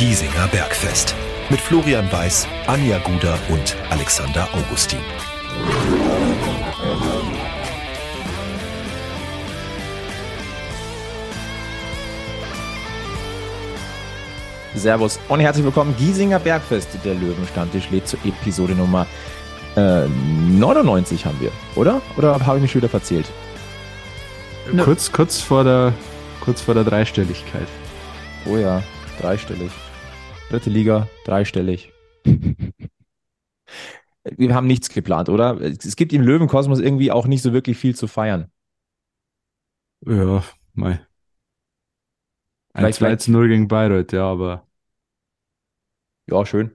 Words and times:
Giesinger 0.00 0.48
Bergfest. 0.48 1.14
Mit 1.50 1.60
Florian 1.60 2.10
Weiß, 2.10 2.48
Anja 2.66 2.98
Guder 3.00 3.38
und 3.50 3.76
Alexander 3.90 4.48
Augustin. 4.54 4.98
Servus 14.74 15.20
und 15.28 15.40
herzlich 15.40 15.66
willkommen. 15.66 15.94
Giesinger 15.98 16.38
Bergfest, 16.38 16.88
der 17.04 17.14
Löwenstammtisch 17.14 17.90
lädt 17.90 18.08
zur 18.08 18.20
Episode 18.24 18.74
Nummer 18.74 19.06
äh, 19.76 20.06
99 20.08 21.26
haben 21.26 21.38
wir, 21.40 21.52
oder? 21.74 22.00
Oder 22.16 22.40
habe 22.46 22.56
ich 22.56 22.62
mich 22.62 22.70
schon 22.72 22.80
wieder 22.80 22.88
verzählt? 22.88 23.26
No. 24.72 24.82
Kurz, 24.82 25.12
kurz, 25.12 25.42
vor 25.42 25.62
der, 25.62 25.92
kurz 26.40 26.62
vor 26.62 26.72
der 26.72 26.84
Dreistelligkeit. 26.84 27.68
Oh 28.46 28.56
ja, 28.56 28.82
dreistellig. 29.20 29.70
Dritte 30.50 30.68
Liga, 30.68 31.08
dreistellig. 31.24 31.92
wir 34.24 34.54
haben 34.54 34.66
nichts 34.66 34.88
geplant, 34.88 35.28
oder? 35.28 35.60
Es 35.60 35.94
gibt 35.94 36.12
im 36.12 36.22
Löwenkosmos 36.22 36.80
irgendwie 36.80 37.12
auch 37.12 37.28
nicht 37.28 37.42
so 37.42 37.52
wirklich 37.52 37.78
viel 37.78 37.94
zu 37.94 38.08
feiern. 38.08 38.50
Ja, 40.04 40.42
mal. 40.74 41.06
Ein 42.72 42.92
2 42.92 43.14
zu 43.16 43.30
0 43.30 43.46
gegen 43.46 43.68
Bayreuth, 43.68 44.12
ja, 44.12 44.24
aber. 44.24 44.66
Ja, 46.28 46.44
schön. 46.44 46.72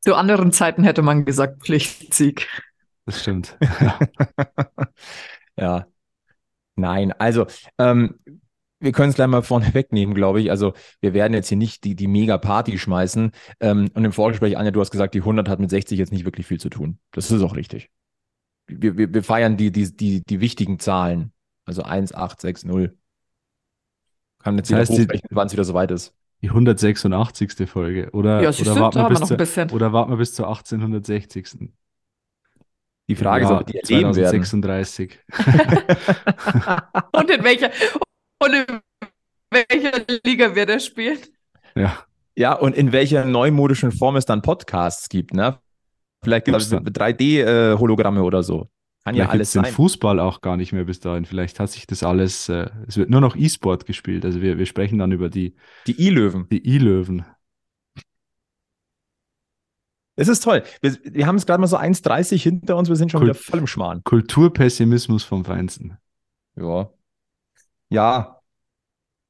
Zu 0.00 0.16
anderen 0.16 0.50
Zeiten 0.50 0.82
hätte 0.82 1.02
man 1.02 1.24
gesagt 1.24 1.62
Pflichtsieg. 1.62 2.48
Das 3.06 3.22
stimmt. 3.22 3.56
Ja. 3.80 3.98
ja. 5.56 5.86
Nein, 6.74 7.12
also 7.12 7.46
ähm, 7.78 8.18
wir 8.80 8.92
können 8.92 9.10
es 9.10 9.16
gleich 9.16 9.26
mal 9.28 9.42
vorne 9.42 9.72
wegnehmen, 9.74 10.14
glaube 10.14 10.40
ich. 10.40 10.50
Also 10.50 10.74
wir 11.00 11.14
werden 11.14 11.34
jetzt 11.34 11.48
hier 11.48 11.58
nicht 11.58 11.84
die, 11.84 11.94
die 11.94 12.06
Mega-Party 12.06 12.78
schmeißen. 12.78 13.32
Ähm, 13.60 13.90
und 13.94 14.04
im 14.04 14.12
Vorgespräch, 14.12 14.56
Anja, 14.56 14.70
du 14.70 14.80
hast 14.80 14.90
gesagt, 14.90 15.14
die 15.14 15.20
100 15.20 15.48
hat 15.48 15.60
mit 15.60 15.70
60 15.70 15.98
jetzt 15.98 16.12
nicht 16.12 16.24
wirklich 16.24 16.46
viel 16.46 16.60
zu 16.60 16.68
tun. 16.68 16.98
Das 17.12 17.30
ist 17.30 17.42
auch 17.42 17.56
richtig. 17.56 17.90
Wir, 18.66 18.96
wir, 18.98 19.12
wir 19.12 19.22
feiern 19.22 19.56
die, 19.56 19.72
die, 19.72 19.96
die, 19.96 20.22
die 20.22 20.40
wichtigen 20.40 20.78
Zahlen. 20.78 21.32
Also 21.64 21.82
1, 21.82 22.14
8, 22.14 22.40
6, 22.40 22.64
0. 22.64 22.96
Kann 24.38 24.56
jetzt 24.56 24.70
das 24.70 24.78
heißt, 24.78 24.92
hochrechnen, 24.92 25.30
wann 25.30 25.46
es 25.46 25.52
wieder 25.52 25.64
soweit 25.64 25.90
ist. 25.90 26.14
Die 26.42 26.48
186. 26.48 27.68
Folge. 27.68 28.10
Oder, 28.12 28.40
ja, 28.42 28.50
oder, 28.50 28.80
warten 28.80 28.98
wir 28.98 29.08
bis 29.08 29.20
noch 29.20 29.26
zur, 29.26 29.36
ein 29.36 29.38
bisschen. 29.38 29.70
oder 29.70 29.92
warten 29.92 30.12
wir 30.12 30.16
bis 30.16 30.34
zur 30.34 30.46
1860. 30.46 31.72
Die 33.08 33.16
Frage 33.16 33.44
ja, 33.44 33.50
ist, 33.50 33.60
ob 33.60 33.66
die 33.66 33.78
erleben 33.78 34.12
2036. 34.12 35.18
und 37.12 37.30
in 37.30 37.42
welcher 37.42 37.70
und 38.40 38.54
in 38.54 38.80
welcher 39.50 40.04
Liga 40.24 40.54
wird 40.54 40.70
er 40.70 40.80
spielen? 40.80 41.18
Ja. 41.74 42.04
Ja, 42.36 42.52
und 42.52 42.76
in 42.76 42.92
welcher 42.92 43.24
neumodischen 43.24 43.90
Form 43.90 44.14
es 44.16 44.24
dann 44.24 44.42
Podcasts 44.42 45.08
gibt, 45.08 45.34
ne? 45.34 45.58
Vielleicht 46.22 46.44
gibt 46.46 46.56
es 46.56 46.70
3D-Hologramme 46.72 48.22
oder 48.22 48.42
so. 48.42 48.68
Kann 49.04 49.14
Vielleicht 49.14 49.18
ja 49.18 49.28
alles 49.28 49.52
den 49.52 49.64
sein. 49.64 49.72
Fußball 49.72 50.20
auch 50.20 50.40
gar 50.40 50.56
nicht 50.56 50.72
mehr 50.72 50.84
bis 50.84 51.00
dahin. 51.00 51.24
Vielleicht 51.24 51.58
hat 51.60 51.70
sich 51.70 51.86
das 51.86 52.02
alles, 52.02 52.48
äh, 52.48 52.68
es 52.86 52.96
wird 52.96 53.10
nur 53.10 53.20
noch 53.20 53.34
E-Sport 53.36 53.86
gespielt. 53.86 54.24
Also 54.24 54.40
wir, 54.42 54.58
wir 54.58 54.66
sprechen 54.66 54.98
dann 54.98 55.10
über 55.12 55.30
die 55.30 55.56
Die 55.86 56.00
I-Löwen. 56.00 56.48
die 56.48 56.64
E-Löwen. 56.64 57.24
Es 60.16 60.26
ist 60.28 60.42
toll. 60.42 60.64
Wir, 60.80 60.96
wir 61.04 61.26
haben 61.26 61.36
es 61.36 61.46
gerade 61.46 61.60
mal 61.60 61.68
so 61.68 61.76
1,30 61.78 62.42
hinter 62.42 62.76
uns, 62.76 62.88
wir 62.88 62.96
sind 62.96 63.10
schon 63.12 63.20
Cool. 63.22 63.28
wieder 63.28 63.34
voll 63.34 63.60
im 63.60 63.66
Schmarrn. 63.68 64.02
Kulturpessimismus 64.04 65.22
vom 65.24 65.44
Feinsten. 65.44 65.96
Ja. 66.56 66.90
Ja. 67.90 68.40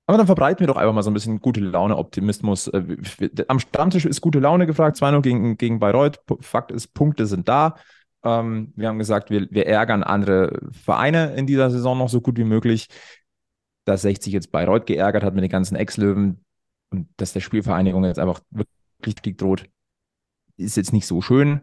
Aber 0.07 0.17
dann 0.17 0.27
verbreiten 0.27 0.61
wir 0.61 0.67
doch 0.67 0.77
einfach 0.77 0.95
mal 0.95 1.03
so 1.03 1.11
ein 1.11 1.15
bisschen 1.15 1.41
gute 1.41 1.61
Laune, 1.61 1.97
Optimismus. 1.97 2.69
Äh, 2.69 2.97
Am 3.49 3.61
Stammtisch 3.61 4.07
ist 4.07 4.21
gute 4.21 4.39
Laune 4.39 4.67
gefragt, 4.67 4.97
2-0 4.97 5.21
gegen, 5.21 5.59
gegen 5.59 5.79
Bayreuth. 5.79 6.21
Fakt 6.41 6.71
ist, 6.71 6.95
Punkte 6.95 7.27
sind 7.27 7.49
da. 7.49 7.77
Ähm, 8.25 8.73
wir 8.75 8.89
haben 8.89 8.99
gesagt, 8.99 9.31
wir, 9.31 9.49
wir 9.51 9.67
ärgern 9.67 10.03
andere 10.03 10.59
Vereine 10.73 11.35
in 11.35 11.47
dieser 11.47 11.71
Saison 11.71 11.99
noch 11.99 12.09
so 12.09 12.21
gut 12.21 12.39
wie 12.39 12.45
möglich. 12.45 12.89
Dass 13.85 14.03
60 14.03 14.33
jetzt 14.33 14.51
Bayreuth 14.51 14.87
geärgert 14.87 15.23
hat 15.23 15.35
mit 15.35 15.43
den 15.45 15.51
ganzen 15.51 15.77
Ex-Löwen 15.77 16.45
und 16.91 17.09
dass 17.17 17.33
der 17.33 17.41
Spielvereinigung 17.41 18.05
jetzt 18.05 18.19
einfach 18.19 18.41
wirklich 19.01 19.37
droht, 19.37 19.69
ist 20.57 20.77
jetzt 20.77 20.93
nicht 20.93 21.07
so 21.07 21.21
schön. 21.21 21.61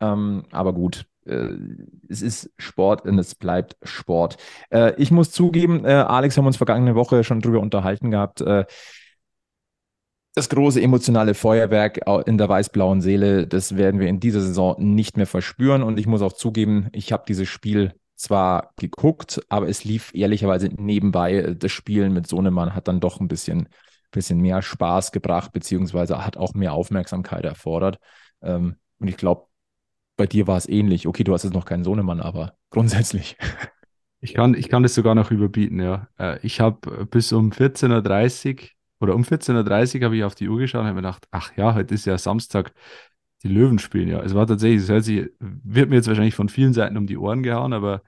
Ähm, 0.00 0.44
aber 0.50 0.72
gut, 0.72 1.06
es 1.24 2.22
ist 2.22 2.50
Sport 2.58 3.04
und 3.06 3.18
es 3.18 3.34
bleibt 3.34 3.76
Sport. 3.82 4.36
Äh, 4.70 4.94
ich 4.96 5.10
muss 5.10 5.30
zugeben, 5.30 5.84
äh, 5.84 5.92
Alex, 5.92 6.36
haben 6.36 6.44
wir 6.44 6.48
uns 6.48 6.56
vergangene 6.56 6.94
Woche 6.94 7.24
schon 7.24 7.40
drüber 7.40 7.60
unterhalten 7.60 8.10
gehabt. 8.10 8.40
Äh, 8.40 8.64
das 10.34 10.48
große 10.48 10.80
emotionale 10.80 11.34
Feuerwerk 11.34 12.00
in 12.26 12.38
der 12.38 12.48
weiß-blauen 12.48 13.02
Seele, 13.02 13.46
das 13.46 13.76
werden 13.76 14.00
wir 14.00 14.08
in 14.08 14.18
dieser 14.18 14.40
Saison 14.40 14.76
nicht 14.78 15.18
mehr 15.18 15.26
verspüren. 15.26 15.82
Und 15.82 15.98
ich 15.98 16.06
muss 16.06 16.22
auch 16.22 16.32
zugeben, 16.32 16.88
ich 16.92 17.12
habe 17.12 17.24
dieses 17.28 17.48
Spiel 17.48 17.92
zwar 18.16 18.72
geguckt, 18.76 19.42
aber 19.50 19.68
es 19.68 19.84
lief 19.84 20.10
ehrlicherweise 20.14 20.68
nebenbei. 20.68 21.54
Das 21.58 21.70
Spielen 21.70 22.14
mit 22.14 22.26
Sohnemann 22.26 22.74
hat 22.74 22.88
dann 22.88 23.00
doch 23.00 23.20
ein 23.20 23.28
bisschen, 23.28 23.68
bisschen 24.10 24.40
mehr 24.40 24.62
Spaß 24.62 25.12
gebracht, 25.12 25.52
beziehungsweise 25.52 26.24
hat 26.24 26.38
auch 26.38 26.54
mehr 26.54 26.72
Aufmerksamkeit 26.72 27.44
erfordert. 27.44 27.98
Ähm, 28.40 28.76
und 28.98 29.08
ich 29.08 29.18
glaube, 29.18 29.48
bei 30.16 30.26
dir 30.26 30.46
war 30.46 30.56
es 30.56 30.68
ähnlich. 30.68 31.06
Okay, 31.06 31.24
du 31.24 31.32
hast 31.32 31.44
jetzt 31.44 31.54
noch 31.54 31.64
keinen 31.64 31.84
Sohnemann, 31.84 32.20
aber 32.20 32.56
grundsätzlich. 32.70 33.36
Ich 34.20 34.34
kann, 34.34 34.54
ich 34.54 34.68
kann 34.68 34.84
das 34.84 34.94
sogar 34.94 35.16
noch 35.16 35.32
überbieten, 35.32 35.80
ja. 35.80 36.08
Äh, 36.16 36.38
Ich 36.44 36.60
habe 36.60 37.06
bis 37.06 37.32
um 37.32 37.50
14.30 37.50 38.62
Uhr 38.62 38.68
oder 39.00 39.14
um 39.16 39.24
14.30 39.24 39.98
Uhr 39.98 40.04
habe 40.04 40.16
ich 40.16 40.24
auf 40.24 40.36
die 40.36 40.48
Uhr 40.48 40.58
geschaut 40.58 40.82
und 40.82 40.86
habe 40.86 40.94
mir 40.94 41.02
gedacht, 41.02 41.26
ach 41.32 41.50
ja, 41.56 41.74
heute 41.74 41.94
ist 41.94 42.04
ja 42.04 42.16
Samstag, 42.18 42.72
die 43.42 43.48
Löwen 43.48 43.78
spielen 43.80 44.08
ja. 44.08 44.22
Es 44.22 44.34
war 44.34 44.46
tatsächlich, 44.46 44.82
es 44.84 44.88
hört 44.88 45.04
sich, 45.04 45.28
wird 45.40 45.90
mir 45.90 45.96
jetzt 45.96 46.06
wahrscheinlich 46.06 46.36
von 46.36 46.48
vielen 46.48 46.72
Seiten 46.72 46.96
um 46.96 47.06
die 47.08 47.18
Ohren 47.18 47.42
gehauen, 47.42 47.72
aber 47.72 48.02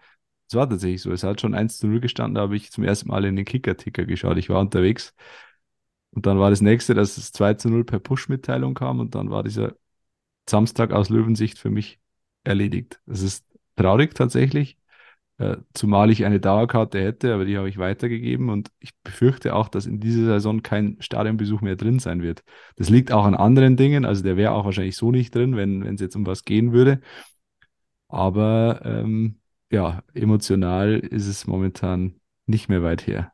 es 0.49 0.55
war 0.55 0.69
tatsächlich 0.69 1.03
so. 1.03 1.11
Es 1.11 1.25
hat 1.25 1.41
schon 1.41 1.55
1 1.55 1.79
zu 1.79 1.89
0 1.89 2.01
gestanden, 2.01 2.37
da 2.37 2.43
habe 2.43 2.57
ich 2.57 2.71
zum 2.71 2.85
ersten 2.85 3.09
Mal 3.09 3.25
in 3.25 3.35
den 3.37 3.45
Kicker-Ticker 3.45 4.05
geschaut. 4.05 4.39
Ich 4.39 4.49
war 4.49 4.61
unterwegs 4.61 5.15
und 6.11 6.27
dann 6.27 6.39
war 6.39 6.51
das 6.51 6.61
nächste, 6.61 6.95
dass 6.95 7.17
es 7.17 7.33
2 7.33 7.55
zu 7.55 7.69
0 7.71 7.85
per 7.85 7.99
Push-Mitteilung 7.99 8.75
kam 8.75 9.01
und 9.01 9.15
dann 9.17 9.31
war 9.31 9.43
dieser 9.43 9.75
Samstag 10.49 10.93
aus 10.93 11.09
Löwensicht 11.09 11.59
für 11.59 11.71
mich 11.71 12.01
erledigt. 12.45 13.01
Es 13.07 13.23
ist 13.23 13.47
traurig 13.77 14.15
tatsächlich, 14.15 14.79
äh, 15.39 15.57
zumal 15.75 16.11
ich 16.11 16.25
eine 16.25 16.41
Dauerkarte 16.41 17.01
hätte, 17.03 17.35
aber 17.35 17.45
die 17.45 17.57
habe 17.59 17.69
ich 17.69 17.79
weitergegeben 17.79 18.51
und 18.51 18.71
ich 18.79 18.93
befürchte 19.03 19.55
auch, 19.57 19.69
dass 19.69 19.87
in 19.87 20.01
dieser 20.01 20.27
Saison 20.27 20.63
kein 20.63 20.97
Stadionbesuch 21.01 21.61
mehr 21.61 21.77
drin 21.77 21.99
sein 21.99 22.23
wird. 22.23 22.45
Das 22.77 22.89
liegt 22.91 23.13
auch 23.13 23.25
an 23.25 23.35
anderen 23.35 23.77
Dingen, 23.77 24.05
also 24.05 24.23
der 24.23 24.37
wäre 24.37 24.53
auch 24.53 24.65
wahrscheinlich 24.65 24.97
so 24.97 25.11
nicht 25.11 25.35
drin, 25.35 25.57
wenn 25.57 25.83
es 25.95 26.01
jetzt 26.01 26.17
um 26.17 26.27
was 26.27 26.45
gehen 26.45 26.73
würde. 26.73 27.01
Aber 28.09 28.81
ähm, 28.85 29.41
ja, 29.71 30.03
emotional 30.15 31.01
ist 31.01 31.27
es 31.27 31.47
momentan 31.47 32.21
nicht 32.47 32.69
mehr 32.69 32.83
weit 32.83 33.07
her. 33.07 33.34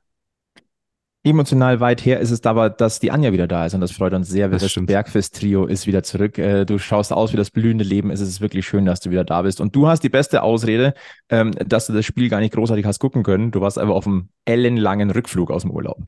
Emotional 1.22 1.80
weit 1.80 2.04
her 2.06 2.18
ist 2.18 2.30
es 2.30 2.42
aber, 2.46 2.70
dass 2.70 2.98
die 2.98 3.10
Anja 3.10 3.30
wieder 3.32 3.46
da 3.46 3.66
ist 3.66 3.74
und 3.74 3.82
das 3.82 3.92
freut 3.92 4.14
uns 4.14 4.28
sehr. 4.28 4.48
Das 4.48 4.62
Das. 4.62 4.74
Bergfest-Trio 4.86 5.66
ist 5.66 5.86
wieder 5.86 6.02
zurück. 6.02 6.38
Äh, 6.38 6.64
Du 6.64 6.78
schaust 6.78 7.12
aus 7.12 7.32
wie 7.32 7.36
das 7.36 7.50
blühende 7.50 7.84
Leben. 7.84 8.10
Es 8.10 8.20
ist 8.20 8.40
wirklich 8.40 8.66
schön, 8.66 8.86
dass 8.86 9.00
du 9.00 9.10
wieder 9.10 9.24
da 9.24 9.42
bist. 9.42 9.60
Und 9.60 9.76
du 9.76 9.86
hast 9.86 10.02
die 10.02 10.08
beste 10.08 10.42
Ausrede, 10.42 10.94
ähm, 11.28 11.50
dass 11.52 11.86
du 11.86 11.92
das 11.92 12.06
Spiel 12.06 12.30
gar 12.30 12.40
nicht 12.40 12.54
großartig 12.54 12.86
hast 12.86 13.00
gucken 13.00 13.22
können. 13.22 13.50
Du 13.50 13.60
warst 13.60 13.78
aber 13.78 13.94
auf 13.94 14.06
einem 14.06 14.30
ellenlangen 14.46 15.10
Rückflug 15.10 15.50
aus 15.50 15.62
dem 15.62 15.72
Urlaub. 15.72 15.98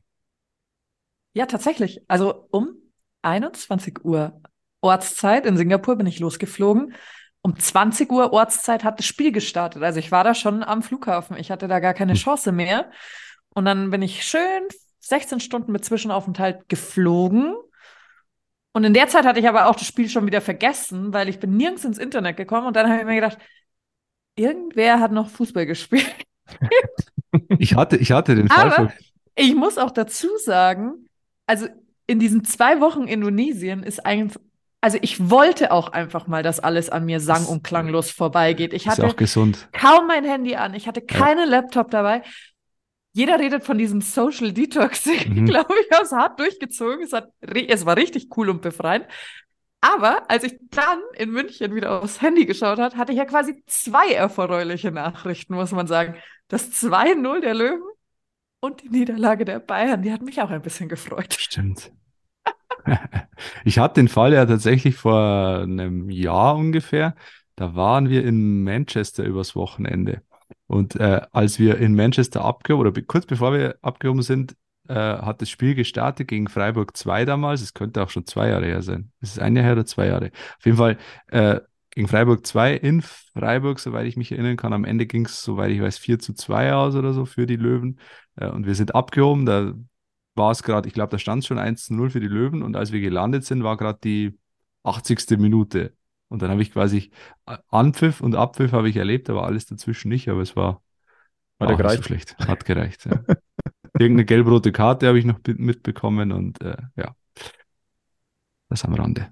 Ja, 1.33 1.45
tatsächlich. 1.45 2.01
Also 2.07 2.47
um 2.51 2.75
21 3.21 4.03
Uhr 4.03 4.41
Ortszeit 4.81 5.45
in 5.45 5.57
Singapur 5.57 5.95
bin 5.95 6.07
ich 6.07 6.19
losgeflogen. 6.19 6.93
Um 7.41 7.57
20 7.57 8.11
Uhr 8.11 8.31
Ortszeit 8.33 8.83
hat 8.83 8.99
das 8.99 9.05
Spiel 9.05 9.31
gestartet. 9.31 9.83
Also 9.83 9.99
ich 9.99 10.11
war 10.11 10.23
da 10.23 10.33
schon 10.33 10.63
am 10.63 10.81
Flughafen. 10.81 11.37
Ich 11.37 11.51
hatte 11.51 11.67
da 11.67 11.79
gar 11.79 11.93
keine 11.93 12.13
Hm. 12.13 12.19
Chance 12.19 12.51
mehr. 12.51 12.89
Und 13.53 13.65
dann 13.65 13.89
bin 13.89 14.01
ich 14.01 14.23
schön 14.25 14.63
16 15.05 15.39
Stunden 15.39 15.71
mit 15.71 15.83
Zwischenaufenthalt 15.85 16.67
geflogen. 16.69 17.55
Und 18.73 18.83
in 18.85 18.93
der 18.93 19.07
Zeit 19.07 19.25
hatte 19.25 19.39
ich 19.39 19.47
aber 19.47 19.67
auch 19.67 19.75
das 19.75 19.85
Spiel 19.85 20.09
schon 20.09 20.25
wieder 20.25 20.41
vergessen, 20.41 21.13
weil 21.13 21.29
ich 21.29 21.39
bin 21.39 21.55
nirgends 21.57 21.85
ins 21.85 21.97
Internet 21.97 22.37
gekommen. 22.37 22.67
Und 22.67 22.75
dann 22.75 22.89
habe 22.89 22.99
ich 23.01 23.05
mir 23.05 23.15
gedacht, 23.15 23.37
irgendwer 24.35 24.99
hat 24.99 25.11
noch 25.11 25.29
Fußball 25.29 25.65
gespielt. 25.65 26.09
Ich 27.57 27.75
hatte, 27.75 27.97
ich 27.97 28.11
hatte 28.11 28.35
den 28.35 28.51
Aber- 28.51 28.71
Fall. 28.71 28.93
Ich 29.35 29.55
muss 29.55 29.79
auch 29.79 29.89
dazu 29.89 30.27
sagen, 30.37 31.09
also 31.47 31.67
in 32.05 32.19
diesen 32.19 32.43
zwei 32.43 32.79
Wochen 32.79 33.07
Indonesien 33.07 33.81
ist 33.81 34.05
eigentlich, 34.05 34.39
also 34.81 34.99
ich 35.01 35.31
wollte 35.31 35.71
auch 35.71 35.87
einfach 35.89 36.27
mal, 36.27 36.43
dass 36.43 36.59
alles 36.59 36.91
an 36.91 37.05
mir 37.05 37.19
sang- 37.19 37.47
und 37.47 37.63
klanglos 37.63 38.11
vorbeigeht. 38.11 38.71
Ich 38.73 38.85
Ist 38.85 38.91
hatte 38.91 39.07
auch 39.07 39.15
gesund. 39.15 39.67
kaum 39.71 40.05
mein 40.05 40.23
Handy 40.25 40.55
an, 40.55 40.75
ich 40.75 40.87
hatte 40.87 41.01
keinen 41.01 41.49
Laptop 41.49 41.89
dabei. 41.89 42.21
Jeder 43.13 43.39
redet 43.39 43.63
von 43.63 43.77
diesem 43.77 44.01
Social 44.01 44.51
Detoxing, 44.51 45.33
Mhm. 45.41 45.45
glaube 45.45 45.73
ich, 45.81 45.91
habe 45.95 46.03
es 46.03 46.11
hart 46.11 46.39
durchgezogen. 46.39 47.03
Es, 47.03 47.13
hat, 47.13 47.29
es 47.41 47.85
war 47.85 47.95
richtig 47.97 48.29
cool 48.37 48.49
und 48.49 48.61
befreiend. 48.61 49.05
Aber 49.81 50.29
als 50.29 50.43
ich 50.45 50.57
dann 50.71 50.99
in 51.17 51.31
München 51.31 51.75
wieder 51.75 52.01
aufs 52.01 52.21
Handy 52.21 52.45
geschaut 52.45 52.79
habe, 52.79 52.95
hatte 52.97 53.11
ich 53.11 53.17
ja 53.17 53.25
quasi 53.25 53.63
zwei 53.67 54.13
erfreuliche 54.13 54.91
Nachrichten, 54.91 55.55
muss 55.55 55.71
man 55.71 55.87
sagen. 55.87 56.15
Das 56.47 56.71
2-0 56.71 57.41
der 57.41 57.53
Löwen 57.53 57.81
und 58.61 58.81
die 58.83 58.89
Niederlage 58.89 59.45
der 59.45 59.59
Bayern, 59.59 60.01
die 60.03 60.11
hat 60.13 60.21
mich 60.21 60.41
auch 60.41 60.49
ein 60.51 60.61
bisschen 60.61 60.89
gefreut. 60.89 61.33
Stimmt. 61.37 61.91
ich 63.65 63.79
hatte 63.79 63.95
den 64.01 64.07
Fall 64.07 64.33
ja 64.33 64.45
tatsächlich 64.45 64.95
vor 64.95 65.59
einem 65.63 66.09
Jahr 66.09 66.55
ungefähr. 66.55 67.15
Da 67.55 67.75
waren 67.75 68.09
wir 68.09 68.23
in 68.25 68.63
Manchester 68.63 69.23
übers 69.23 69.55
Wochenende. 69.55 70.21
Und 70.73 70.95
äh, 70.95 71.21
als 71.31 71.59
wir 71.59 71.77
in 71.77 71.95
Manchester 71.95 72.43
abgehoben, 72.43 72.87
oder 72.87 73.01
kurz 73.03 73.27
bevor 73.27 73.53
wir 73.53 73.77
abgehoben 73.83 74.23
sind, 74.23 74.55
äh, 74.87 74.95
hat 74.95 75.39
das 75.39 75.49
Spiel 75.51 75.75
gestartet 75.75 76.27
gegen 76.27 76.47
Freiburg 76.47 76.97
2 76.97 77.25
damals. 77.25 77.61
Es 77.61 77.75
könnte 77.75 78.01
auch 78.01 78.09
schon 78.09 78.25
zwei 78.25 78.49
Jahre 78.49 78.65
her 78.65 78.81
sein. 78.81 79.11
Ist 79.21 79.33
es 79.33 79.39
ein 79.39 79.55
Jahr 79.55 79.65
her 79.65 79.73
oder 79.73 79.85
zwei 79.85 80.07
Jahre? 80.07 80.31
Auf 80.57 80.65
jeden 80.65 80.77
Fall 80.77 80.97
äh, 81.27 81.59
gegen 81.91 82.07
Freiburg 82.07 82.43
2 82.47 82.73
in 82.73 83.03
Freiburg, 83.03 83.79
soweit 83.79 84.07
ich 84.07 84.17
mich 84.17 84.31
erinnern 84.31 84.57
kann. 84.57 84.73
Am 84.73 84.83
Ende 84.83 85.05
ging 85.05 85.25
es, 85.25 85.43
soweit 85.43 85.69
ich 85.69 85.79
weiß, 85.79 85.99
4 85.99 86.17
zu 86.17 86.33
2 86.33 86.73
aus 86.73 86.95
oder 86.95 87.13
so 87.13 87.25
für 87.25 87.45
die 87.45 87.55
Löwen. 87.55 87.99
Äh, 88.35 88.47
und 88.47 88.65
wir 88.65 88.73
sind 88.73 88.95
abgehoben. 88.95 89.45
Da 89.45 89.75
war 90.33 90.49
es 90.49 90.63
gerade, 90.63 90.87
ich 90.87 90.95
glaube, 90.95 91.11
da 91.11 91.19
stand 91.19 91.43
es 91.43 91.47
schon 91.47 91.59
1 91.59 91.85
zu 91.85 91.93
0 91.93 92.09
für 92.09 92.19
die 92.19 92.27
Löwen. 92.27 92.63
Und 92.63 92.75
als 92.75 92.91
wir 92.91 92.99
gelandet 92.99 93.45
sind, 93.45 93.63
war 93.63 93.77
gerade 93.77 93.99
die 94.03 94.39
80. 94.81 95.37
Minute. 95.37 95.93
Und 96.33 96.41
dann 96.41 96.49
habe 96.49 96.63
ich 96.63 96.73
quasi 96.73 97.11
äh, 97.45 97.59
Anpfiff 97.69 98.19
und 98.19 98.33
Abpfiff 98.33 98.71
habe 98.71 98.89
ich 98.89 98.95
erlebt, 98.95 99.29
aber 99.29 99.45
alles 99.45 99.67
dazwischen 99.67 100.09
nicht. 100.09 100.29
Aber 100.29 100.41
es 100.41 100.55
war, 100.55 100.81
war 101.59 101.69
auch 101.69 101.77
nicht 101.77 101.97
so 101.97 102.01
schlecht. 102.01 102.35
Hat 102.39 102.65
gereicht. 102.65 103.05
Ja. 103.05 103.23
Irgendeine 103.99 104.25
gelb-rote 104.25 104.71
Karte 104.71 105.07
habe 105.07 105.19
ich 105.19 105.25
noch 105.25 105.39
mitbekommen 105.45 106.31
und 106.31 106.59
äh, 106.63 106.75
ja, 106.95 107.15
das 108.67 108.83
am 108.83 108.95
Rande. 108.95 109.31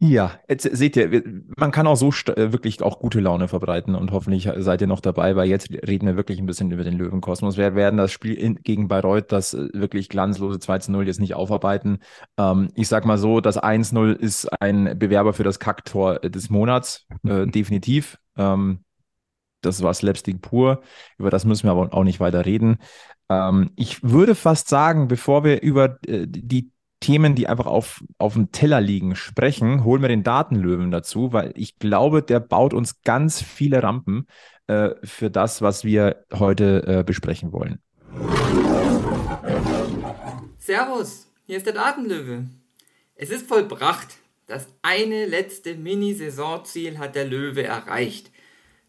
Ja, 0.00 0.38
jetzt 0.48 0.62
seht 0.62 0.96
ihr, 0.96 1.24
man 1.56 1.72
kann 1.72 1.88
auch 1.88 1.96
so 1.96 2.10
äh, 2.10 2.52
wirklich 2.52 2.80
auch 2.82 3.00
gute 3.00 3.18
Laune 3.18 3.48
verbreiten 3.48 3.96
und 3.96 4.12
hoffentlich 4.12 4.48
seid 4.58 4.80
ihr 4.80 4.86
noch 4.86 5.00
dabei, 5.00 5.34
weil 5.34 5.48
jetzt 5.48 5.70
reden 5.72 6.06
wir 6.06 6.14
wirklich 6.14 6.38
ein 6.38 6.46
bisschen 6.46 6.70
über 6.70 6.84
den 6.84 6.96
Löwenkosmos. 6.96 7.56
Wir 7.56 7.74
werden 7.74 7.96
das 7.96 8.12
Spiel 8.12 8.34
in, 8.34 8.62
gegen 8.62 8.86
Bayreuth, 8.86 9.32
das 9.32 9.54
äh, 9.54 9.68
wirklich 9.72 10.08
glanzlose 10.08 10.60
2 10.60 10.78
zu 10.78 10.92
0 10.92 11.08
jetzt 11.08 11.18
nicht 11.18 11.34
aufarbeiten. 11.34 11.98
Ähm, 12.36 12.68
ich 12.76 12.86
sag 12.86 13.06
mal 13.06 13.18
so, 13.18 13.40
das 13.40 13.60
1-0 13.60 14.12
ist 14.12 14.46
ein 14.60 14.96
Bewerber 14.96 15.32
für 15.32 15.42
das 15.42 15.58
Kacktor 15.58 16.20
des 16.20 16.48
Monats, 16.48 17.04
äh, 17.24 17.46
definitiv. 17.50 18.18
Ähm, 18.36 18.84
das 19.62 19.82
war 19.82 19.92
Slapstick 19.94 20.40
pur. 20.40 20.82
Über 21.18 21.30
das 21.30 21.44
müssen 21.44 21.64
wir 21.66 21.72
aber 21.72 21.92
auch 21.92 22.04
nicht 22.04 22.20
weiter 22.20 22.46
reden. 22.46 22.78
Ähm, 23.28 23.72
ich 23.74 24.00
würde 24.04 24.36
fast 24.36 24.68
sagen, 24.68 25.08
bevor 25.08 25.42
wir 25.42 25.60
über 25.60 25.98
äh, 26.06 26.26
die 26.28 26.70
Themen, 27.00 27.34
die 27.34 27.46
einfach 27.46 27.66
auf, 27.66 28.02
auf 28.18 28.34
dem 28.34 28.50
Teller 28.52 28.80
liegen, 28.80 29.14
sprechen, 29.14 29.84
holen 29.84 30.02
wir 30.02 30.08
den 30.08 30.24
Datenlöwen 30.24 30.90
dazu, 30.90 31.32
weil 31.32 31.52
ich 31.56 31.78
glaube, 31.78 32.22
der 32.22 32.40
baut 32.40 32.74
uns 32.74 33.02
ganz 33.02 33.40
viele 33.40 33.82
Rampen 33.82 34.26
äh, 34.66 34.90
für 35.04 35.30
das, 35.30 35.62
was 35.62 35.84
wir 35.84 36.24
heute 36.32 36.84
äh, 36.86 37.04
besprechen 37.04 37.52
wollen. 37.52 37.80
Servus, 40.58 41.28
hier 41.46 41.56
ist 41.56 41.66
der 41.66 41.74
Datenlöwe. 41.74 42.46
Es 43.14 43.30
ist 43.30 43.46
vollbracht. 43.46 44.18
Das 44.46 44.66
eine 44.82 45.26
letzte 45.26 45.74
Mini-Saisonziel 45.74 46.98
hat 46.98 47.14
der 47.14 47.26
Löwe 47.26 47.64
erreicht. 47.64 48.30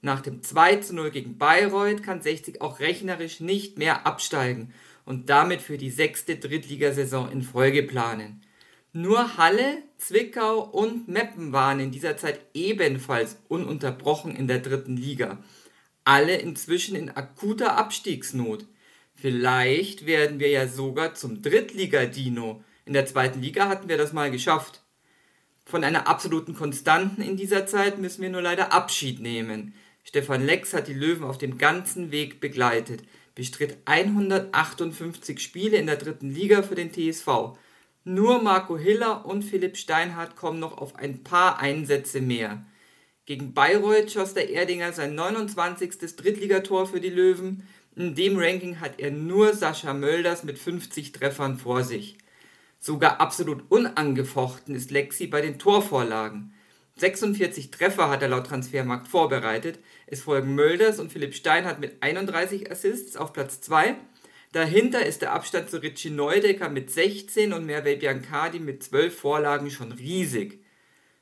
Nach 0.01 0.21
dem 0.21 0.41
2 0.41 0.77
zu 0.77 0.95
0 0.95 1.11
gegen 1.11 1.37
Bayreuth 1.37 2.03
kann 2.03 2.21
60 2.21 2.61
auch 2.61 2.79
rechnerisch 2.79 3.39
nicht 3.39 3.77
mehr 3.77 4.07
absteigen 4.07 4.73
und 5.09 5.27
damit 5.27 5.59
für 5.59 5.79
die 5.79 5.89
sechste 5.89 6.35
Drittligasaison 6.35 7.31
in 7.31 7.41
Folge 7.41 7.81
planen. 7.81 8.41
Nur 8.93 9.37
Halle, 9.37 9.81
Zwickau 9.97 10.61
und 10.61 11.07
Meppen 11.07 11.51
waren 11.51 11.79
in 11.79 11.89
dieser 11.89 12.15
Zeit 12.15 12.39
ebenfalls 12.53 13.37
ununterbrochen 13.47 14.35
in 14.35 14.47
der 14.47 14.59
dritten 14.59 14.95
Liga. 14.95 15.43
Alle 16.03 16.37
inzwischen 16.37 16.95
in 16.95 17.09
akuter 17.09 17.75
Abstiegsnot. 17.75 18.67
Vielleicht 19.15 20.05
werden 20.05 20.39
wir 20.39 20.49
ja 20.49 20.67
sogar 20.67 21.15
zum 21.15 21.41
Drittliga-Dino. 21.41 22.63
In 22.85 22.93
der 22.93 23.07
zweiten 23.07 23.41
Liga 23.41 23.67
hatten 23.67 23.89
wir 23.89 23.97
das 23.97 24.13
mal 24.13 24.29
geschafft. 24.29 24.83
Von 25.65 25.83
einer 25.83 26.07
absoluten 26.07 26.53
Konstanten 26.53 27.23
in 27.23 27.35
dieser 27.35 27.65
Zeit 27.65 27.97
müssen 27.97 28.21
wir 28.21 28.29
nur 28.29 28.43
leider 28.43 28.73
Abschied 28.73 29.21
nehmen. 29.21 29.73
Stefan 30.03 30.45
Lex 30.45 30.75
hat 30.75 30.87
die 30.87 30.93
Löwen 30.93 31.23
auf 31.23 31.39
dem 31.39 31.57
ganzen 31.57 32.11
Weg 32.11 32.39
begleitet 32.39 33.01
bestritt 33.39 33.77
158 33.85 35.39
Spiele 35.39 35.77
in 35.77 35.85
der 35.85 35.95
dritten 35.95 36.29
Liga 36.29 36.61
für 36.61 36.75
den 36.75 36.91
TSV. 36.91 37.57
Nur 38.03 38.43
Marco 38.43 38.77
Hiller 38.77 39.25
und 39.25 39.43
Philipp 39.43 39.77
Steinhardt 39.77 40.35
kommen 40.35 40.59
noch 40.59 40.77
auf 40.77 40.97
ein 40.97 41.23
paar 41.23 41.57
Einsätze 41.57 42.19
mehr. 42.19 42.65
Gegen 43.23 43.53
Bayreuth 43.53 44.11
schoss 44.11 44.33
der 44.33 44.49
Erdinger 44.49 44.91
sein 44.91 45.15
29. 45.15 46.17
Drittligator 46.17 46.85
für 46.85 46.99
die 46.99 47.11
Löwen. 47.11 47.65
In 47.95 48.13
dem 48.13 48.37
Ranking 48.37 48.81
hat 48.81 48.99
er 48.99 49.11
nur 49.11 49.53
Sascha 49.53 49.93
Mölders 49.93 50.43
mit 50.43 50.59
50 50.59 51.13
Treffern 51.13 51.57
vor 51.57 51.85
sich. 51.85 52.17
Sogar 52.77 53.21
absolut 53.21 53.71
unangefochten 53.71 54.75
ist 54.75 54.91
Lexi 54.91 55.27
bei 55.27 55.39
den 55.39 55.59
Torvorlagen. 55.59 56.53
46 56.99 57.71
Treffer 57.71 58.09
hat 58.09 58.21
er 58.21 58.27
laut 58.27 58.47
Transfermarkt 58.47 59.07
vorbereitet. 59.07 59.79
Es 60.05 60.21
folgen 60.21 60.53
Mölders 60.55 60.99
und 60.99 61.11
Philipp 61.11 61.33
Steinhardt 61.33 61.79
mit 61.79 62.03
31 62.03 62.69
Assists 62.69 63.15
auf 63.15 63.31
Platz 63.31 63.61
2. 63.61 63.95
Dahinter 64.51 65.05
ist 65.05 65.21
der 65.21 65.31
Abstand 65.31 65.69
zu 65.69 65.81
Richie 65.81 66.09
Neudecker 66.09 66.69
mit 66.69 66.91
16 66.91 67.53
und 67.53 67.65
Merve 67.65 67.95
Biancardi 67.95 68.59
mit 68.59 68.83
12 68.83 69.17
Vorlagen 69.17 69.69
schon 69.69 69.91
riesig. 69.91 70.63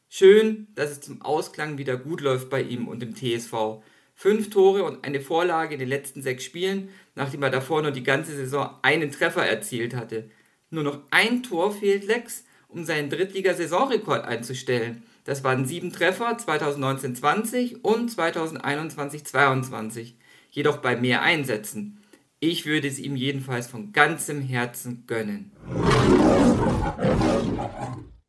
Schön, 0.09 0.67
dass 0.73 0.89
es 0.89 1.01
zum 1.01 1.21
Ausklang 1.21 1.77
wieder 1.77 1.97
gut 1.97 2.21
läuft 2.21 2.49
bei 2.49 2.61
ihm 2.61 2.87
und 2.87 3.01
dem 3.01 3.13
TSV. 3.13 3.83
Fünf 4.15 4.49
Tore 4.49 4.83
und 4.83 5.05
eine 5.05 5.21
Vorlage 5.21 5.73
in 5.73 5.79
den 5.79 5.89
letzten 5.89 6.23
sechs 6.23 6.43
Spielen, 6.43 6.89
nachdem 7.13 7.43
er 7.43 7.51
davor 7.51 7.83
nur 7.83 7.91
die 7.91 8.03
ganze 8.03 8.35
Saison 8.35 8.79
einen 8.81 9.11
Treffer 9.11 9.45
erzielt 9.45 9.93
hatte. 9.93 10.31
Nur 10.71 10.83
noch 10.83 11.01
ein 11.11 11.43
Tor 11.43 11.71
fehlt 11.71 12.05
Lex, 12.05 12.45
um 12.67 12.83
seinen 12.83 13.09
Drittliga-Saisonrekord 13.09 14.25
einzustellen. 14.25 15.03
Das 15.27 15.43
waren 15.43 15.65
sieben 15.65 15.91
Treffer 15.91 16.37
2019-20 16.37 17.81
und 17.81 18.09
2021-22, 18.09 20.13
jedoch 20.51 20.77
bei 20.77 20.95
mehr 20.95 21.21
Einsätzen. 21.21 22.01
Ich 22.39 22.65
würde 22.65 22.87
es 22.87 22.97
ihm 22.97 23.17
jedenfalls 23.17 23.67
von 23.67 23.91
ganzem 23.91 24.41
Herzen 24.41 25.03
gönnen. 25.05 25.51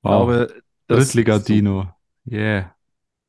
Wow. 0.03 0.27
glaube, 0.27 0.53
Drittliga-Dino. 0.89 1.89
Yeah. 2.29 2.75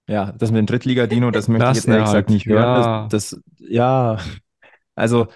Ja, 0.07 0.31
das 0.31 0.50
mit 0.50 0.57
dem 0.57 0.66
Drittliga-Dino, 0.66 1.30
das 1.30 1.47
möchte 1.47 1.69
ich 1.69 1.76
jetzt 1.76 1.88
ehrlich 1.88 2.06
gesagt 2.06 2.31
nicht 2.31 2.47
hören. 2.47 2.64
Ja. 2.64 3.07
Das, 3.07 3.30
das, 3.30 3.42
ja, 3.59 4.18
also 4.95 5.28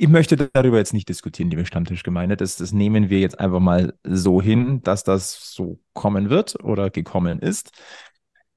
ich 0.00 0.08
möchte 0.08 0.36
darüber 0.38 0.78
jetzt 0.78 0.94
nicht 0.94 1.10
diskutieren, 1.10 1.50
liebe 1.50 1.66
Stammtischgemeinde. 1.66 2.34
Das, 2.34 2.56
das 2.56 2.72
nehmen 2.72 3.10
wir 3.10 3.20
jetzt 3.20 3.38
einfach 3.38 3.60
mal 3.60 3.92
so 4.02 4.40
hin, 4.40 4.80
dass 4.82 5.04
das 5.04 5.52
so 5.52 5.78
kommen 5.92 6.30
wird 6.30 6.64
oder 6.64 6.88
gekommen 6.88 7.38
ist. 7.38 7.70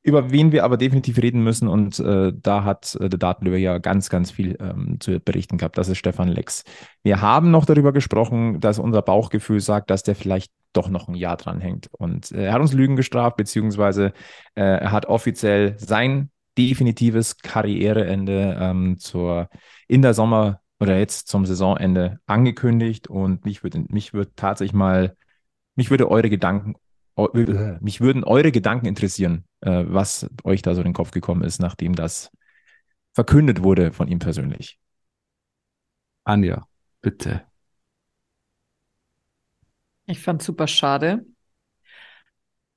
Über 0.03 0.31
wen 0.31 0.53
wir 0.53 0.63
aber 0.63 0.77
definitiv 0.77 1.17
reden 1.17 1.43
müssen, 1.43 1.67
und 1.67 1.99
äh, 1.99 2.31
da 2.33 2.63
hat 2.63 2.95
äh, 2.95 3.09
der 3.09 3.19
Datenlöwe 3.19 3.57
ja 3.57 3.77
ganz, 3.79 4.09
ganz 4.09 4.31
viel 4.31 4.57
ähm, 4.61 5.01
zu 5.01 5.19
berichten 5.19 5.57
gehabt. 5.57 5.77
Das 5.77 5.89
ist 5.89 5.97
Stefan 5.97 6.29
Lex. 6.29 6.63
Wir 7.03 7.19
haben 7.19 7.51
noch 7.51 7.65
darüber 7.65 7.91
gesprochen, 7.91 8.61
dass 8.61 8.79
unser 8.79 9.01
Bauchgefühl 9.01 9.59
sagt, 9.59 9.89
dass 9.89 10.03
der 10.03 10.15
vielleicht 10.15 10.49
doch 10.71 10.87
noch 10.87 11.09
ein 11.09 11.15
Jahr 11.15 11.35
dranhängt. 11.35 11.89
Und 11.91 12.31
äh, 12.31 12.45
er 12.45 12.53
hat 12.53 12.61
uns 12.61 12.71
Lügen 12.71 12.95
gestraft, 12.95 13.35
beziehungsweise 13.35 14.13
äh, 14.55 14.61
er 14.61 14.93
hat 14.93 15.07
offiziell 15.07 15.77
sein 15.77 16.31
definitives 16.57 17.37
Karriereende 17.39 18.57
ähm, 18.61 18.97
zur 18.97 19.49
in 19.89 20.01
der 20.01 20.13
Sommer 20.13 20.62
oder 20.83 20.99
jetzt 20.99 21.29
zum 21.29 21.45
Saisonende 21.45 22.19
angekündigt 22.25 23.07
und 23.07 23.45
mich 23.45 23.63
würde 23.63 23.85
mich 23.87 24.13
würde 24.13 24.31
tatsächlich 24.35 24.73
mal 24.73 25.15
mich 25.75 25.89
würde 25.89 26.09
eure 26.09 26.29
Gedanken 26.29 26.75
mich 27.15 28.01
würden 28.01 28.23
eure 28.23 28.51
Gedanken 28.51 28.87
interessieren, 28.87 29.45
äh, 29.61 29.83
was 29.87 30.27
euch 30.43 30.61
da 30.61 30.73
so 30.73 30.81
in 30.81 30.87
den 30.87 30.93
Kopf 30.93 31.11
gekommen 31.11 31.43
ist, 31.43 31.61
nachdem 31.61 31.95
das 31.95 32.31
verkündet 33.13 33.63
wurde 33.63 33.93
von 33.93 34.07
ihm 34.07 34.19
persönlich. 34.19 34.79
Anja, 36.23 36.65
bitte. 37.01 37.43
Ich 40.05 40.19
fand 40.19 40.41
super 40.41 40.67
schade. 40.67 41.25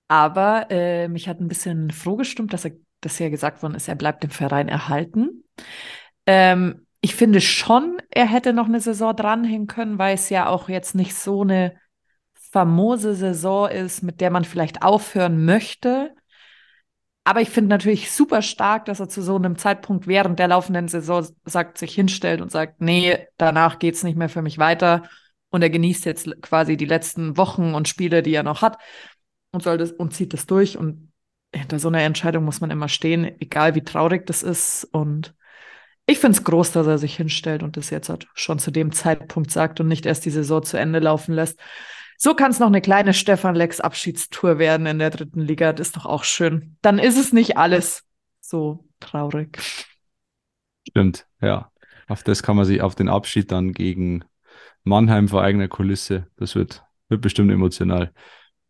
Aber 0.08 0.66
äh, 0.70 1.08
mich 1.08 1.28
hat 1.28 1.40
ein 1.40 1.48
bisschen 1.48 1.90
froh 1.90 2.16
gestimmt, 2.16 2.52
dass 2.52 2.64
er, 2.64 2.72
dass 3.00 3.18
ja 3.18 3.28
gesagt 3.28 3.62
worden 3.62 3.75
ist, 3.75 3.88
er 3.88 3.96
bleibt 3.96 4.22
dem 4.22 4.30
Verein 4.30 4.68
erhalten. 4.68 5.44
Ähm, 6.26 6.86
ich 7.00 7.14
finde 7.14 7.40
schon, 7.40 7.98
er 8.10 8.26
hätte 8.26 8.52
noch 8.52 8.66
eine 8.66 8.80
Saison 8.80 9.14
dranhängen 9.14 9.66
können, 9.66 9.98
weil 9.98 10.14
es 10.14 10.30
ja 10.30 10.48
auch 10.48 10.68
jetzt 10.68 10.94
nicht 10.94 11.14
so 11.14 11.42
eine 11.42 11.76
famose 12.34 13.14
Saison 13.14 13.68
ist, 13.68 14.02
mit 14.02 14.20
der 14.20 14.30
man 14.30 14.44
vielleicht 14.44 14.82
aufhören 14.82 15.44
möchte. 15.44 16.14
Aber 17.24 17.40
ich 17.40 17.50
finde 17.50 17.70
natürlich 17.70 18.12
super 18.12 18.40
stark, 18.40 18.84
dass 18.84 19.00
er 19.00 19.08
zu 19.08 19.20
so 19.20 19.36
einem 19.36 19.58
Zeitpunkt 19.58 20.06
während 20.06 20.38
der 20.38 20.48
laufenden 20.48 20.88
Saison 20.88 21.26
sagt, 21.44 21.76
sich 21.76 21.94
hinstellt 21.94 22.40
und 22.40 22.52
sagt, 22.52 22.80
nee, 22.80 23.18
danach 23.36 23.78
geht 23.78 23.94
es 23.94 24.04
nicht 24.04 24.16
mehr 24.16 24.28
für 24.28 24.42
mich 24.42 24.58
weiter. 24.58 25.02
Und 25.50 25.62
er 25.62 25.70
genießt 25.70 26.04
jetzt 26.04 26.40
quasi 26.40 26.76
die 26.76 26.86
letzten 26.86 27.36
Wochen 27.36 27.74
und 27.74 27.88
Spiele, 27.88 28.22
die 28.22 28.34
er 28.34 28.42
noch 28.42 28.62
hat 28.62 28.78
und 29.50 29.62
soll 29.62 29.76
das 29.76 29.92
und 29.92 30.14
zieht 30.14 30.32
das 30.32 30.46
durch. 30.46 30.78
Und 30.78 31.12
hinter 31.52 31.78
so 31.78 31.88
einer 31.88 32.02
Entscheidung 32.02 32.44
muss 32.44 32.60
man 32.60 32.70
immer 32.70 32.88
stehen, 32.88 33.24
egal 33.40 33.74
wie 33.74 33.82
traurig 33.82 34.26
das 34.26 34.42
ist. 34.42 34.84
Und 34.84 35.34
ich 36.06 36.18
finde 36.18 36.38
es 36.38 36.44
groß, 36.44 36.72
dass 36.72 36.86
er 36.86 36.98
sich 36.98 37.16
hinstellt 37.16 37.62
und 37.62 37.76
das 37.76 37.90
jetzt 37.90 38.08
halt 38.08 38.28
schon 38.34 38.58
zu 38.58 38.70
dem 38.70 38.92
Zeitpunkt 38.92 39.50
sagt 39.50 39.80
und 39.80 39.88
nicht 39.88 40.06
erst 40.06 40.25
die 40.25 40.30
Saison 40.30 40.62
zu 40.62 40.78
Ende 40.78 41.00
laufen 41.00 41.34
lässt. 41.34 41.58
So 42.16 42.34
kann 42.34 42.50
es 42.50 42.60
noch 42.60 42.68
eine 42.68 42.80
kleine 42.80 43.12
Stefan 43.12 43.56
Lex 43.56 43.80
Abschiedstour 43.80 44.58
werden 44.58 44.86
in 44.86 44.98
der 44.98 45.10
dritten 45.10 45.40
Liga. 45.40 45.72
Das 45.72 45.88
ist 45.88 45.96
doch 45.96 46.06
auch 46.06 46.25
schön. 46.25 46.76
Dann 46.80 46.98
ist 46.98 47.18
es 47.18 47.32
nicht 47.32 47.58
alles 47.58 48.04
so 48.40 48.88
traurig. 49.00 49.58
Stimmt, 50.88 51.26
ja. 51.40 51.70
Auf 52.06 52.22
das 52.22 52.42
kann 52.42 52.56
man 52.56 52.64
sich, 52.64 52.80
auf 52.80 52.94
den 52.94 53.08
Abschied 53.08 53.50
dann 53.50 53.72
gegen 53.72 54.25
Mannheim 54.84 55.26
vor 55.28 55.42
eigener 55.42 55.66
Kulisse, 55.66 56.28
das 56.36 56.54
wird, 56.54 56.84
wird 57.08 57.20
bestimmt 57.20 57.50
emotional. 57.50 58.12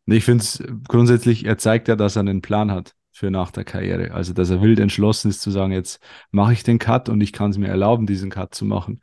Ich 0.06 0.24
finde 0.24 0.42
es 0.42 0.64
grundsätzlich, 0.88 1.44
er 1.44 1.58
zeigt 1.58 1.88
ja, 1.88 1.96
dass 1.96 2.16
er 2.16 2.20
einen 2.20 2.40
Plan 2.40 2.70
hat 2.70 2.94
für 3.16 3.30
nach 3.30 3.50
der 3.50 3.64
Karriere. 3.64 4.12
Also, 4.12 4.34
dass 4.34 4.50
er 4.50 4.60
wild 4.60 4.78
entschlossen 4.78 5.30
ist 5.30 5.40
zu 5.40 5.50
sagen, 5.50 5.72
jetzt 5.72 6.00
mache 6.32 6.52
ich 6.52 6.64
den 6.64 6.78
Cut 6.78 7.08
und 7.08 7.22
ich 7.22 7.32
kann 7.32 7.50
es 7.50 7.56
mir 7.56 7.68
erlauben, 7.68 8.06
diesen 8.06 8.28
Cut 8.28 8.54
zu 8.54 8.66
machen. 8.66 9.00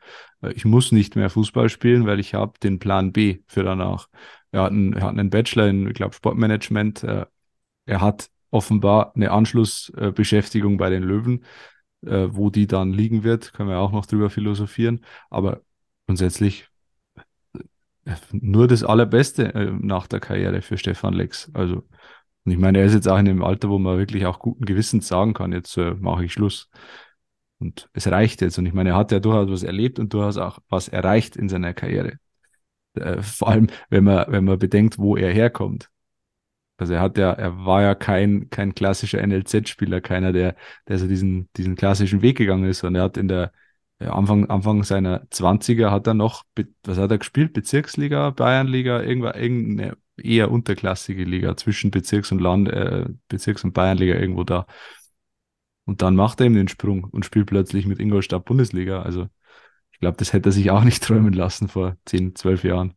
Ich 0.54 0.66
muss 0.66 0.92
nicht 0.92 1.16
mehr 1.16 1.32
Fußball 1.32 1.68
spielen, 1.68 2.06
weil 2.06 2.20
ich 2.20 2.36
habe 2.36 2.54
den 2.62 2.78
Plan 2.78 3.12
B 3.12 3.40
für 3.48 3.64
danach. 3.64 4.10
Er 4.52 4.62
hat 4.62 4.72
einen, 4.72 4.94
er 4.94 5.02
hat 5.02 5.10
einen 5.10 5.32
Bachelor 5.32 5.68
in, 5.68 5.88
ich 5.88 5.96
glaube, 5.96 6.14
Sportmanagement. 6.14 7.04
Äh, 7.04 7.26
er 7.88 8.02
hat 8.02 8.30
offenbar 8.52 9.14
eine 9.16 9.32
Anschlussbeschäftigung 9.32 10.78
bei 10.78 10.92
den 10.92 11.02
Löwen, 11.02 11.44
äh, 12.06 12.28
wo 12.30 12.52
die 12.52 12.68
dann 12.68 12.94
liegen 12.94 13.24
wird. 13.24 13.52
Können 13.54 13.70
wir 13.70 13.80
auch 13.80 13.92
noch 13.92 14.06
drüber 14.06 14.30
philosophieren. 14.30 15.04
Aber 15.32 15.62
grundsätzlich 16.06 16.68
äh, 18.06 18.12
nur 18.32 18.68
das 18.68 18.84
Allerbeste 18.84 19.76
nach 19.82 20.06
der 20.06 20.20
Karriere 20.20 20.62
für 20.62 20.78
Stefan 20.78 21.14
Lex. 21.14 21.50
Also 21.56 21.82
und 22.46 22.52
ich 22.52 22.58
meine, 22.58 22.80
er 22.80 22.86
ist 22.86 22.94
jetzt 22.94 23.08
auch 23.08 23.18
in 23.18 23.28
einem 23.28 23.44
Alter, 23.44 23.70
wo 23.70 23.80
man 23.80 23.98
wirklich 23.98 24.26
auch 24.26 24.40
guten 24.40 24.66
Gewissens 24.66 25.08
sagen 25.08 25.34
kann, 25.34 25.54
jetzt 25.54 25.78
äh, 25.78 25.94
mache 25.94 26.26
ich 26.26 26.34
Schluss. 26.34 26.70
Und 27.60 27.90
es 27.94 28.08
reicht 28.08 28.42
jetzt. 28.42 28.58
Und 28.58 28.66
ich 28.66 28.74
meine, 28.74 28.90
er 28.92 28.96
hat 28.98 29.12
ja 29.12 29.20
durchaus 29.20 29.50
was 29.50 29.64
erlebt 29.64 30.00
und 30.00 30.14
durchaus 30.14 30.38
auch 30.38 30.60
was 30.70 30.90
erreicht 30.90 31.38
in 31.38 31.48
seiner 31.48 31.74
Karriere. 31.74 32.18
Äh, 32.96 33.22
vor 33.22 33.50
allem, 33.50 33.68
wenn 33.90 34.04
man, 34.04 34.26
wenn 34.30 34.44
man 34.46 34.60
bedenkt, 34.60 34.98
wo 35.00 35.16
er 35.16 35.32
herkommt. 35.32 35.90
Also 36.78 36.96
er 36.96 37.02
hat 37.02 37.18
ja, 37.18 37.32
er 37.32 37.66
war 37.66 37.82
ja 37.82 37.96
kein, 37.96 38.50
kein 38.50 38.76
klassischer 38.76 39.26
NLZ-Spieler, 39.26 40.02
keiner, 40.02 40.34
der, 40.34 40.56
der 40.88 40.98
so 40.98 41.08
diesen, 41.08 41.50
diesen 41.56 41.76
klassischen 41.76 42.22
Weg 42.22 42.38
gegangen 42.38 42.70
ist. 42.70 42.84
Und 42.84 42.96
er 42.96 43.04
hat 43.04 43.18
in 43.18 43.28
der 43.30 43.54
Anfang, 44.00 44.50
Anfang 44.50 44.84
seiner 44.84 45.24
20er 45.32 45.92
hat 45.92 46.08
er 46.08 46.14
noch, 46.14 46.44
was 46.84 46.98
hat 46.98 47.12
er 47.12 47.20
gespielt? 47.20 47.54
Bezirksliga, 47.54 48.32
Bayernliga, 48.32 49.02
irgendwann, 49.02 49.36
irgendeine 49.36 49.98
eher 50.18 50.52
unterklassige 50.52 51.24
Liga 51.24 51.58
zwischen 51.58 51.92
Bezirks- 51.92 52.32
und 52.32 52.40
Land, 52.40 52.70
äh, 52.70 53.06
Bezirks- 53.28 53.64
und 53.64 53.74
Bayernliga 53.74 54.16
irgendwo 54.16 54.44
da. 54.44 54.66
Und 55.86 56.02
dann 56.02 56.16
macht 56.16 56.40
er 56.40 56.46
eben 56.46 56.56
den 56.56 56.68
Sprung 56.68 57.04
und 57.06 57.26
spielt 57.26 57.48
plötzlich 57.48 57.86
mit 57.86 58.00
Ingolstadt 58.00 58.46
Bundesliga. 58.46 59.02
Also 59.02 59.28
ich 59.92 60.00
glaube, 60.00 60.18
das 60.18 60.34
hätte 60.34 60.50
er 60.50 60.54
sich 60.54 60.72
auch 60.72 60.84
nicht 60.84 61.04
träumen 61.04 61.34
lassen 61.34 61.68
vor 61.68 61.98
10, 62.06 62.36
12 62.36 62.64
Jahren. 62.64 62.94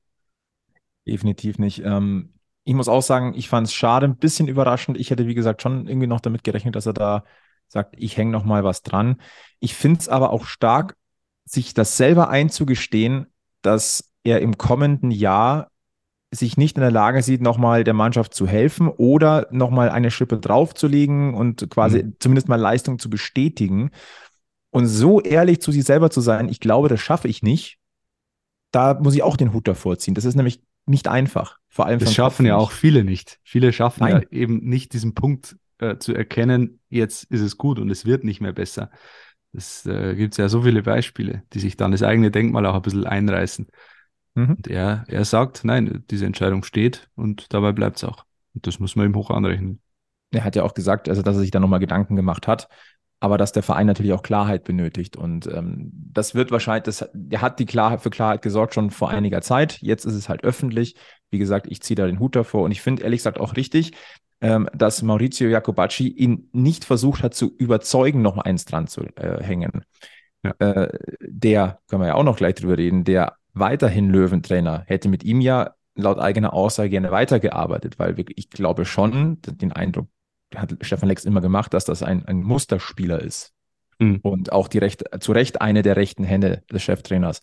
Definitiv 1.07 1.59
nicht. 1.59 1.83
Ähm, 1.85 2.35
ich 2.65 2.75
muss 2.75 2.89
auch 2.89 3.03
sagen, 3.03 3.35
ich 3.35 3.49
fand 3.49 3.69
es 3.69 3.75
schade, 3.75 4.07
ein 4.07 4.17
bisschen 4.17 4.49
überraschend. 4.49 4.99
Ich 4.99 5.11
hätte, 5.11 5.27
wie 5.27 5.35
gesagt, 5.35 5.63
schon 5.63 5.87
irgendwie 5.87 6.09
noch 6.09 6.21
damit 6.21 6.43
gerechnet, 6.45 6.75
dass 6.75 6.87
er 6.87 6.95
da 6.95 7.25
sagt, 7.69 7.95
ich 7.99 8.17
hänge 8.17 8.33
noch 8.33 8.45
mal 8.45 8.65
was 8.65 8.83
dran. 8.83 9.21
Ich 9.61 9.75
finde 9.75 10.01
es 10.01 10.09
aber 10.09 10.31
auch 10.31 10.47
stark, 10.47 10.97
sich 11.45 11.75
das 11.75 11.97
selber 11.97 12.29
einzugestehen, 12.29 13.27
dass 13.63 14.13
er 14.25 14.41
im 14.41 14.59
kommenden 14.59 15.11
Jahr 15.13 15.71
sich 16.31 16.57
nicht 16.57 16.77
in 16.77 16.83
der 16.83 16.91
Lage 16.91 17.23
sieht, 17.23 17.41
nochmal 17.41 17.85
der 17.85 17.95
Mannschaft 17.95 18.35
zu 18.35 18.47
helfen 18.47 18.89
oder 18.89 19.47
nochmal 19.51 19.91
eine 19.91 20.11
Schippe 20.11 20.39
draufzulegen 20.39 21.35
und 21.35 21.71
quasi 21.71 22.03
mhm. 22.03 22.17
zumindest 22.19 22.49
mal 22.49 22.61
Leistung 22.61 22.99
zu 22.99 23.09
bestätigen. 23.09 23.91
Und 24.71 24.87
so 24.87 25.21
ehrlich 25.21 25.61
zu 25.61 25.73
sich 25.73 25.85
selber 25.85 26.11
zu 26.11 26.21
sein, 26.21 26.49
ich 26.49 26.61
glaube, 26.61 26.89
das 26.89 27.01
schaffe 27.01 27.29
ich 27.29 27.43
nicht. 27.43 27.79
Da 28.73 28.95
muss 28.95 29.15
ich 29.15 29.23
auch 29.23 29.37
den 29.37 29.53
Hut 29.53 29.69
davor 29.69 29.99
ziehen. 29.99 30.15
Das 30.15 30.25
ist 30.25 30.35
nämlich 30.35 30.61
nicht 30.85 31.09
einfach. 31.09 31.59
Vor 31.69 31.87
allem 31.87 31.99
das 31.99 32.15
schaffen 32.15 32.47
ja 32.47 32.57
auch 32.57 32.71
viele 32.71 33.05
nicht. 33.05 33.39
Viele 33.43 33.73
schaffen 33.73 34.01
Nein. 34.01 34.23
ja 34.23 34.39
eben 34.39 34.59
nicht 34.65 34.93
diesen 34.93 35.15
Punkt 35.15 35.57
äh, 35.79 35.99
zu 35.99 36.15
erkennen, 36.15 36.81
jetzt 36.89 37.25
ist 37.25 37.41
es 37.41 37.57
gut 37.59 37.79
und 37.79 37.91
es 37.91 38.07
wird 38.07 38.25
nicht 38.25 38.41
mehr 38.41 38.53
besser. 38.53 38.91
Es 39.53 39.87
äh, 39.87 40.15
gibt 40.15 40.37
ja 40.37 40.49
so 40.49 40.63
viele 40.63 40.83
Beispiele, 40.83 41.43
die 41.53 41.61
sich 41.61 41.77
dann 41.77 41.93
das 41.93 42.03
eigene 42.03 42.31
Denkmal 42.31 42.67
auch 42.67 42.75
ein 42.75 42.83
bisschen 42.83 43.07
einreißen. 43.07 43.69
Mhm. 44.37 44.55
Und 44.55 44.69
er, 44.69 45.05
er 45.09 45.25
sagt, 45.25 45.65
nein, 45.65 46.05
diese 46.11 46.27
Entscheidung 46.27 46.63
steht 46.63 47.09
und 47.17 47.53
dabei 47.53 47.73
bleibt 47.73 47.97
es 47.97 48.05
auch. 48.05 48.25
Und 48.55 48.67
das 48.67 48.79
muss 48.79 48.95
man 48.95 49.07
ihm 49.07 49.17
hoch 49.17 49.31
anrechnen. 49.31 49.81
Er 50.31 50.45
hat 50.45 50.55
ja 50.57 50.63
auch 50.63 50.75
gesagt, 50.75 51.09
also 51.09 51.23
dass 51.23 51.37
er 51.37 51.41
sich 51.41 51.51
da 51.51 51.59
nochmal 51.59 51.81
Gedanken 51.81 52.17
gemacht 52.17 52.47
hat, 52.47 52.69
aber 53.19 53.39
dass 53.39 53.53
der 53.53 53.63
Verein 53.63 53.87
natürlich 53.87 54.13
auch 54.13 54.23
Klarheit 54.23 54.65
benötigt. 54.65 55.17
Und 55.17 55.47
ähm, 55.47 55.91
das 55.93 56.35
wird 56.35 56.51
wahrscheinlich, 56.51 56.85
das, 56.85 57.09
er 57.31 57.41
hat 57.41 57.59
die 57.59 57.67
Klarheit 57.67 58.03
für 58.03 58.11
Klarheit 58.11 58.43
gesorgt 58.43 58.75
schon 58.75 58.91
vor 58.91 59.09
einiger 59.09 59.41
Zeit. 59.41 59.79
Jetzt 59.81 60.05
ist 60.05 60.15
es 60.15 60.29
halt 60.29 60.45
öffentlich. 60.45 60.97
Wie 61.31 61.39
gesagt, 61.39 61.67
ich 61.69 61.81
ziehe 61.81 61.97
da 61.97 62.07
den 62.07 62.21
Hut 62.21 62.37
davor 62.37 62.63
und 62.63 62.73
ich 62.73 62.83
finde 62.83 63.05
ehrlich 63.05 63.21
gesagt 63.21 63.41
auch 63.41 63.57
richtig, 63.57 63.93
ähm, 64.43 64.69
dass 64.75 65.03
Maurizio 65.03 65.49
Jacobacci 65.49 66.09
ihn 66.09 66.51
nicht 66.53 66.85
versucht 66.85 67.23
hat 67.23 67.35
zu 67.35 67.55
überzeugen, 67.57 68.21
noch 68.21 68.37
eins 68.37 68.67
dran 68.67 68.87
zu 68.87 69.03
äh, 69.17 69.43
hängen. 69.43 69.85
Ja. 70.43 70.53
Äh, 70.59 70.99
der, 71.21 71.81
können 71.89 72.03
wir 72.03 72.09
ja 72.09 72.15
auch 72.15 72.23
noch 72.23 72.37
gleich 72.37 72.55
drüber 72.55 72.77
reden, 72.77 73.05
der 73.05 73.37
weiterhin 73.59 74.11
Löwentrainer, 74.11 74.85
hätte 74.87 75.09
mit 75.09 75.25
ihm 75.25 75.41
ja 75.41 75.75
laut 75.95 76.19
eigener 76.19 76.53
Aussage 76.53 76.91
gerne 76.91 77.11
weitergearbeitet, 77.11 77.99
weil 77.99 78.15
ich 78.37 78.51
glaube 78.51 78.85
schon, 78.85 79.39
den 79.43 79.73
Eindruck 79.73 80.09
hat 80.55 80.77
Stefan 80.83 81.09
Lex 81.09 81.25
immer 81.25 81.41
gemacht, 81.41 81.75
dass 81.75 81.85
das 81.85 82.03
ein, 82.03 82.25
ein 82.27 82.43
Musterspieler 82.43 83.21
ist. 83.21 83.53
Mhm. 83.99 84.21
Und 84.23 84.53
auch 84.53 84.69
die 84.69 84.79
Recht, 84.79 85.05
zu 85.21 85.33
Recht 85.33 85.61
eine 85.61 85.83
der 85.83 85.97
rechten 85.97 86.25
Hände 86.25 86.63
des 86.71 86.83
Cheftrainers. 86.83 87.43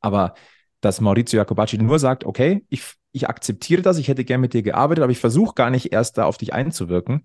Aber 0.00 0.34
dass 0.80 1.00
Maurizio 1.00 1.38
Jacobacci 1.38 1.78
nur 1.78 1.98
sagt, 1.98 2.24
okay, 2.24 2.64
ich, 2.68 2.82
ich 3.12 3.28
akzeptiere 3.28 3.80
das, 3.80 3.96
ich 3.96 4.08
hätte 4.08 4.24
gern 4.24 4.42
mit 4.42 4.52
dir 4.52 4.62
gearbeitet, 4.62 5.02
aber 5.02 5.12
ich 5.12 5.18
versuche 5.18 5.54
gar 5.54 5.70
nicht 5.70 5.92
erst 5.92 6.18
da 6.18 6.26
auf 6.26 6.36
dich 6.36 6.52
einzuwirken. 6.52 7.22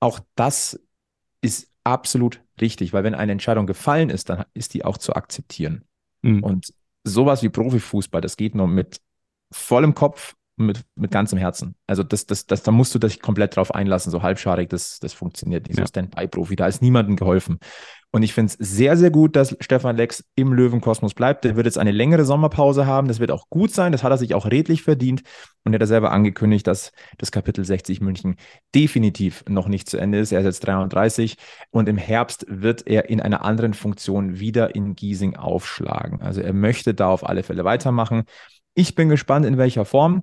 Auch 0.00 0.18
das 0.34 0.80
ist 1.40 1.70
absolut 1.84 2.42
richtig, 2.60 2.92
weil 2.92 3.04
wenn 3.04 3.14
eine 3.14 3.32
Entscheidung 3.32 3.66
gefallen 3.66 4.10
ist, 4.10 4.28
dann 4.28 4.44
ist 4.54 4.74
die 4.74 4.84
auch 4.84 4.98
zu 4.98 5.14
akzeptieren. 5.14 5.84
Mhm. 6.22 6.42
Und 6.42 6.72
sowas 7.06 7.42
wie 7.42 7.48
Profifußball, 7.48 8.20
das 8.20 8.36
geht 8.36 8.54
nur 8.54 8.66
mit 8.66 9.00
vollem 9.52 9.94
Kopf 9.94 10.34
mit, 10.56 10.84
mit 10.94 11.10
ganzem 11.10 11.38
Herzen. 11.38 11.76
Also 11.86 12.02
das, 12.02 12.26
das, 12.26 12.46
das, 12.46 12.62
da 12.62 12.72
musst 12.72 12.94
du 12.94 12.98
dich 12.98 13.20
komplett 13.20 13.56
drauf 13.56 13.74
einlassen, 13.74 14.10
so 14.10 14.22
halbscharig, 14.22 14.68
das, 14.68 14.98
das 15.00 15.12
funktioniert 15.12 15.68
nicht. 15.68 15.78
Ja. 15.78 15.84
So 15.84 15.88
Stand-by-Profi, 15.88 16.56
da 16.56 16.66
ist 16.66 16.82
niemandem 16.82 17.16
geholfen. 17.16 17.58
Und 18.12 18.22
ich 18.22 18.32
finde 18.32 18.54
es 18.58 18.74
sehr, 18.74 18.96
sehr 18.96 19.10
gut, 19.10 19.36
dass 19.36 19.54
Stefan 19.60 19.96
Lex 19.96 20.24
im 20.36 20.52
Löwenkosmos 20.54 21.12
bleibt. 21.12 21.44
Der 21.44 21.56
wird 21.56 21.66
jetzt 21.66 21.76
eine 21.76 21.90
längere 21.90 22.24
Sommerpause 22.24 22.86
haben. 22.86 23.08
Das 23.08 23.20
wird 23.20 23.30
auch 23.30 23.50
gut 23.50 23.72
sein. 23.72 23.92
Das 23.92 24.02
hat 24.02 24.10
er 24.10 24.16
sich 24.16 24.34
auch 24.34 24.46
redlich 24.46 24.82
verdient. 24.82 25.22
Und 25.64 25.74
er 25.74 25.80
hat 25.80 25.86
selber 25.86 26.12
angekündigt, 26.12 26.66
dass 26.66 26.92
das 27.18 27.30
Kapitel 27.30 27.62
60 27.62 28.00
München 28.00 28.36
definitiv 28.74 29.44
noch 29.48 29.68
nicht 29.68 29.90
zu 29.90 29.98
Ende 29.98 30.18
ist. 30.18 30.32
Er 30.32 30.40
ist 30.40 30.46
jetzt 30.46 30.60
33 30.60 31.36
und 31.70 31.90
im 31.90 31.98
Herbst 31.98 32.46
wird 32.48 32.86
er 32.86 33.10
in 33.10 33.20
einer 33.20 33.44
anderen 33.44 33.74
Funktion 33.74 34.38
wieder 34.38 34.74
in 34.74 34.94
Giesing 34.94 35.36
aufschlagen. 35.36 36.22
Also 36.22 36.40
er 36.40 36.54
möchte 36.54 36.94
da 36.94 37.08
auf 37.08 37.28
alle 37.28 37.42
Fälle 37.42 37.64
weitermachen. 37.64 38.22
Ich 38.72 38.94
bin 38.94 39.10
gespannt, 39.10 39.44
in 39.44 39.58
welcher 39.58 39.84
Form. 39.84 40.22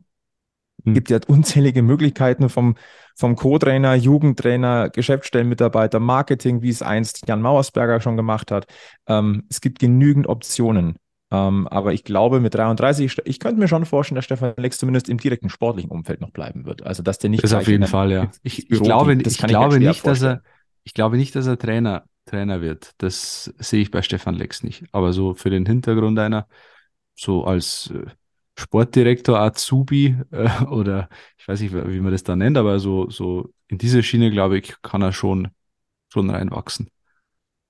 Mhm. 0.83 0.93
Gibt 0.93 1.09
ja 1.09 1.19
unzählige 1.27 1.81
Möglichkeiten 1.81 2.49
vom, 2.49 2.75
vom 3.15 3.35
Co-Trainer, 3.35 3.95
Jugendtrainer, 3.95 4.89
Geschäftsstellenmitarbeiter, 4.89 5.99
Marketing, 5.99 6.61
wie 6.61 6.69
es 6.69 6.81
einst 6.81 7.27
Jan 7.27 7.41
Mauersberger 7.41 8.01
schon 8.01 8.17
gemacht 8.17 8.51
hat. 8.51 8.65
Ähm, 9.07 9.43
es 9.49 9.61
gibt 9.61 9.79
genügend 9.79 10.27
Optionen. 10.27 10.97
Ähm, 11.33 11.67
aber 11.67 11.93
ich 11.93 12.03
glaube, 12.03 12.39
mit 12.39 12.53
33, 12.53 13.21
ich 13.25 13.39
könnte 13.39 13.59
mir 13.59 13.67
schon 13.67 13.85
vorstellen, 13.85 14.17
dass 14.17 14.25
Stefan 14.25 14.53
Lex 14.55 14.77
zumindest 14.77 15.09
im 15.09 15.17
direkten 15.17 15.49
sportlichen 15.49 15.89
Umfeld 15.89 16.21
noch 16.21 16.29
bleiben 16.29 16.65
wird. 16.65 16.83
Also, 16.85 17.01
dass 17.01 17.17
der 17.17 17.31
nicht. 17.31 17.43
Das 17.43 17.53
auf 17.53 17.67
jeden 17.67 17.87
Fall, 17.87 18.11
ja. 18.11 18.31
Ich, 18.43 18.69
ich 18.69 18.79
glaube, 18.79 19.13
ich 19.13 19.37
glaube 19.39 19.79
nicht, 19.79 20.05
dass 20.05 20.21
er, 20.21 20.43
ich 20.83 20.93
glaube 20.93 21.17
nicht, 21.17 21.35
dass 21.35 21.47
er 21.47 21.57
Trainer, 21.57 22.03
Trainer 22.25 22.61
wird. 22.61 22.91
Das 22.99 23.51
sehe 23.57 23.81
ich 23.81 23.89
bei 23.89 24.03
Stefan 24.03 24.35
Lex 24.35 24.61
nicht. 24.61 24.83
Aber 24.91 25.11
so 25.11 25.33
für 25.33 25.49
den 25.49 25.65
Hintergrund 25.65 26.19
einer, 26.19 26.47
so 27.15 27.45
als 27.45 27.91
äh, 27.91 28.05
Sportdirektor 28.57 29.39
Azubi 29.39 30.15
äh, 30.31 30.63
oder 30.65 31.09
ich 31.37 31.47
weiß 31.47 31.61
nicht, 31.61 31.73
wie 31.73 31.99
man 31.99 32.11
das 32.11 32.23
da 32.23 32.35
nennt, 32.35 32.57
aber 32.57 32.79
so, 32.79 33.09
so 33.09 33.49
in 33.67 33.77
diese 33.77 34.03
Schiene, 34.03 34.31
glaube 34.31 34.57
ich, 34.57 34.75
kann 34.81 35.01
er 35.01 35.11
schon, 35.11 35.49
schon 36.11 36.29
reinwachsen. 36.29 36.89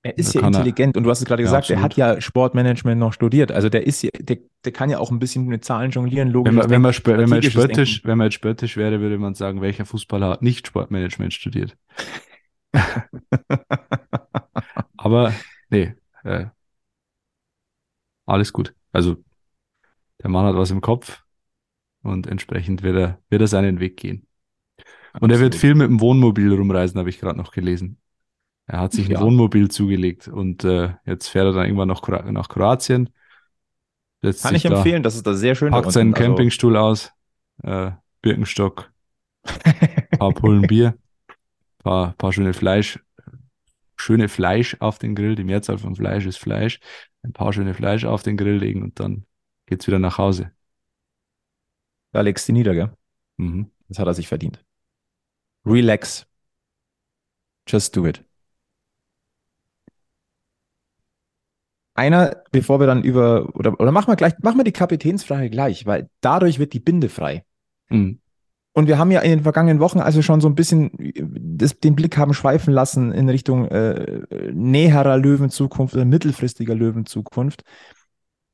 Er 0.02 0.18
ist 0.18 0.34
da 0.34 0.40
ja 0.40 0.46
intelligent 0.48 0.94
er, 0.94 0.98
und 0.98 1.04
du 1.04 1.10
hast 1.10 1.20
es 1.20 1.24
gerade 1.24 1.42
gesagt, 1.42 1.68
ja, 1.68 1.76
er 1.76 1.82
hat 1.82 1.96
ja 1.96 2.20
Sportmanagement 2.20 3.00
noch 3.00 3.14
studiert. 3.14 3.50
Also 3.50 3.70
der 3.70 3.86
ist 3.86 4.02
ja, 4.02 4.10
der, 4.18 4.36
der 4.64 4.72
kann 4.72 4.90
ja 4.90 4.98
auch 4.98 5.10
ein 5.10 5.18
bisschen 5.18 5.46
mit 5.46 5.64
Zahlen 5.64 5.90
jonglieren, 5.90 6.28
logisch. 6.28 6.50
Wenn 6.50 6.56
man, 6.56 6.70
wenn 6.70 6.82
man, 6.82 6.94
wenn 7.04 7.28
man, 7.30 7.42
spöttisch, 7.42 8.04
wenn 8.04 8.18
man 8.18 8.26
jetzt 8.26 8.34
spöttisch 8.34 8.76
wäre, 8.76 9.00
würde 9.00 9.16
man 9.16 9.34
sagen, 9.34 9.62
welcher 9.62 9.86
Fußballer 9.86 10.28
hat 10.28 10.42
nicht 10.42 10.66
Sportmanagement 10.66 11.32
studiert. 11.32 11.74
aber 14.98 15.32
nee, 15.70 15.94
äh, 16.24 16.46
alles 18.26 18.52
gut. 18.52 18.74
Also 18.92 19.16
der 20.24 20.30
Mann 20.30 20.46
hat 20.46 20.56
was 20.56 20.70
im 20.70 20.80
Kopf 20.80 21.22
und 22.02 22.26
entsprechend 22.26 22.82
wird 22.82 22.96
er, 22.96 23.18
wird 23.28 23.42
er 23.42 23.46
seinen 23.46 23.78
Weg 23.78 23.98
gehen. 23.98 24.26
Und 25.20 25.30
er 25.30 25.38
wird 25.38 25.54
viel 25.54 25.74
mit 25.74 25.86
dem 25.86 26.00
Wohnmobil 26.00 26.52
rumreisen, 26.52 26.98
habe 26.98 27.10
ich 27.10 27.20
gerade 27.20 27.38
noch 27.38 27.52
gelesen. 27.52 27.98
Er 28.66 28.80
hat 28.80 28.92
sich 28.92 29.06
ja. 29.06 29.18
ein 29.18 29.24
Wohnmobil 29.24 29.70
zugelegt 29.70 30.26
und 30.26 30.64
äh, 30.64 30.94
jetzt 31.04 31.28
fährt 31.28 31.44
er 31.44 31.52
dann 31.52 31.66
irgendwann 31.66 31.88
nach, 31.88 32.02
nach 32.32 32.48
Kroatien. 32.48 33.10
Kann 34.22 34.54
ich 34.54 34.64
empfehlen, 34.64 35.02
das 35.02 35.14
ist 35.14 35.26
da 35.26 35.34
sehr 35.34 35.54
schön. 35.54 35.70
Packt 35.70 35.92
seinen 35.92 36.14
also, 36.14 36.24
Campingstuhl 36.24 36.78
aus 36.78 37.12
äh, 37.62 37.90
Birkenstock, 38.22 38.90
paar 40.18 40.32
Pullen 40.32 40.62
Bier, 40.62 40.96
paar, 41.82 42.14
paar 42.14 42.32
schöne 42.32 42.54
Fleisch, 42.54 42.98
schöne 43.96 44.30
Fleisch 44.30 44.78
auf 44.80 44.98
den 44.98 45.14
Grill. 45.14 45.34
Die 45.34 45.44
Mehrzahl 45.44 45.76
von 45.76 45.94
Fleisch 45.94 46.24
ist 46.24 46.38
Fleisch. 46.38 46.80
Ein 47.22 47.34
paar 47.34 47.52
schöne 47.52 47.74
Fleisch 47.74 48.06
auf 48.06 48.22
den 48.22 48.38
Grill 48.38 48.56
legen 48.56 48.82
und 48.82 48.98
dann 48.98 49.26
geht's 49.74 49.88
wieder 49.88 49.98
nach 49.98 50.18
Hause. 50.18 50.52
Da 52.12 52.20
legst 52.20 52.48
du 52.48 52.52
nieder, 52.52 52.74
gell? 52.74 52.92
Mhm. 53.38 53.70
Das 53.88 53.98
hat 53.98 54.06
er 54.06 54.14
sich 54.14 54.28
verdient. 54.28 54.64
Relax. 55.66 56.26
Just 57.66 57.96
do 57.96 58.06
it. 58.06 58.24
Einer, 61.94 62.42
bevor 62.52 62.78
wir 62.78 62.86
dann 62.86 63.02
über, 63.02 63.54
oder, 63.56 63.78
oder 63.80 63.90
machen 63.90 64.08
wir 64.08 64.16
gleich, 64.16 64.34
machen 64.42 64.58
wir 64.58 64.64
die 64.64 64.72
Kapitänsfrage 64.72 65.50
gleich, 65.50 65.86
weil 65.86 66.08
dadurch 66.20 66.58
wird 66.58 66.72
die 66.72 66.80
Binde 66.80 67.08
frei. 67.08 67.44
Mhm. 67.88 68.20
Und 68.72 68.88
wir 68.88 68.98
haben 68.98 69.12
ja 69.12 69.20
in 69.20 69.30
den 69.30 69.42
vergangenen 69.42 69.78
Wochen 69.78 70.00
also 70.00 70.20
schon 70.22 70.40
so 70.40 70.48
ein 70.48 70.56
bisschen 70.56 70.90
das, 71.56 71.78
den 71.78 71.94
Blick 71.94 72.16
haben 72.16 72.34
schweifen 72.34 72.74
lassen 72.74 73.12
in 73.12 73.28
Richtung 73.28 73.66
äh, 73.68 74.22
näherer 74.52 75.16
Löwenzukunft 75.16 75.94
oder 75.94 76.04
mittelfristiger 76.04 76.74
Löwenzukunft. 76.74 77.62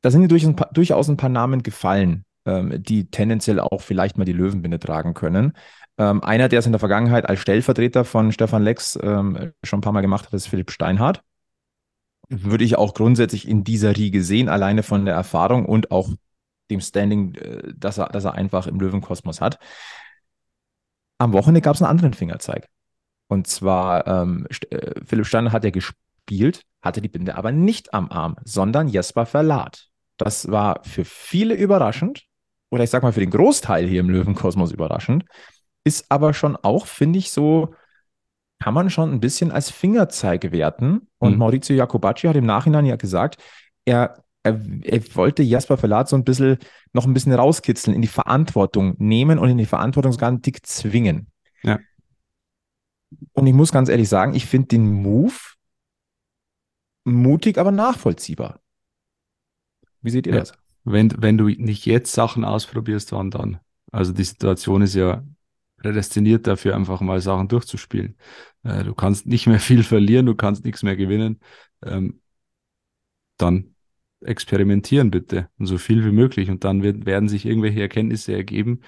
Da 0.02 0.10
sind 0.10 0.22
ja 0.22 0.28
durch 0.28 0.44
ein 0.44 0.56
paar, 0.56 0.70
durchaus 0.72 1.08
ein 1.08 1.16
paar 1.16 1.30
Namen 1.30 1.62
gefallen, 1.62 2.24
ähm, 2.46 2.82
die 2.82 3.10
tendenziell 3.10 3.60
auch 3.60 3.80
vielleicht 3.80 4.16
mal 4.16 4.24
die 4.24 4.32
Löwenbinde 4.32 4.78
tragen 4.78 5.14
können. 5.14 5.52
Ähm, 5.98 6.22
einer, 6.22 6.48
der 6.48 6.60
es 6.60 6.66
in 6.66 6.72
der 6.72 6.78
Vergangenheit 6.78 7.28
als 7.28 7.40
Stellvertreter 7.40 8.04
von 8.04 8.32
Stefan 8.32 8.62
Lex 8.62 8.98
ähm, 9.02 9.52
schon 9.62 9.78
ein 9.78 9.82
paar 9.82 9.92
Mal 9.92 10.00
gemacht 10.00 10.26
hat, 10.26 10.34
ist 10.34 10.46
Philipp 10.46 10.70
Steinhardt. 10.70 11.22
Würde 12.28 12.64
ich 12.64 12.76
auch 12.76 12.94
grundsätzlich 12.94 13.46
in 13.46 13.64
dieser 13.64 13.96
Riege 13.96 14.22
sehen, 14.22 14.48
alleine 14.48 14.82
von 14.82 15.04
der 15.04 15.14
Erfahrung 15.14 15.66
und 15.66 15.90
auch 15.90 16.08
dem 16.70 16.80
Standing, 16.80 17.34
äh, 17.34 17.72
das 17.76 17.98
er, 17.98 18.08
das 18.08 18.24
er 18.24 18.34
einfach 18.34 18.66
im 18.66 18.80
Löwenkosmos 18.80 19.40
hat. 19.40 19.58
Am 21.18 21.34
Wochenende 21.34 21.60
gab 21.60 21.74
es 21.74 21.82
einen 21.82 21.90
anderen 21.90 22.14
Fingerzeig. 22.14 22.66
Und 23.28 23.46
zwar, 23.46 24.06
ähm, 24.06 24.46
äh, 24.70 25.04
Philipp 25.04 25.26
Steiner 25.26 25.52
hat 25.52 25.64
ja 25.64 25.70
gespielt, 25.70 26.62
hatte 26.82 27.02
die 27.02 27.08
Binde 27.08 27.36
aber 27.36 27.52
nicht 27.52 27.92
am 27.92 28.10
Arm, 28.10 28.36
sondern 28.44 28.88
Jesper 28.88 29.26
Verlat. 29.26 29.89
Das 30.20 30.50
war 30.50 30.80
für 30.84 31.04
viele 31.04 31.54
überraschend, 31.54 32.24
oder 32.70 32.84
ich 32.84 32.90
sag 32.90 33.02
mal 33.02 33.12
für 33.12 33.20
den 33.20 33.30
Großteil 33.30 33.86
hier 33.88 34.00
im 34.00 34.10
Löwenkosmos 34.10 34.70
überraschend, 34.70 35.24
ist 35.82 36.06
aber 36.10 36.34
schon 36.34 36.56
auch, 36.56 36.86
finde 36.86 37.18
ich, 37.18 37.30
so, 37.30 37.74
kann 38.58 38.74
man 38.74 38.90
schon 38.90 39.10
ein 39.10 39.20
bisschen 39.20 39.50
als 39.50 39.70
Fingerzeig 39.70 40.52
werten. 40.52 41.08
Und 41.18 41.32
Mhm. 41.32 41.38
Maurizio 41.38 41.74
Jacobacci 41.74 42.28
hat 42.28 42.36
im 42.36 42.44
Nachhinein 42.44 42.84
ja 42.84 42.96
gesagt, 42.96 43.42
er, 43.86 44.22
er, 44.42 44.60
er 44.82 45.16
wollte 45.16 45.42
Jasper 45.42 45.78
Verlat 45.78 46.10
so 46.10 46.16
ein 46.16 46.24
bisschen 46.24 46.58
noch 46.92 47.06
ein 47.06 47.14
bisschen 47.14 47.32
rauskitzeln, 47.32 47.94
in 47.94 48.02
die 48.02 48.08
Verantwortung 48.08 48.94
nehmen 48.98 49.38
und 49.38 49.48
in 49.48 49.56
die 49.56 49.64
Verantwortung 49.64 50.12
sogar 50.12 50.38
Tick 50.42 50.66
zwingen. 50.66 51.28
Ja. 51.62 51.78
Und 53.32 53.46
ich 53.46 53.54
muss 53.54 53.72
ganz 53.72 53.88
ehrlich 53.88 54.08
sagen, 54.10 54.34
ich 54.34 54.44
finde 54.44 54.68
den 54.68 54.92
Move 54.92 55.32
mutig, 57.04 57.56
aber 57.56 57.70
nachvollziehbar. 57.70 58.60
Wie 60.02 60.10
seht 60.10 60.26
ihr 60.26 60.34
Ja. 60.34 60.40
das? 60.40 60.52
Wenn, 60.84 61.12
wenn 61.18 61.36
du 61.38 61.48
nicht 61.48 61.86
jetzt 61.86 62.12
Sachen 62.12 62.44
ausprobierst, 62.44 63.12
wann 63.12 63.30
dann? 63.30 63.60
Also 63.92 64.12
die 64.12 64.24
Situation 64.24 64.82
ist 64.82 64.94
ja 64.94 65.22
prädestiniert 65.78 66.46
dafür, 66.46 66.74
einfach 66.76 67.00
mal 67.00 67.20
Sachen 67.20 67.48
durchzuspielen. 67.48 68.16
Äh, 68.62 68.84
du 68.84 68.94
kannst 68.94 69.26
nicht 69.26 69.46
mehr 69.46 69.60
viel 69.60 69.82
verlieren, 69.82 70.26
du 70.26 70.34
kannst 70.34 70.64
nichts 70.64 70.82
mehr 70.82 70.96
gewinnen. 70.96 71.40
Ähm, 71.84 72.20
dann 73.38 73.74
experimentieren 74.22 75.10
bitte 75.10 75.48
und 75.58 75.66
so 75.66 75.78
viel 75.78 76.04
wie 76.04 76.12
möglich. 76.12 76.50
Und 76.50 76.64
dann 76.64 76.82
wird, 76.82 77.06
werden 77.06 77.28
sich 77.28 77.46
irgendwelche 77.46 77.80
Erkenntnisse 77.80 78.34
ergeben, 78.34 78.80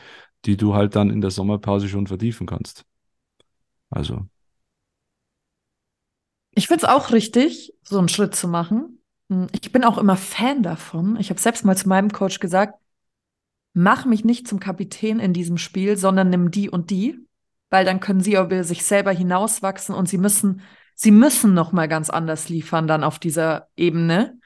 die 0.44 0.56
du 0.56 0.74
halt 0.74 0.94
dann 0.96 1.10
in 1.10 1.20
der 1.20 1.30
Sommerpause 1.30 1.88
schon 1.88 2.06
vertiefen 2.06 2.46
kannst. 2.46 2.84
Also, 3.90 4.26
Ich 6.54 6.66
finde 6.68 6.86
es 6.86 6.90
auch 6.90 7.12
richtig, 7.12 7.74
so 7.82 7.98
einen 7.98 8.08
Schritt 8.08 8.34
zu 8.34 8.48
machen. 8.48 8.91
Hm, 9.32 9.46
Ich 9.52 9.72
bin 9.72 9.84
auch 9.84 9.98
immer 9.98 10.16
Fan 10.16 10.62
davon. 10.62 11.16
Ich 11.18 11.30
habe 11.30 11.40
selbst 11.40 11.64
mal 11.64 11.76
zu 11.76 11.88
meinem 11.88 12.12
Coach 12.12 12.38
gesagt, 12.38 12.78
mach 13.72 14.04
mich 14.04 14.24
nicht 14.24 14.46
zum 14.46 14.60
Kapitän 14.60 15.18
in 15.18 15.32
diesem 15.32 15.58
Spiel, 15.58 15.96
sondern 15.96 16.30
nimm 16.30 16.50
die 16.50 16.68
und 16.68 16.90
die, 16.90 17.18
weil 17.70 17.84
dann 17.84 18.00
können 18.00 18.20
sie 18.20 18.34
über 18.34 18.64
sich 18.64 18.84
selber 18.84 19.12
hinauswachsen 19.12 19.94
und 19.94 20.08
sie 20.08 20.18
müssen, 20.18 20.60
sie 20.94 21.10
müssen 21.10 21.54
noch 21.54 21.72
mal 21.72 21.88
ganz 21.88 22.10
anders 22.10 22.48
liefern 22.48 22.86
dann 22.86 23.04
auf 23.04 23.18
dieser 23.18 23.68
Ebene. 23.76 24.38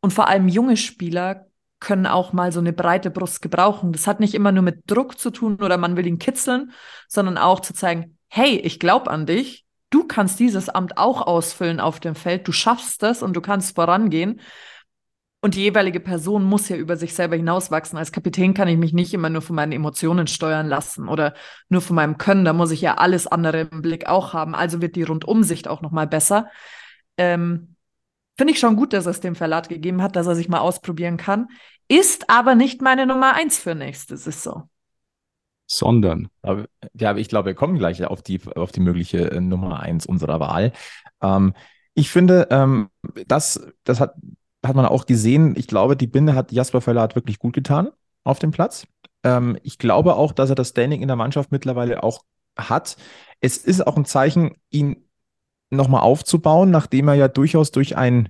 Und 0.00 0.12
vor 0.12 0.28
allem 0.28 0.48
junge 0.48 0.76
Spieler 0.76 1.46
können 1.78 2.06
auch 2.06 2.32
mal 2.32 2.52
so 2.52 2.60
eine 2.60 2.72
breite 2.72 3.10
Brust 3.10 3.42
gebrauchen. 3.42 3.92
Das 3.92 4.06
hat 4.06 4.20
nicht 4.20 4.34
immer 4.34 4.52
nur 4.52 4.62
mit 4.62 4.90
Druck 4.90 5.18
zu 5.18 5.30
tun 5.30 5.56
oder 5.62 5.78
man 5.78 5.96
will 5.96 6.06
ihn 6.06 6.18
kitzeln, 6.18 6.72
sondern 7.08 7.38
auch 7.38 7.60
zu 7.60 7.74
zeigen, 7.74 8.18
hey, 8.28 8.56
ich 8.58 8.80
glaube 8.80 9.10
an 9.10 9.26
dich. 9.26 9.64
Du 9.92 10.04
kannst 10.04 10.40
dieses 10.40 10.70
Amt 10.70 10.96
auch 10.96 11.20
ausfüllen 11.20 11.78
auf 11.78 12.00
dem 12.00 12.14
Feld. 12.14 12.48
Du 12.48 12.52
schaffst 12.52 13.02
das 13.02 13.22
und 13.22 13.34
du 13.34 13.42
kannst 13.42 13.74
vorangehen. 13.74 14.40
Und 15.42 15.54
die 15.54 15.60
jeweilige 15.60 16.00
Person 16.00 16.44
muss 16.44 16.70
ja 16.70 16.76
über 16.76 16.96
sich 16.96 17.12
selber 17.14 17.36
hinauswachsen. 17.36 17.98
Als 17.98 18.10
Kapitän 18.10 18.54
kann 18.54 18.68
ich 18.68 18.78
mich 18.78 18.94
nicht 18.94 19.12
immer 19.12 19.28
nur 19.28 19.42
von 19.42 19.54
meinen 19.54 19.72
Emotionen 19.72 20.28
steuern 20.28 20.66
lassen 20.66 21.08
oder 21.08 21.34
nur 21.68 21.82
von 21.82 21.94
meinem 21.94 22.16
Können. 22.16 22.46
Da 22.46 22.54
muss 22.54 22.70
ich 22.70 22.80
ja 22.80 22.94
alles 22.94 23.26
andere 23.26 23.68
im 23.70 23.82
Blick 23.82 24.06
auch 24.06 24.32
haben. 24.32 24.54
Also 24.54 24.80
wird 24.80 24.96
die 24.96 25.02
Rundumsicht 25.02 25.68
auch 25.68 25.82
noch 25.82 25.90
mal 25.90 26.06
besser. 26.06 26.48
Ähm, 27.18 27.76
Finde 28.38 28.54
ich 28.54 28.60
schon 28.60 28.76
gut, 28.76 28.94
dass 28.94 29.04
es 29.04 29.20
dem 29.20 29.34
Verlat 29.34 29.68
gegeben 29.68 30.00
hat, 30.00 30.16
dass 30.16 30.26
er 30.26 30.36
sich 30.36 30.48
mal 30.48 30.60
ausprobieren 30.60 31.18
kann. 31.18 31.48
Ist 31.86 32.30
aber 32.30 32.54
nicht 32.54 32.80
meine 32.80 33.06
Nummer 33.06 33.34
eins 33.34 33.58
für 33.58 33.74
nächstes 33.74 34.24
Saison. 34.24 34.70
Sondern, 35.76 36.28
Aber, 36.42 36.66
ja, 36.94 37.16
ich 37.16 37.28
glaube, 37.28 37.46
wir 37.46 37.54
kommen 37.54 37.78
gleich 37.78 38.04
auf 38.04 38.22
die, 38.22 38.40
auf 38.54 38.72
die 38.72 38.80
mögliche 38.80 39.30
äh, 39.30 39.40
Nummer 39.40 39.80
eins 39.80 40.06
unserer 40.06 40.40
Wahl. 40.40 40.72
Ähm, 41.22 41.54
ich 41.94 42.10
finde, 42.10 42.48
ähm, 42.50 42.88
das, 43.26 43.66
das 43.84 44.00
hat, 44.00 44.14
hat 44.64 44.76
man 44.76 44.86
auch 44.86 45.06
gesehen. 45.06 45.54
Ich 45.56 45.66
glaube, 45.66 45.96
die 45.96 46.06
Binde 46.06 46.34
hat 46.34 46.52
Jasper 46.52 46.80
Verlat 46.80 47.14
wirklich 47.14 47.38
gut 47.38 47.54
getan 47.54 47.90
auf 48.24 48.38
dem 48.38 48.50
Platz. 48.50 48.86
Ähm, 49.24 49.58
ich 49.62 49.78
glaube 49.78 50.16
auch, 50.16 50.32
dass 50.32 50.50
er 50.50 50.56
das 50.56 50.70
Standing 50.70 51.02
in 51.02 51.08
der 51.08 51.16
Mannschaft 51.16 51.52
mittlerweile 51.52 52.02
auch 52.02 52.22
hat. 52.56 52.96
Es 53.40 53.56
ist 53.56 53.86
auch 53.86 53.96
ein 53.96 54.04
Zeichen, 54.04 54.56
ihn 54.70 55.08
nochmal 55.70 56.02
aufzubauen, 56.02 56.70
nachdem 56.70 57.08
er 57.08 57.14
ja 57.14 57.28
durchaus 57.28 57.70
durch 57.70 57.96
ein, 57.96 58.28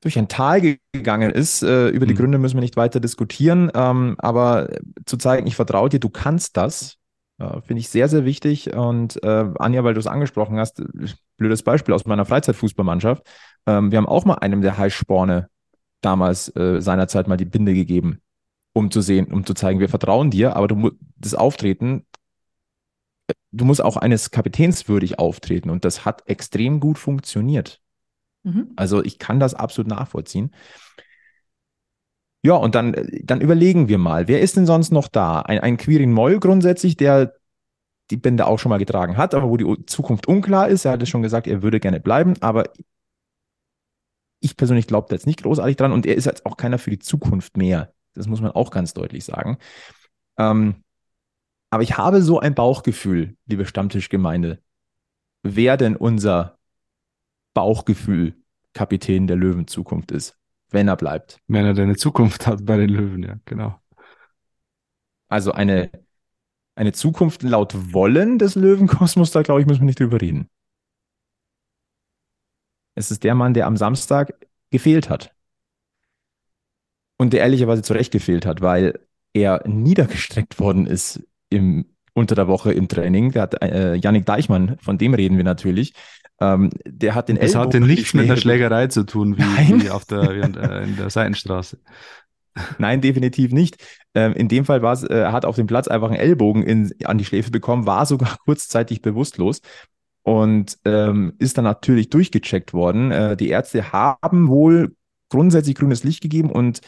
durch 0.00 0.18
ein 0.18 0.28
Tal 0.28 0.60
ge- 0.60 0.78
gegangen 0.92 1.30
ist. 1.30 1.62
Äh, 1.62 1.88
über 1.88 2.06
die 2.06 2.14
Mhm. 2.14 2.18
Gründe 2.18 2.38
müssen 2.38 2.56
wir 2.56 2.62
nicht 2.62 2.76
weiter 2.76 3.00
diskutieren, 3.00 3.70
ähm, 3.74 4.16
aber 4.18 4.68
zu 5.06 5.16
zeigen, 5.16 5.46
ich 5.46 5.56
vertraue 5.56 5.88
dir, 5.88 6.00
du 6.00 6.08
kannst 6.08 6.56
das, 6.56 6.96
äh, 7.38 7.60
finde 7.62 7.80
ich 7.80 7.88
sehr, 7.88 8.08
sehr 8.08 8.24
wichtig. 8.24 8.72
Und 8.74 9.22
äh, 9.22 9.46
Anja, 9.58 9.84
weil 9.84 9.94
du 9.94 10.00
es 10.00 10.06
angesprochen 10.06 10.58
hast, 10.58 10.82
blödes 11.36 11.62
Beispiel 11.62 11.94
aus 11.94 12.06
meiner 12.06 12.24
Freizeitfußballmannschaft. 12.24 13.26
Ähm, 13.66 13.90
wir 13.90 13.98
haben 13.98 14.06
auch 14.08 14.24
mal 14.24 14.34
einem 14.36 14.62
der 14.62 14.78
Heißsporne 14.78 15.48
damals 16.02 16.46
seinerzeit 16.54 17.28
mal 17.28 17.36
die 17.36 17.44
Binde 17.44 17.74
gegeben, 17.74 18.22
um 18.72 18.90
zu 18.90 19.02
sehen, 19.02 19.30
um 19.30 19.44
zu 19.44 19.52
zeigen, 19.52 19.80
wir 19.80 19.90
vertrauen 19.90 20.30
dir, 20.30 20.56
aber 20.56 20.66
du 20.66 20.92
das 21.18 21.34
Auftreten, 21.34 22.06
du 23.52 23.64
musst 23.64 23.82
auch 23.82 23.96
eines 23.96 24.30
Kapitäns 24.30 24.88
würdig 24.88 25.18
auftreten 25.18 25.70
und 25.70 25.84
das 25.84 26.04
hat 26.04 26.26
extrem 26.26 26.80
gut 26.80 26.98
funktioniert. 26.98 27.80
Mhm. 28.42 28.72
Also 28.76 29.02
ich 29.02 29.18
kann 29.18 29.40
das 29.40 29.54
absolut 29.54 29.88
nachvollziehen. 29.88 30.54
Ja, 32.42 32.54
und 32.54 32.74
dann, 32.74 32.94
äh, 32.94 33.22
dann 33.24 33.40
überlegen 33.40 33.88
wir 33.88 33.98
mal, 33.98 34.28
wer 34.28 34.40
ist 34.40 34.56
denn 34.56 34.66
sonst 34.66 34.92
noch 34.92 35.08
da? 35.08 35.40
Ein, 35.42 35.60
ein 35.60 35.76
Quirin 35.76 36.12
Moll 36.12 36.40
grundsätzlich, 36.40 36.96
der 36.96 37.34
die 38.10 38.16
Bände 38.16 38.46
auch 38.46 38.58
schon 38.58 38.70
mal 38.70 38.78
getragen 38.78 39.16
hat, 39.16 39.34
aber 39.34 39.48
wo 39.48 39.56
die 39.56 39.86
Zukunft 39.86 40.26
unklar 40.26 40.68
ist. 40.68 40.84
Er 40.84 40.92
hat 40.92 41.02
es 41.02 41.08
schon 41.08 41.22
gesagt, 41.22 41.46
er 41.46 41.62
würde 41.62 41.80
gerne 41.80 42.00
bleiben, 42.00 42.34
aber 42.40 42.64
ich 44.40 44.56
persönlich 44.56 44.86
glaube 44.86 45.06
da 45.08 45.14
jetzt 45.14 45.26
nicht 45.26 45.42
großartig 45.42 45.76
dran 45.76 45.92
und 45.92 46.06
er 46.06 46.16
ist 46.16 46.24
jetzt 46.24 46.46
auch 46.46 46.56
keiner 46.56 46.78
für 46.78 46.90
die 46.90 46.98
Zukunft 46.98 47.56
mehr. 47.56 47.92
Das 48.14 48.26
muss 48.26 48.40
man 48.40 48.50
auch 48.50 48.70
ganz 48.70 48.94
deutlich 48.94 49.24
sagen. 49.24 49.58
Ähm, 50.38 50.82
aber 51.70 51.82
ich 51.82 51.96
habe 51.98 52.22
so 52.22 52.40
ein 52.40 52.54
Bauchgefühl, 52.54 53.36
liebe 53.46 53.64
Stammtischgemeinde, 53.64 54.60
wer 55.42 55.76
denn 55.76 55.94
unser 55.94 56.58
Bauchgefühl 57.54 58.34
Kapitän 58.72 59.26
der 59.26 59.36
Löwen-Zukunft 59.36 60.12
ist, 60.12 60.38
wenn 60.70 60.88
er 60.88 60.96
bleibt. 60.96 61.40
wenn 61.48 61.64
er 61.64 61.74
deine 61.74 61.96
Zukunft 61.96 62.46
hat 62.46 62.64
bei 62.64 62.76
den 62.76 62.90
Löwen, 62.90 63.22
ja, 63.22 63.36
genau. 63.44 63.80
Also 65.28 65.52
eine, 65.52 65.90
eine 66.74 66.92
Zukunft 66.92 67.42
laut 67.42 67.92
Wollen 67.92 68.38
des 68.38 68.54
Löwenkosmos, 68.54 69.30
da 69.30 69.42
glaube 69.42 69.60
ich, 69.60 69.66
müssen 69.66 69.80
wir 69.80 69.86
nicht 69.86 70.00
drüber 70.00 70.20
reden. 70.20 70.48
Es 72.94 73.10
ist 73.10 73.24
der 73.24 73.34
Mann, 73.34 73.54
der 73.54 73.66
am 73.66 73.76
Samstag 73.76 74.34
gefehlt 74.70 75.08
hat. 75.08 75.34
Und 77.16 77.32
der 77.32 77.40
ehrlicherweise 77.40 77.82
zu 77.82 77.92
Recht 77.92 78.12
gefehlt 78.12 78.46
hat, 78.46 78.60
weil 78.60 78.98
er 79.32 79.66
niedergestreckt 79.66 80.58
worden 80.58 80.86
ist 80.86 81.22
im, 81.48 81.86
unter 82.14 82.34
der 82.34 82.48
Woche 82.48 82.72
im 82.72 82.88
Training. 82.88 83.32
Der 83.32 83.42
hat 83.42 83.62
äh, 83.62 83.94
Yannick 83.94 84.26
Deichmann, 84.26 84.78
von 84.78 84.98
dem 84.98 85.14
reden 85.14 85.36
wir 85.36 85.44
natürlich. 85.44 85.94
Ähm, 86.40 86.70
der 86.86 87.14
hat 87.14 87.28
den 87.28 87.36
Das 87.36 87.54
Ellbogen 87.54 87.60
hatte 87.60 87.80
nichts 87.80 88.14
mit 88.14 88.24
einer 88.24 88.34
Schläge- 88.34 88.40
Schlägerei 88.40 88.86
zu 88.86 89.04
tun, 89.04 89.36
wie, 89.36 89.82
wie 89.84 89.90
auf 89.90 90.04
der, 90.06 90.34
wie 90.34 90.40
äh, 90.40 90.84
in 90.84 90.96
der 90.96 91.10
Seitenstraße. 91.10 91.78
Nein, 92.78 93.00
definitiv 93.00 93.52
nicht. 93.52 93.76
Ähm, 94.14 94.32
in 94.32 94.48
dem 94.48 94.64
Fall 94.64 94.82
war 94.82 94.92
es, 94.92 95.02
äh, 95.02 95.14
er 95.14 95.32
hat 95.32 95.44
auf 95.44 95.56
dem 95.56 95.66
Platz 95.66 95.88
einfach 95.88 96.08
einen 96.08 96.18
Ellbogen 96.18 96.62
in, 96.62 96.92
an 97.04 97.18
die 97.18 97.24
Schläfe 97.24 97.50
bekommen, 97.50 97.86
war 97.86 98.06
sogar 98.06 98.36
kurzzeitig 98.44 99.02
bewusstlos 99.02 99.60
und 100.22 100.78
ähm, 100.84 101.34
ist 101.38 101.58
dann 101.58 101.64
natürlich 101.64 102.10
durchgecheckt 102.10 102.72
worden. 102.72 103.12
Äh, 103.12 103.36
die 103.36 103.48
Ärzte 103.48 103.92
haben 103.92 104.48
wohl 104.48 104.94
grundsätzlich 105.28 105.76
grünes 105.76 106.04
Licht 106.04 106.22
gegeben 106.22 106.50
und 106.50 106.80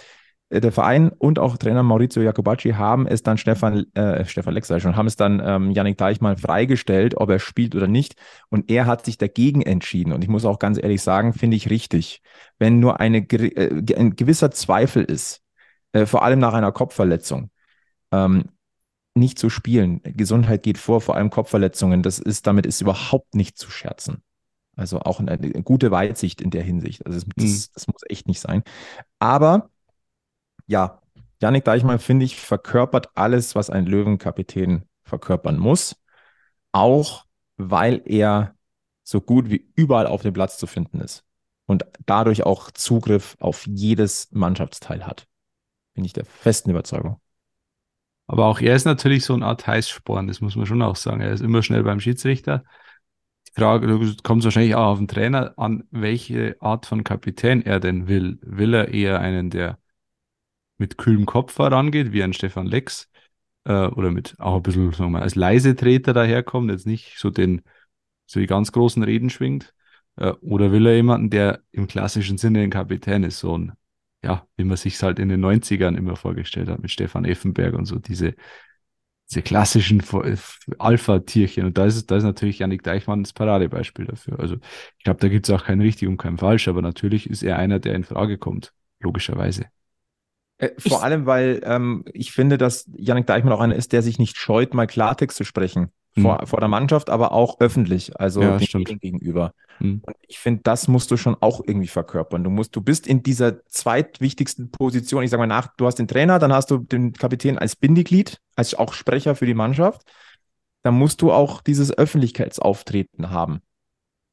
der 0.61 0.73
Verein 0.73 1.09
und 1.11 1.39
auch 1.39 1.57
Trainer 1.57 1.83
Maurizio 1.83 2.23
Jacobacci 2.23 2.71
haben 2.71 3.07
es 3.07 3.23
dann 3.23 3.39
Stefan, 3.39 3.87
äh, 3.95 4.25
Stefan 4.27 4.55
Lex, 4.55 4.69
schon, 4.69 4.97
haben 4.97 5.07
es 5.07 5.17
dann 5.17 5.41
ähm, 5.45 5.71
Yannick 5.71 5.97
Deichmann 5.97 6.37
freigestellt, 6.37 7.17
ob 7.17 7.31
er 7.31 7.39
spielt 7.39 7.75
oder 7.75 7.89
nicht. 7.89 8.17
Und 8.51 8.71
er 8.71 8.87
hat 8.87 9.05
sich 9.05 9.17
dagegen 9.17 9.63
entschieden. 9.63 10.13
Und 10.13 10.23
ich 10.23 10.29
muss 10.29 10.45
auch 10.45 10.59
ganz 10.59 10.79
ehrlich 10.79 11.03
sagen, 11.03 11.33
finde 11.33 11.57
ich 11.57 11.71
richtig. 11.71 12.23
Wenn 12.59 12.81
nur 12.81 13.01
eine, 13.01 13.19
äh, 13.19 13.95
ein 13.97 14.15
gewisser 14.17 14.51
Zweifel 14.51 15.05
ist, 15.05 15.43
äh, 15.93 16.07
vor 16.07 16.23
allem 16.23 16.39
nach 16.39 16.55
einer 16.55 16.73
Kopfverletzung, 16.73 17.51
ähm, 18.11 18.45
nicht 19.15 19.39
zu 19.39 19.51
spielen. 19.51 20.01
Gesundheit 20.05 20.63
geht 20.63 20.79
vor, 20.79 21.01
vor 21.01 21.17
allem 21.17 21.31
Kopfverletzungen. 21.31 22.03
Das 22.03 22.19
ist, 22.19 22.47
damit 22.47 22.67
ist 22.67 22.81
überhaupt 22.81 23.35
nicht 23.35 23.59
zu 23.59 23.71
scherzen. 23.71 24.23
Also 24.77 25.01
auch 25.01 25.21
eine, 25.21 25.33
eine 25.33 25.63
gute 25.63 25.91
Weitsicht 25.91 26.41
in 26.41 26.51
der 26.51 26.63
Hinsicht. 26.63 27.05
Also 27.07 27.19
das, 27.19 27.29
das, 27.37 27.45
mhm. 27.45 27.73
das 27.75 27.87
muss 27.89 28.03
echt 28.09 28.27
nicht 28.27 28.41
sein. 28.41 28.63
Aber 29.19 29.71
ja, 30.73 31.03
Janik 31.41 31.65
Deichmann, 31.65 31.99
finde 31.99 32.25
ich, 32.25 32.37
verkörpert 32.37 33.11
alles, 33.15 33.55
was 33.55 33.69
ein 33.69 33.85
Löwenkapitän 33.85 34.85
verkörpern 35.05 35.59
muss. 35.59 35.97
Auch 36.73 37.27
weil 37.59 38.01
er 38.07 38.55
so 39.03 39.21
gut 39.21 39.51
wie 39.51 39.71
überall 39.75 40.07
auf 40.07 40.23
dem 40.23 40.33
Platz 40.33 40.57
zu 40.57 40.67
finden 40.67 41.01
ist 41.01 41.25
und 41.67 41.85
dadurch 42.07 42.45
auch 42.45 42.71
Zugriff 42.71 43.37
auf 43.39 43.67
jedes 43.67 44.29
Mannschaftsteil 44.33 45.07
hat. 45.07 45.27
Bin 45.95 46.05
ich 46.07 46.15
der 46.15 46.25
festen 46.25 46.71
Überzeugung. 46.71 47.21
Aber 48.27 48.47
auch 48.47 48.61
er 48.61 48.75
ist 48.75 48.87
natürlich 48.87 49.25
so 49.25 49.35
eine 49.35 49.45
Art 49.45 49.67
Heißsporn, 49.67 50.29
das 50.29 50.41
muss 50.41 50.57
man 50.57 50.65
schon 50.65 50.81
auch 50.81 50.97
sagen. 50.97 51.21
Er 51.21 51.33
ist 51.33 51.43
immer 51.43 51.63
schnell 51.63 51.83
beim 51.83 52.01
Schiedsrichter. 52.01 52.65
Die 53.49 53.61
Frage 53.61 54.17
kommt 54.23 54.45
wahrscheinlich 54.45 54.75
auch 54.75 54.93
auf 54.93 54.99
den 54.99 55.09
Trainer 55.09 55.53
an, 55.59 55.85
welche 55.91 56.57
Art 56.61 56.87
von 56.87 57.05
Kapitän 57.05 57.61
er 57.61 57.79
denn 57.79 58.09
will. 58.09 58.39
Will 58.43 58.73
er 58.73 58.89
eher 58.89 59.21
einen, 59.21 59.51
der 59.51 59.82
mit 60.83 60.99
kühlem 60.99 61.27
Kopf 61.27 61.59
herangeht, 61.59 62.13
wie 62.13 62.23
ein 62.23 62.33
Stefan 62.33 62.67
Lex, 62.67 63.09
äh, 63.65 63.87
oder 63.87 64.11
mit 64.11 64.37
auch 64.41 64.57
ein 64.57 64.63
bisschen, 64.63 64.91
sagen 64.93 65.05
wir 65.05 65.19
mal, 65.19 65.23
als 65.23 65.37
leise 65.37 65.77
Treter 65.77 66.13
daherkommt, 66.13 66.71
jetzt 66.71 66.87
nicht 66.87 67.19
so 67.19 67.31
den, 67.31 67.63
so 68.27 68.41
die 68.41 68.47
ganz 68.47 68.73
großen 68.73 69.03
Reden 69.03 69.31
schwingt, 69.31 69.75
äh, 70.17 70.33
oder 70.41 70.73
will 70.73 70.87
er 70.87 70.97
jemanden, 70.97 71.31
der 71.31 71.63
im 71.73 71.87
klassischen 71.87 72.39
Sinne 72.39 72.61
ein 72.61 72.71
Kapitän 72.71 73.25
ist, 73.25 73.39
so 73.39 73.57
ein 73.57 73.73
ja, 74.23 74.47
wie 74.57 74.65
man 74.65 74.77
sich 74.77 75.03
halt 75.03 75.19
in 75.19 75.29
den 75.29 75.41
90ern 75.41 75.97
immer 75.97 76.17
vorgestellt 76.17 76.69
hat, 76.69 76.81
mit 76.81 76.91
Stefan 76.91 77.25
Effenberg 77.25 77.75
und 77.75 77.87
so, 77.87 77.99
diese, 77.99 78.35
diese 79.29 79.43
klassischen 79.43 80.03
Alpha-Tierchen. 80.79 81.67
Und 81.67 81.79
da 81.79 81.87
ist, 81.87 82.11
da 82.11 82.17
ist 82.17 82.23
natürlich 82.23 82.61
Janik 82.61 82.83
Deichmann 82.83 83.25
das 83.25 83.33
Paradebeispiel 83.33 84.07
dafür. 84.07 84.39
Also 84.39 84.57
ich 84.99 85.05
glaube, 85.05 85.21
da 85.21 85.29
gibt 85.29 85.49
es 85.49 85.55
auch 85.55 85.65
kein 85.65 85.81
richtig 85.81 86.09
und 86.09 86.19
kein 86.19 86.39
falsch, 86.39 86.69
aber 86.69 86.83
natürlich 86.83 87.29
ist 87.29 87.43
er 87.43 87.59
einer, 87.59 87.81
der 87.81 87.95
in 87.95 88.05
Frage 88.05 88.39
kommt, 88.39 88.73
logischerweise. 89.01 89.67
Äh, 90.63 90.71
vor 90.79 90.99
ich, 90.99 91.03
allem, 91.03 91.27
weil 91.27 91.61
ähm, 91.65 92.05
ich 92.13 92.31
finde, 92.33 92.57
dass 92.57 92.89
Janik 92.97 93.27
Deichmann 93.27 93.53
auch 93.53 93.61
einer 93.61 93.75
ist, 93.75 93.93
der 93.93 94.03
sich 94.03 94.19
nicht 94.21 94.37
scheut, 94.37 94.75
mal 94.75 94.87
Klartext 94.87 95.37
zu 95.37 95.45
sprechen 95.45 95.91
vor, 96.21 96.39
hm. 96.39 96.47
vor 96.47 96.61
der 96.61 96.69
Mannschaft, 96.69 97.11
aber 97.11 97.33
auch 97.33 97.59
öffentlich, 97.59 98.19
also 98.21 98.43
ja, 98.43 98.59
den 98.59 99.01
gegenüber. 99.01 99.55
Hm. 99.79 100.03
Und 100.05 100.17
ich 100.29 100.39
finde, 100.39 100.61
das 100.63 100.87
musst 100.87 101.11
du 101.11 101.17
schon 101.17 101.37
auch 101.41 101.63
irgendwie 101.67 101.89
verkörpern. 101.89 102.45
Du 102.45 102.51
musst, 102.51 102.77
du 102.77 102.81
bist 102.81 103.09
in 103.09 103.25
dieser 103.25 103.65
zweitwichtigsten 103.67 104.71
Position. 104.71 105.25
Ich 105.25 105.31
sage 105.31 105.41
mal 105.41 105.47
nach, 105.47 105.69
du 105.77 105.87
hast 105.87 105.99
den 105.99 106.07
Trainer, 106.07 106.39
dann 106.39 106.53
hast 106.53 106.71
du 106.71 106.79
den 106.79 107.13
Kapitän 107.13 107.59
als 107.59 107.75
Bindeglied, 107.75 108.39
als 108.55 108.75
auch 108.75 108.93
Sprecher 108.93 109.35
für 109.35 109.47
die 109.47 109.55
Mannschaft. 109.55 110.03
Dann 110.83 110.95
musst 110.95 111.23
du 111.23 111.33
auch 111.33 111.61
dieses 111.61 111.97
Öffentlichkeitsauftreten 111.97 113.31
haben. 113.31 113.61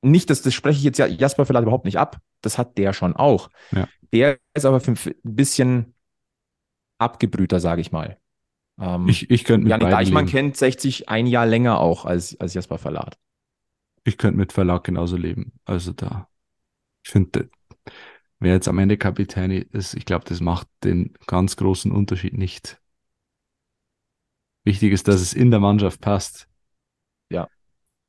Nicht, 0.02 0.30
dass 0.30 0.44
das 0.44 0.54
spreche 0.54 0.78
ich 0.78 0.84
jetzt 0.84 1.00
ja 1.00 1.08
Jasper 1.08 1.46
vielleicht 1.46 1.64
überhaupt 1.64 1.86
nicht 1.86 1.98
ab. 1.98 2.18
Das 2.42 2.60
hat 2.60 2.78
der 2.78 2.94
schon 2.94 3.16
auch. 3.16 3.50
Ja. 3.72 3.88
Der 4.14 4.38
ist 4.54 4.66
aber 4.66 4.80
für 4.80 4.92
ein 4.92 4.98
bisschen 5.24 5.94
abgebrühter, 7.00 7.60
sage 7.60 7.82
ich 7.82 7.92
mal. 7.92 8.18
Ähm, 8.80 9.08
ich, 9.08 9.30
ich 9.30 9.44
könnte 9.44 9.64
mit 9.64 9.72
Janik 9.72 9.90
Deichmann 9.90 10.26
leben. 10.26 10.32
kennt 10.32 10.58
60 10.58 11.10
ein 11.10 11.28
Jahr 11.28 11.46
länger 11.46 11.80
auch 11.80 12.06
als, 12.06 12.40
als 12.40 12.54
Jasper 12.54 12.78
Verlat. 12.78 13.18
Ich 14.04 14.18
könnte 14.18 14.38
mit 14.38 14.54
Verlag 14.54 14.84
genauso 14.84 15.18
leben. 15.18 15.54
Also 15.66 15.92
da, 15.92 16.30
ich 17.04 17.12
finde, 17.12 17.50
wer 18.40 18.54
jetzt 18.54 18.68
am 18.68 18.80
Ende 18.80 18.98
Kapitän 18.98 19.52
ist, 19.52 19.96
ich 19.96 20.06
glaube, 20.06 20.26
das 20.26 20.40
macht 20.40 20.68
den 20.84 21.14
ganz 21.28 21.58
großen 21.58 21.92
Unterschied 21.92 22.38
nicht. 22.38 22.80
Wichtig 24.64 24.94
ist, 24.94 25.08
dass 25.08 25.22
es 25.22 25.34
in 25.34 25.52
der 25.52 25.60
Mannschaft 25.60 26.02
passt. 26.02 26.48
Ja. 27.30 27.48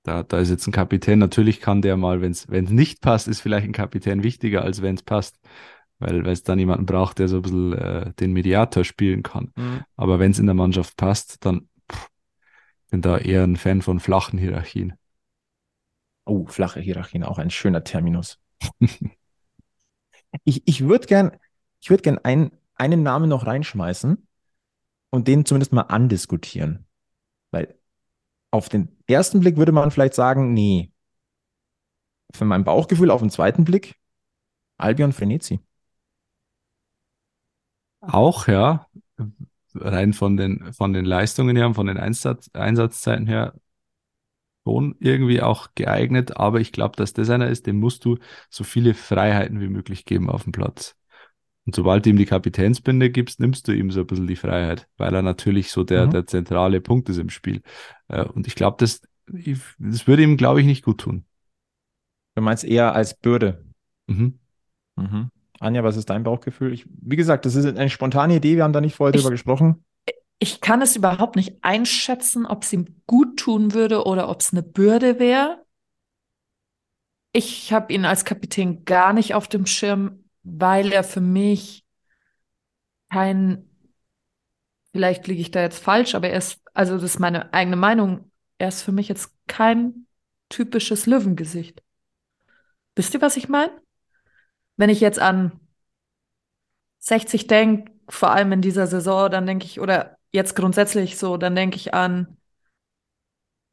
Da, 0.03 0.23
da 0.23 0.39
ist 0.39 0.51
jetzt 0.51 0.67
ein 0.67 0.73
Kapitän. 0.73 1.19
Natürlich 1.19 1.61
kann 1.61 1.83
der 1.83 1.97
mal, 1.97 2.21
wenn 2.21 2.33
es 2.33 2.49
nicht 2.49 3.01
passt, 3.01 3.29
ist 3.29 3.41
vielleicht 3.41 3.67
ein 3.67 3.73
Kapitän 3.73 4.23
wichtiger, 4.23 4.63
als 4.63 4.83
wenn 4.83 4.95
es 4.95 5.03
passt 5.03 5.39
weil 6.01 6.27
es 6.27 6.43
dann 6.43 6.59
jemanden 6.59 6.87
braucht, 6.87 7.19
der 7.19 7.29
so 7.29 7.37
ein 7.37 7.43
bisschen 7.43 7.73
äh, 7.75 8.13
den 8.15 8.33
Mediator 8.33 8.85
spielen 8.85 9.23
kann. 9.23 9.53
Mhm. 9.57 9.85
Aber 9.97 10.19
wenn 10.19 10.33
es 10.33 10.39
in 10.39 10.47
der 10.47 10.55
Mannschaft 10.55 10.97
passt, 10.97 11.45
dann 11.45 11.69
pff, 11.91 12.09
bin 12.91 13.03
da 13.03 13.19
eher 13.19 13.45
ein 13.45 13.57
Fan 13.57 13.83
von 13.83 14.01
flachen 14.01 14.39
Hierarchien. 14.39 14.95
Oh, 16.25 16.47
flache 16.47 16.81
Hierarchien, 16.81 17.23
auch 17.23 17.39
ein 17.39 17.51
schöner 17.51 17.85
Terminus. 17.85 18.39
ich 20.45 20.63
ich 20.67 20.85
würde 20.85 21.07
gern, 21.07 21.37
ich 21.81 21.91
würde 21.91 22.03
gern 22.03 22.19
ein, 22.19 22.51
einen 22.75 23.03
Namen 23.03 23.29
noch 23.29 23.47
reinschmeißen 23.47 24.27
und 25.11 25.29
den 25.29 25.45
zumindest 25.45 25.73
mal 25.73 25.83
andiskutieren. 25.83 26.87
Weil 27.51 27.75
auf 28.51 28.69
den 28.69 28.97
ersten 29.07 29.41
Blick 29.41 29.57
würde 29.57 29.73
man 29.73 29.91
vielleicht 29.91 30.15
sagen, 30.15 30.53
nee. 30.55 30.93
Für 32.33 32.45
mein 32.45 32.65
Bauchgefühl 32.65 33.11
auf 33.11 33.21
den 33.21 33.31
zweiten 33.31 33.65
Blick, 33.65 33.97
Albion 34.79 35.13
Frenetzi. 35.13 35.61
Auch, 38.01 38.49
ja. 38.49 38.87
Rein 39.75 40.13
von 40.13 40.37
den, 40.37 40.73
von 40.73 40.93
den 40.93 41.05
Leistungen 41.05 41.57
her, 41.57 41.73
von 41.75 41.87
den 41.87 41.97
Einsatz, 41.97 42.51
Einsatzzeiten 42.55 43.27
her, 43.27 43.55
schon 44.65 44.97
irgendwie 44.99 45.43
auch 45.43 45.69
geeignet. 45.75 46.37
Aber 46.37 46.61
ich 46.61 46.73
glaube, 46.73 46.97
dass 46.97 47.13
das 47.13 47.31
einer 47.31 47.49
ist, 47.49 47.67
dem 47.67 47.79
musst 47.79 48.05
du 48.05 48.19
so 48.49 48.65
viele 48.65 48.95
Freiheiten 48.95 49.61
wie 49.61 49.69
möglich 49.69 50.05
geben 50.05 50.29
auf 50.29 50.45
dem 50.45 50.53
Platz. 50.53 50.97
Und 51.67 51.75
sobald 51.75 52.05
du 52.05 52.11
ihm 52.11 52.17
die 52.17 52.27
Kapitänsbinde 52.27 53.11
gibst, 53.11 53.39
nimmst 53.39 53.69
du 53.69 53.73
ihm 53.73 53.91
so 53.91 54.01
ein 54.01 54.07
bisschen 54.07 54.27
die 54.27 54.37
Freiheit, 54.37 54.89
weil 54.97 55.15
er 55.15 55.23
natürlich 55.23 55.71
so 55.71 55.85
der, 55.85 56.07
mhm. 56.07 56.11
der 56.11 56.27
zentrale 56.27 56.81
Punkt 56.81 57.09
ist 57.09 57.19
im 57.19 57.31
Spiel. 57.31 57.63
Äh, 58.09 58.25
und 58.25 58.47
ich 58.47 58.55
glaube, 58.55 58.77
das, 58.81 59.03
das 59.27 60.07
würde 60.07 60.23
ihm, 60.23 60.37
glaube 60.37 60.61
ich, 60.61 60.67
nicht 60.67 60.85
gut 60.85 61.03
tun. 61.03 61.25
Du 62.35 62.43
meinst 62.43 62.65
eher 62.65 62.95
als 62.95 63.17
Bürde. 63.17 63.65
Mhm. 64.07 64.39
Mhm. 64.97 65.31
Anja, 65.61 65.85
was 65.85 65.97
ist 65.97 66.09
dein 66.09 66.25
Bauchgefühl? 66.25 66.73
Ich, 66.73 66.87
wie 66.89 67.17
gesagt, 67.17 67.45
das 67.45 67.55
ist 67.55 67.67
eine 67.67 67.91
spontane 67.91 68.37
Idee, 68.37 68.57
wir 68.57 68.65
haben 68.65 68.73
da 68.73 68.81
nicht 68.81 68.97
vorher 68.97 69.15
ich, 69.15 69.21
drüber 69.21 69.31
gesprochen. 69.31 69.85
Ich 70.39 70.63
kann 70.63 70.81
es 70.81 70.97
überhaupt 70.97 71.37
nicht 71.37 71.59
einschätzen, 71.63 72.47
ob 72.47 72.65
es 72.65 72.73
ihm 72.73 73.03
gut 73.07 73.39
tun 73.39 73.75
würde 73.75 74.05
oder 74.05 74.31
ob 74.31 74.41
es 74.41 74.53
eine 74.53 74.63
Bürde 74.63 75.19
wäre. 75.19 75.63
Ich 77.33 77.73
habe 77.75 77.93
ihn 77.93 78.07
als 78.07 78.25
Kapitän 78.25 78.87
gar 78.87 79.13
nicht 79.13 79.35
auf 79.35 79.49
dem 79.49 79.67
Schirm, 79.67 80.25
weil 80.43 80.93
er 80.93 81.05
für 81.05 81.21
mich 81.21 81.85
kein, 83.11 83.69
vielleicht 84.93 85.27
liege 85.27 85.43
ich 85.43 85.51
da 85.51 85.61
jetzt 85.61 85.79
falsch, 85.79 86.15
aber 86.15 86.31
er 86.31 86.39
ist, 86.39 86.61
also 86.73 86.95
das 86.95 87.03
ist 87.03 87.19
meine 87.19 87.53
eigene 87.53 87.77
Meinung, 87.77 88.33
er 88.57 88.69
ist 88.69 88.83
für 88.83 88.93
mich 88.93 89.09
jetzt 89.09 89.31
kein 89.47 90.07
typisches 90.49 91.05
Löwengesicht. 91.05 91.83
Wisst 92.97 93.13
ihr, 93.13 93.21
was 93.21 93.37
ich 93.37 93.49
meine? 93.49 93.73
Wenn 94.81 94.89
ich 94.89 95.01
jetzt 95.01 95.19
an 95.19 95.61
60 97.01 97.47
denke, 97.47 97.93
vor 98.09 98.31
allem 98.31 98.51
in 98.53 98.63
dieser 98.63 98.87
Saison, 98.87 99.31
dann 99.31 99.45
denke 99.45 99.67
ich, 99.67 99.79
oder 99.79 100.17
jetzt 100.33 100.57
grundsätzlich 100.57 101.19
so, 101.19 101.37
dann 101.37 101.55
denke 101.55 101.77
ich 101.77 101.93
an 101.93 102.39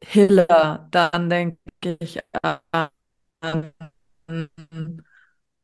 Hiller, 0.03 0.89
dann 0.91 1.29
denke 1.29 1.57
ich 2.01 2.19
an 2.41 3.71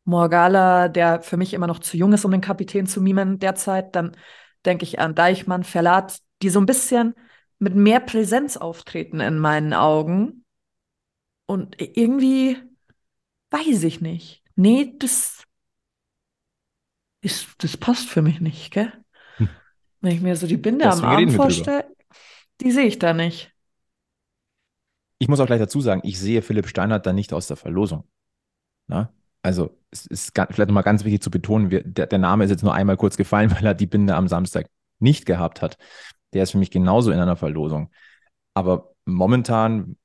Morgala, 0.05 0.87
der 0.87 1.21
für 1.21 1.35
mich 1.35 1.53
immer 1.53 1.67
noch 1.67 1.79
zu 1.79 1.97
jung 1.97 2.13
ist, 2.13 2.23
um 2.23 2.31
den 2.31 2.39
Kapitän 2.39 2.87
zu 2.87 3.01
mimen 3.01 3.37
derzeit. 3.37 3.97
Dann 3.97 4.15
denke 4.63 4.85
ich 4.85 4.99
an 4.99 5.13
Deichmann, 5.13 5.65
Verlat, 5.65 6.19
die 6.41 6.49
so 6.49 6.61
ein 6.61 6.65
bisschen 6.65 7.15
mit 7.59 7.75
mehr 7.75 7.99
Präsenz 7.99 8.55
auftreten 8.55 9.19
in 9.19 9.39
meinen 9.39 9.73
Augen. 9.73 10.45
Und 11.45 11.81
irgendwie 11.81 12.57
weiß 13.51 13.83
ich 13.83 13.99
nicht 13.99 14.42
nee, 14.55 14.93
das 14.97 15.43
ist, 17.21 17.47
das 17.59 17.77
passt 17.77 18.09
für 18.09 18.21
mich 18.21 18.41
nicht, 18.41 18.71
gell? 18.71 18.91
Hm. 19.37 19.49
Wenn 20.01 20.15
ich 20.15 20.21
mir 20.21 20.35
so 20.35 20.47
die 20.47 20.57
Binde 20.57 20.85
Deswegen 20.85 21.07
am 21.07 21.09
Arm 21.09 21.29
vorstelle, 21.29 21.85
die 22.61 22.71
sehe 22.71 22.85
ich 22.85 22.99
da 22.99 23.13
nicht. 23.13 23.51
Ich 25.19 25.27
muss 25.29 25.39
auch 25.39 25.45
gleich 25.45 25.59
dazu 25.59 25.79
sagen, 25.79 26.01
ich 26.03 26.19
sehe 26.19 26.41
Philipp 26.41 26.67
Steinhardt 26.67 27.05
da 27.05 27.13
nicht 27.13 27.33
aus 27.33 27.47
der 27.47 27.57
Verlosung. 27.57 28.03
Na? 28.87 29.13
also 29.43 29.77
es 29.91 30.05
ist 30.07 30.33
ga- 30.33 30.47
vielleicht 30.49 30.69
nochmal 30.69 30.83
ganz 30.83 31.03
wichtig 31.03 31.21
zu 31.21 31.29
betonen, 31.29 31.69
wir, 31.69 31.83
der, 31.83 32.07
der 32.07 32.19
Name 32.19 32.45
ist 32.45 32.49
jetzt 32.49 32.63
nur 32.63 32.73
einmal 32.73 32.97
kurz 32.97 33.17
gefallen, 33.17 33.51
weil 33.55 33.65
er 33.65 33.73
die 33.73 33.85
Binde 33.87 34.15
am 34.15 34.27
Samstag 34.27 34.67
nicht 34.99 35.25
gehabt 35.25 35.61
hat. 35.61 35.77
Der 36.33 36.43
ist 36.43 36.51
für 36.51 36.57
mich 36.57 36.71
genauso 36.71 37.11
in 37.11 37.19
einer 37.19 37.35
Verlosung. 37.35 37.91
Aber 38.53 38.93
momentan, 39.05 39.97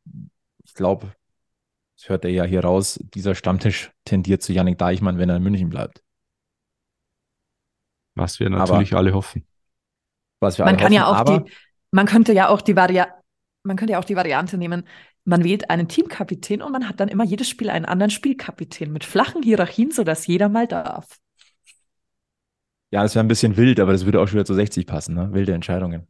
ich 0.64 0.74
glaube, 0.74 1.12
das 1.98 2.08
hört 2.08 2.24
er 2.24 2.30
ja 2.30 2.44
hier 2.44 2.62
raus, 2.62 2.98
dieser 3.14 3.34
Stammtisch 3.34 3.90
tendiert 4.04 4.42
zu 4.42 4.52
Yannick 4.52 4.78
Deichmann, 4.78 5.18
wenn 5.18 5.28
er 5.28 5.36
in 5.36 5.42
München 5.42 5.68
bleibt. 5.68 6.02
Was 8.14 8.40
wir 8.40 8.48
natürlich 8.50 8.94
alle 8.94 9.12
hoffen. 9.12 9.46
Was 10.40 10.58
wir 10.58 10.64
Man 10.64 10.76
alle 10.76 10.82
kann 10.82 10.92
ja 10.92 11.06
hoffen, 11.06 11.14
auch 11.14 11.20
aber 11.20 11.40
die, 11.40 11.52
man 11.90 12.06
könnte 12.06 12.32
ja 12.32 12.48
auch 12.48 12.60
die 12.60 12.76
Varia 12.76 13.08
man 13.64 13.76
könnte 13.76 13.92
ja 13.92 13.98
auch 13.98 14.04
die 14.04 14.16
Variante 14.16 14.56
nehmen, 14.56 14.84
man 15.24 15.44
wählt 15.44 15.68
einen 15.68 15.88
Teamkapitän 15.88 16.62
und 16.62 16.72
man 16.72 16.88
hat 16.88 17.00
dann 17.00 17.08
immer 17.08 17.24
jedes 17.24 17.48
Spiel 17.48 17.68
einen 17.68 17.84
anderen 17.84 18.10
Spielkapitän 18.10 18.92
mit 18.92 19.04
flachen 19.04 19.42
Hierarchien, 19.42 19.90
sodass 19.90 20.26
jeder 20.26 20.48
mal 20.48 20.66
darf. 20.66 21.18
ja, 22.90 23.02
das 23.02 23.14
wäre 23.14 23.24
ein 23.24 23.28
bisschen 23.28 23.56
wild, 23.56 23.78
aber 23.80 23.92
das 23.92 24.04
würde 24.04 24.20
auch 24.20 24.26
schon 24.26 24.36
wieder 24.36 24.46
zu 24.46 24.54
60 24.54 24.86
passen, 24.86 25.14
ne? 25.14 25.32
Wilde 25.32 25.52
Entscheidungen. 25.52 26.06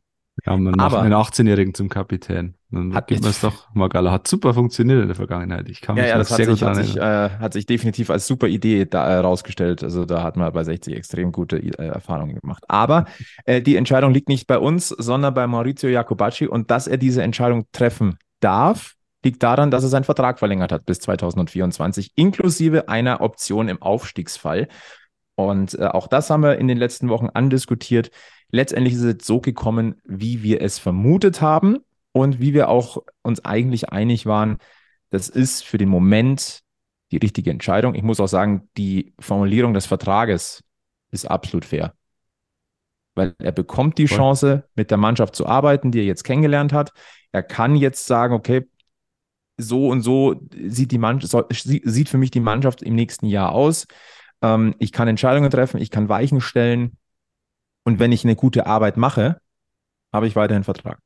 Ja, 0.47 0.57
man 0.57 0.75
macht 0.75 0.93
Aber- 0.95 1.03
einen 1.03 1.15
18-Jährigen 1.15 1.75
zum 1.75 1.89
Kapitän. 1.89 2.55
Dann 2.71 2.95
Hat 2.95 3.07
gibt 3.09 3.23
man 3.23 3.31
es 3.31 3.41
doch 3.41 3.75
Magala. 3.75 4.13
Hat 4.13 4.29
super 4.29 4.55
funktioniert 4.55 5.01
in 5.01 5.09
der 5.09 5.17
Vergangenheit. 5.17 5.69
Ich 5.69 5.81
kann 5.81 5.95
mich 5.95 6.05
Ja, 6.05 6.11
ja, 6.11 6.15
noch 6.17 6.21
das 6.21 6.31
hat 6.31 6.37
sehr 6.37 6.47
sich, 6.47 6.61
gut 6.61 6.69
hat, 6.69 6.77
daran 6.77 6.87
sich, 6.87 6.97
äh, 6.97 7.31
hat 7.41 7.53
sich 7.55 7.67
definitiv 7.67 8.11
als 8.11 8.27
super 8.27 8.47
Idee 8.47 8.85
da 8.85 9.07
äh, 9.09 9.17
rausgestellt. 9.19 9.83
Also 9.83 10.05
da 10.05 10.23
hat 10.23 10.37
man 10.37 10.53
bei 10.53 10.65
60 10.65 10.95
extrem 10.95 11.33
gute 11.33 11.57
äh, 11.57 11.71
Erfahrungen 11.87 12.37
gemacht. 12.39 12.65
Aber 12.69 13.07
äh, 13.47 13.63
die 13.63 13.77
Entscheidung 13.77 14.13
liegt 14.13 14.29
nicht 14.29 14.47
bei 14.47 14.59
uns, 14.59 14.89
sondern 14.91 15.35
bei 15.35 15.47
Maurizio 15.47 15.89
Jacobacci. 15.89 16.47
Und 16.47 16.71
dass 16.71 16.87
er 16.87 16.99
diese 16.99 17.23
Entscheidung 17.23 17.65
treffen 17.73 18.19
darf, 18.41 18.95
liegt 19.25 19.43
daran, 19.43 19.71
dass 19.71 19.83
er 19.83 19.89
seinen 19.89 20.05
Vertrag 20.05 20.39
verlängert 20.39 20.71
hat 20.71 20.87
bis 20.87 21.01
2024, 21.01 22.13
inklusive 22.15 22.89
einer 22.89 23.21
Option 23.23 23.69
im 23.69 23.83
Aufstiegsfall. 23.83 24.69
Und 25.39 25.79
äh, 25.79 25.85
auch 25.85 26.09
das 26.09 26.31
haben 26.31 26.43
wir 26.43 26.59
in 26.59 26.67
den 26.67 26.79
letzten 26.79 27.09
Wochen 27.11 27.29
andiskutiert. 27.33 28.11
Letztendlich 28.51 28.95
ist 28.95 29.03
es 29.03 29.25
so 29.25 29.41
gekommen, 29.41 30.03
wie 30.05 30.43
wir 30.43 30.61
es 30.61 30.81
vermutet 30.81 31.41
haben 31.41 31.79
und 32.11 32.41
wie 32.41 32.55
wir 32.55 32.69
auch 32.69 33.05
uns 33.23 33.45
eigentlich 33.45 33.91
einig 33.91 34.27
waren, 34.27 34.59
das 35.11 35.29
ist 35.29 35.63
für 35.63 35.79
den 35.79 35.89
Moment 35.89 36.63
die 37.13 37.19
richtige 37.19 37.53
Entscheidung. 37.53 37.95
Ich 37.95 38.03
muss 38.03 38.19
auch 38.19 38.27
sagen, 38.27 38.69
die 38.77 39.15
Formulierung 39.21 39.75
des 39.75 39.87
Vertrages 39.87 40.65
ist 41.13 41.31
absolut 41.31 41.65
fair. 41.65 41.95
Weil 43.15 43.37
er 43.39 43.53
bekommt 43.53 43.99
die. 43.99 44.07
Chance, 44.07 44.65
mit 44.75 44.91
der 44.91 44.99
Mannschaft 44.99 45.37
zu 45.37 45.47
arbeiten, 45.47 45.93
die 45.93 46.01
er 46.01 46.05
jetzt 46.05 46.25
kennengelernt 46.25 46.73
hat. 46.73 46.93
Er 47.31 47.45
kann 47.45 47.77
jetzt 47.77 48.07
sagen, 48.07 48.35
okay, 48.35 48.69
so 49.57 49.87
und 49.87 50.03
so 50.03 50.35
sieht 50.67 50.91
die 50.91 50.99
Mannschaft, 50.99 51.47
sieht 51.53 52.09
für 52.09 52.19
mich 52.19 52.33
die 52.33 52.41
Mannschaft 52.41 52.83
im 52.83 52.97
nächsten 52.97 53.27
Jahr 53.27 53.53
aus. 53.53 53.87
Ähm, 54.43 54.75
ich 54.79 54.93
kann 54.93 55.09
Entscheidungen 55.09 55.51
treffen, 55.51 55.81
ich 55.81 55.91
kann 55.91 56.09
Weichen 56.09 56.41
stellen. 56.41 56.97
Und 57.85 57.99
wenn 57.99 58.13
ich 58.13 58.25
eine 58.25 58.37
gute 58.37 58.67
Arbeit 58.67 58.97
mache, 58.97 59.41
habe 60.13 60.27
ich 60.27 60.37
weiterhin 60.37 60.65
Vertrag. 60.65 61.01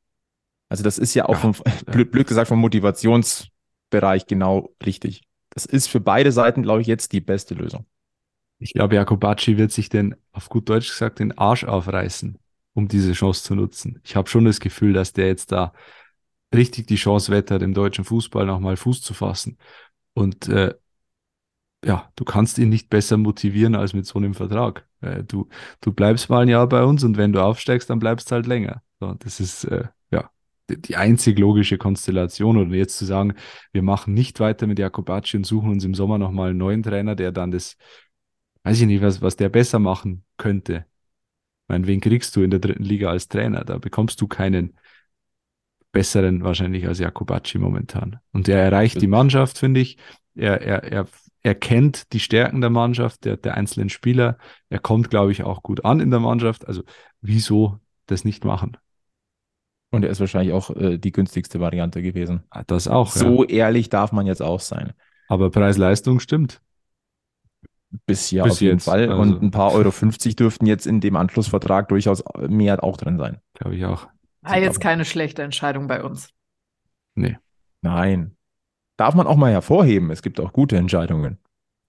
Also 0.69 0.85
das 0.85 0.99
ist 0.99 1.15
ja 1.15 1.27
auch 1.27 1.37
Ja, 1.37 1.39
vom, 1.39 1.55
blöd, 1.91 2.11
blöd 2.13 2.27
gesagt, 2.29 2.49
vom 2.49 2.61
Motivationsbereich 2.61 4.27
genau 4.27 4.75
richtig. 4.85 5.23
Das 5.51 5.67
ist 5.67 5.89
für 5.89 6.01
beide 6.01 6.33
Seiten, 6.33 6.63
glaube 6.63 6.83
ich, 6.83 6.87
jetzt 6.89 7.13
die 7.13 7.21
beste 7.21 7.55
Lösung. 7.55 7.87
Ich 8.59 8.73
glaube, 8.75 8.95
Jakobacci 8.95 9.57
wird 9.59 9.73
sich 9.73 9.89
denn, 9.89 10.15
auf 10.33 10.49
gut 10.49 10.69
Deutsch 10.69 10.89
gesagt, 10.89 11.19
den 11.19 11.37
Arsch 11.37 11.65
aufreißen, 11.65 12.39
um 12.75 12.89
diese 12.89 13.13
Chance 13.13 13.43
zu 13.43 13.55
nutzen. 13.55 14.01
Ich 14.05 14.15
habe 14.17 14.29
schon 14.29 14.45
das 14.45 14.61
Gefühl, 14.61 14.93
dass 14.93 15.13
der 15.13 15.27
jetzt 15.27 15.51
da 15.53 15.73
richtig 16.55 16.87
die 16.89 16.97
Chance 16.97 17.33
wettert, 17.33 17.63
im 17.63 17.75
deutschen 17.75 18.05
Fußball 18.05 18.47
nochmal 18.47 18.77
Fuß 18.77 19.03
zu 19.03 19.15
fassen. 19.15 19.59
Und 20.15 20.49
äh, 20.49 20.75
ja, 21.85 22.11
du 22.17 22.25
kannst 22.25 22.59
ihn 22.59 22.69
nicht 22.69 22.91
besser 22.91 23.17
motivieren 23.17 23.75
als 23.75 23.93
mit 23.93 24.07
so 24.07 24.19
einem 24.19 24.35
Vertrag. 24.35 24.87
Äh, 25.01 25.25
du, 25.25 25.49
du 25.81 25.93
bleibst 25.93 26.31
mal 26.31 26.43
ein 26.43 26.49
Jahr 26.49 26.69
bei 26.69 26.85
uns 26.85 27.03
und 27.05 27.17
wenn 27.17 27.33
du 27.33 27.43
aufsteigst, 27.43 27.91
dann 27.91 27.99
bleibst 27.99 28.31
du 28.31 28.37
halt 28.37 28.47
länger. 28.47 28.83
So, 29.01 29.15
das 29.15 29.41
ist 29.41 29.65
äh, 29.65 29.85
ja 30.11 30.31
die, 30.71 30.81
die 30.81 30.97
einzig 30.97 31.39
logische 31.39 31.79
Konstellation. 31.79 32.57
Und 32.57 32.73
jetzt 32.73 32.99
zu 32.99 33.05
sagen, 33.05 33.35
wir 33.73 33.83
machen 33.83 34.15
nicht 34.15 34.39
weiter 34.39 34.67
mit 34.67 34.79
Jakobacci 34.79 35.37
und 35.37 35.45
suchen 35.45 35.71
uns 35.71 35.85
im 35.85 35.95
Sommer 35.95 36.19
nochmal 36.19 36.51
einen 36.51 36.59
neuen 36.59 36.83
Trainer, 36.83 37.17
der 37.17 37.33
dann 37.33 37.51
das 37.51 37.77
weiß 38.65 38.81
ich 38.81 38.87
nicht, 38.87 39.03
was, 39.03 39.21
was 39.23 39.37
der 39.37 39.49
besser 39.49 39.79
machen 39.79 40.25
könnte. 40.37 40.87
Ich 41.65 41.69
meine, 41.69 41.87
wen 41.87 42.01
kriegst 42.01 42.37
du 42.37 42.43
in 42.43 42.51
der 42.51 42.61
dritten 42.61 42.85
Liga 42.85 43.11
als 43.11 43.29
Trainer? 43.29 43.65
Da 43.65 43.79
bekommst 43.79 44.21
du 44.21 44.29
keinen 44.29 44.79
besseren 45.91 46.43
wahrscheinlich 46.43 46.87
als 46.87 46.99
Jakobacci 46.99 47.59
momentan. 47.59 48.21
Und 48.33 48.49
er 48.49 48.59
erreicht 48.59 49.01
die 49.01 49.07
Mannschaft, 49.07 49.59
finde 49.59 49.81
ich. 49.81 49.99
Er, 50.35 50.63
er, 50.63 50.85
er, 50.85 51.07
er 51.43 51.55
kennt 51.55 52.13
die 52.13 52.21
Stärken 52.21 52.61
der 52.61 52.71
Mannschaft, 52.71 53.25
der, 53.25 53.37
der 53.37 53.55
einzelnen 53.55 53.89
Spieler. 53.89 54.39
Er 54.69 54.79
kommt, 54.79 55.11
glaube 55.11 55.33
ich, 55.33 55.43
auch 55.43 55.63
gut 55.63 55.85
an 55.85 56.01
in 56.01 56.11
der 56.11 56.21
Mannschaft. 56.21 56.67
Also 56.69 56.83
wieso 57.21 57.79
das 58.07 58.25
nicht 58.25 58.45
machen? 58.45 58.77
Und 59.91 60.05
er 60.05 60.11
ist 60.11 60.21
wahrscheinlich 60.21 60.53
auch 60.55 60.71
äh, 60.71 60.99
die 60.99 61.13
günstigste 61.13 61.61
Variante 61.61 62.01
gewesen. 62.01 62.45
Ah, 62.51 62.63
Das 62.67 62.89
auch. 62.89 63.15
Ja. 63.15 63.21
So 63.21 63.45
ehrlich 63.45 63.89
darf 63.91 64.13
man 64.13 64.27
jetzt 64.27 64.41
auch 64.43 64.61
sein. 64.61 64.93
Aber 65.29 65.51
Preis-Leistung 65.51 66.21
stimmt. 66.21 66.63
Bis 68.07 68.29
hier 68.29 68.45
Bis 68.45 68.53
auf 68.55 68.61
jeden 68.61 68.77
jetzt, 68.77 68.85
Fall. 68.87 69.09
also- 69.11 69.21
Und 69.21 69.43
ein 69.43 69.51
paar 69.51 69.73
Euro 69.75 69.91
50 69.91 70.37
dürften 70.37 70.65
jetzt 70.67 70.87
in 70.87 71.01
dem 71.01 71.17
Anschlussvertrag 71.17 71.89
durchaus 71.89 72.25
mehr 72.49 72.83
auch 72.83 72.97
drin 72.97 73.19
sein. 73.19 73.41
Glaube 73.55 73.77
ich 73.77 73.85
auch. 73.85 74.09
War 74.41 74.59
jetzt 74.59 74.81
keine 74.81 75.05
schlechte 75.05 75.43
Entscheidung 75.43 75.89
bei 75.89 76.03
uns. 76.03 76.31
Nee. 77.15 77.37
Nein. 77.83 78.37
Darf 79.03 79.17
man 79.17 79.27
auch 79.27 79.35
mal 79.37 79.51
hervorheben. 79.51 80.13
Es 80.13 80.23
gibt 80.23 80.39
auch 80.39 80.53
gute 80.53 80.77
Entscheidungen. 80.77 81.39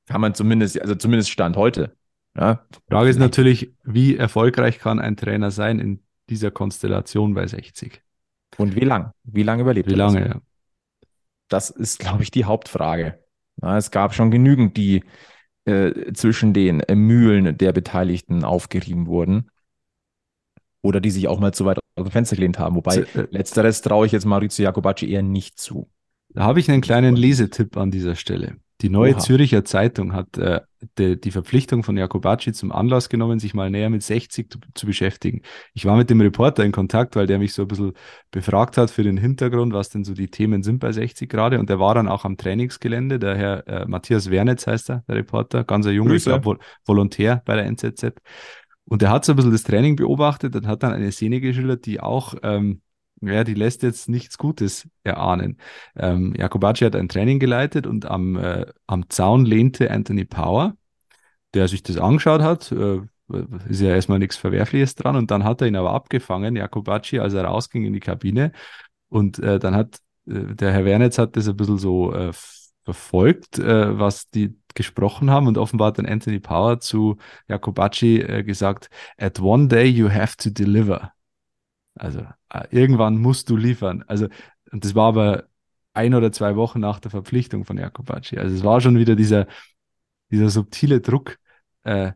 Kann 0.07 0.19
man 0.19 0.33
zumindest, 0.33 0.81
also 0.81 0.95
zumindest 0.95 1.29
Stand 1.29 1.55
heute. 1.57 1.95
Ja, 2.35 2.65
Frage 2.89 3.11
ist 3.11 3.19
natürlich, 3.19 3.71
wie 3.83 4.17
erfolgreich 4.17 4.79
kann 4.79 4.97
ein 4.97 5.15
Trainer 5.15 5.51
sein 5.51 5.77
in 5.77 5.99
dieser 6.31 6.49
Konstellation 6.49 7.35
bei 7.35 7.45
60? 7.45 8.01
Und 8.57 8.75
wie 8.75 8.79
lang? 8.79 9.11
Wie 9.25 9.43
lange 9.43 9.61
überlebt 9.61 9.89
Wie 9.89 9.93
er 9.93 9.97
das? 9.97 10.13
lange? 10.15 10.27
Ja. 10.27 10.41
Das 11.49 11.69
ist, 11.69 11.99
glaube 11.99 12.23
ich, 12.23 12.31
die 12.31 12.45
Hauptfrage. 12.45 13.19
Ja, 13.61 13.77
es 13.77 13.91
gab 13.91 14.15
schon 14.15 14.31
genügend, 14.31 14.75
die 14.75 15.03
äh, 15.65 16.13
zwischen 16.13 16.51
den 16.55 16.79
äh, 16.79 16.95
Mühlen 16.95 17.55
der 17.59 17.73
Beteiligten 17.73 18.43
aufgerieben 18.43 19.05
wurden. 19.05 19.51
Oder 20.81 20.99
die 20.99 21.11
sich 21.11 21.27
auch 21.27 21.39
mal 21.39 21.53
zu 21.53 21.65
weit 21.65 21.77
aus 21.77 22.05
dem 22.05 22.11
Fenster 22.11 22.37
gelehnt 22.37 22.57
haben. 22.57 22.75
Wobei, 22.75 23.03
Z- 23.03 23.15
äh, 23.15 23.27
letzteres 23.29 23.83
traue 23.83 24.07
ich 24.07 24.11
jetzt 24.13 24.25
Maurizio 24.25 24.63
Jacobacci 24.63 25.11
eher 25.11 25.21
nicht 25.21 25.59
zu. 25.59 25.91
Da 26.33 26.43
habe 26.43 26.59
ich 26.59 26.69
einen 26.69 26.81
kleinen 26.81 27.15
Lesetipp 27.15 27.77
an 27.77 27.91
dieser 27.91 28.15
Stelle. 28.15 28.57
Die 28.81 28.89
Neue 28.89 29.13
Oha. 29.13 29.19
Züricher 29.19 29.63
Zeitung 29.63 30.11
hat 30.11 30.37
äh, 30.37 30.59
die, 30.97 31.19
die 31.19 31.31
Verpflichtung 31.31 31.83
von 31.83 31.95
Jakobacci 31.95 32.51
zum 32.51 32.73
Anlass 32.73 33.07
genommen, 33.07 33.39
sich 33.39 33.53
mal 33.53 33.69
näher 33.69 33.89
mit 33.89 34.03
60 34.03 34.51
zu, 34.51 34.59
zu 34.73 34.85
beschäftigen. 34.85 35.41
Ich 35.73 35.85
war 35.85 35.95
mit 35.95 36.09
dem 36.09 36.19
Reporter 36.19 36.65
in 36.65 36.73
Kontakt, 36.73 37.15
weil 37.15 37.25
der 37.25 37.39
mich 37.39 37.53
so 37.53 37.61
ein 37.61 37.67
bisschen 37.69 37.93
befragt 38.29 38.77
hat 38.77 38.91
für 38.91 39.03
den 39.03 39.15
Hintergrund, 39.15 39.73
was 39.73 39.89
denn 39.89 40.03
so 40.03 40.13
die 40.13 40.27
Themen 40.27 40.63
sind 40.63 40.79
bei 40.79 40.91
60 40.91 41.29
gerade. 41.29 41.59
Und 41.59 41.69
der 41.69 41.79
war 41.79 41.95
dann 41.95 42.09
auch 42.09 42.25
am 42.25 42.35
Trainingsgelände. 42.35 43.19
Der 43.19 43.37
Herr 43.37 43.67
äh, 43.67 43.85
Matthias 43.85 44.29
Wernetz 44.29 44.67
heißt 44.67 44.89
er, 44.89 45.03
der 45.07 45.15
Reporter, 45.15 45.63
ganz 45.63 45.85
ein 45.85 45.93
junger, 45.93 46.15
ich 46.15 46.23
glaube, 46.23 46.43
Vol 46.43 46.59
Volontär 46.85 47.41
bei 47.45 47.55
der 47.55 47.65
NZZ. 47.67 48.15
Und 48.83 49.01
der 49.01 49.11
hat 49.11 49.23
so 49.23 49.31
ein 49.31 49.35
bisschen 49.37 49.53
das 49.53 49.63
Training 49.63 49.95
beobachtet 49.95 50.57
und 50.57 50.67
hat 50.67 50.83
dann 50.83 50.91
eine 50.91 51.11
Szene 51.13 51.39
geschildert, 51.39 51.85
die 51.85 52.01
auch, 52.01 52.35
ähm, 52.43 52.81
ja, 53.27 53.43
die 53.43 53.53
lässt 53.53 53.83
jetzt 53.83 54.09
nichts 54.09 54.37
Gutes 54.37 54.87
erahnen. 55.03 55.57
Ähm, 55.95 56.33
Jakobacci 56.35 56.85
hat 56.85 56.95
ein 56.95 57.09
Training 57.09 57.39
geleitet 57.39 57.87
und 57.87 58.05
am, 58.05 58.35
äh, 58.37 58.65
am 58.87 59.09
Zaun 59.09 59.45
lehnte 59.45 59.91
Anthony 59.91 60.25
Power, 60.25 60.75
der 61.53 61.67
sich 61.67 61.83
das 61.83 61.97
angeschaut 61.97 62.41
hat. 62.41 62.71
Äh, 62.71 63.01
ist 63.69 63.81
ja 63.81 63.89
erstmal 63.89 64.19
nichts 64.19 64.37
Verwerfliches 64.37 64.95
dran. 64.95 65.15
Und 65.15 65.31
dann 65.31 65.43
hat 65.43 65.61
er 65.61 65.67
ihn 65.67 65.75
aber 65.75 65.93
abgefangen, 65.93 66.55
Jakobacci, 66.55 67.19
als 67.19 67.33
er 67.33 67.45
rausging 67.45 67.85
in 67.85 67.93
die 67.93 67.99
Kabine. 67.99 68.51
Und 69.09 69.39
äh, 69.39 69.59
dann 69.59 69.75
hat 69.75 69.99
äh, 70.27 70.55
der 70.55 70.71
Herr 70.73 70.85
Wernetz 70.85 71.17
hat 71.17 71.35
das 71.35 71.47
ein 71.47 71.57
bisschen 71.57 71.77
so 71.77 72.13
äh, 72.13 72.31
verfolgt, 72.83 73.59
äh, 73.59 73.97
was 73.97 74.29
die 74.29 74.57
gesprochen 74.75 75.29
haben. 75.31 75.47
Und 75.47 75.57
offenbar 75.57 75.89
hat 75.89 75.99
dann 75.99 76.05
Anthony 76.05 76.39
Power 76.39 76.79
zu 76.79 77.17
Jakobacci 77.47 78.43
gesagt, 78.43 78.89
at 79.17 79.39
one 79.39 79.67
day 79.67 79.85
you 79.85 80.09
have 80.09 80.35
to 80.37 80.49
deliver. 80.49 81.12
Also 81.95 82.21
äh, 82.49 82.67
irgendwann 82.71 83.17
musst 83.17 83.49
du 83.49 83.57
liefern. 83.57 84.03
Also, 84.07 84.27
und 84.71 84.83
das 84.83 84.95
war 84.95 85.09
aber 85.09 85.43
ein 85.93 86.13
oder 86.13 86.31
zwei 86.31 86.55
Wochen 86.55 86.79
nach 86.79 86.99
der 86.99 87.11
Verpflichtung 87.11 87.65
von 87.65 87.77
Jakobacci. 87.77 88.37
Also 88.37 88.55
es 88.55 88.63
war 88.63 88.81
schon 88.81 88.97
wieder 88.97 89.15
dieser, 89.15 89.47
dieser 90.31 90.49
subtile 90.49 91.01
Druck. 91.01 91.37
Äh, 91.83 92.13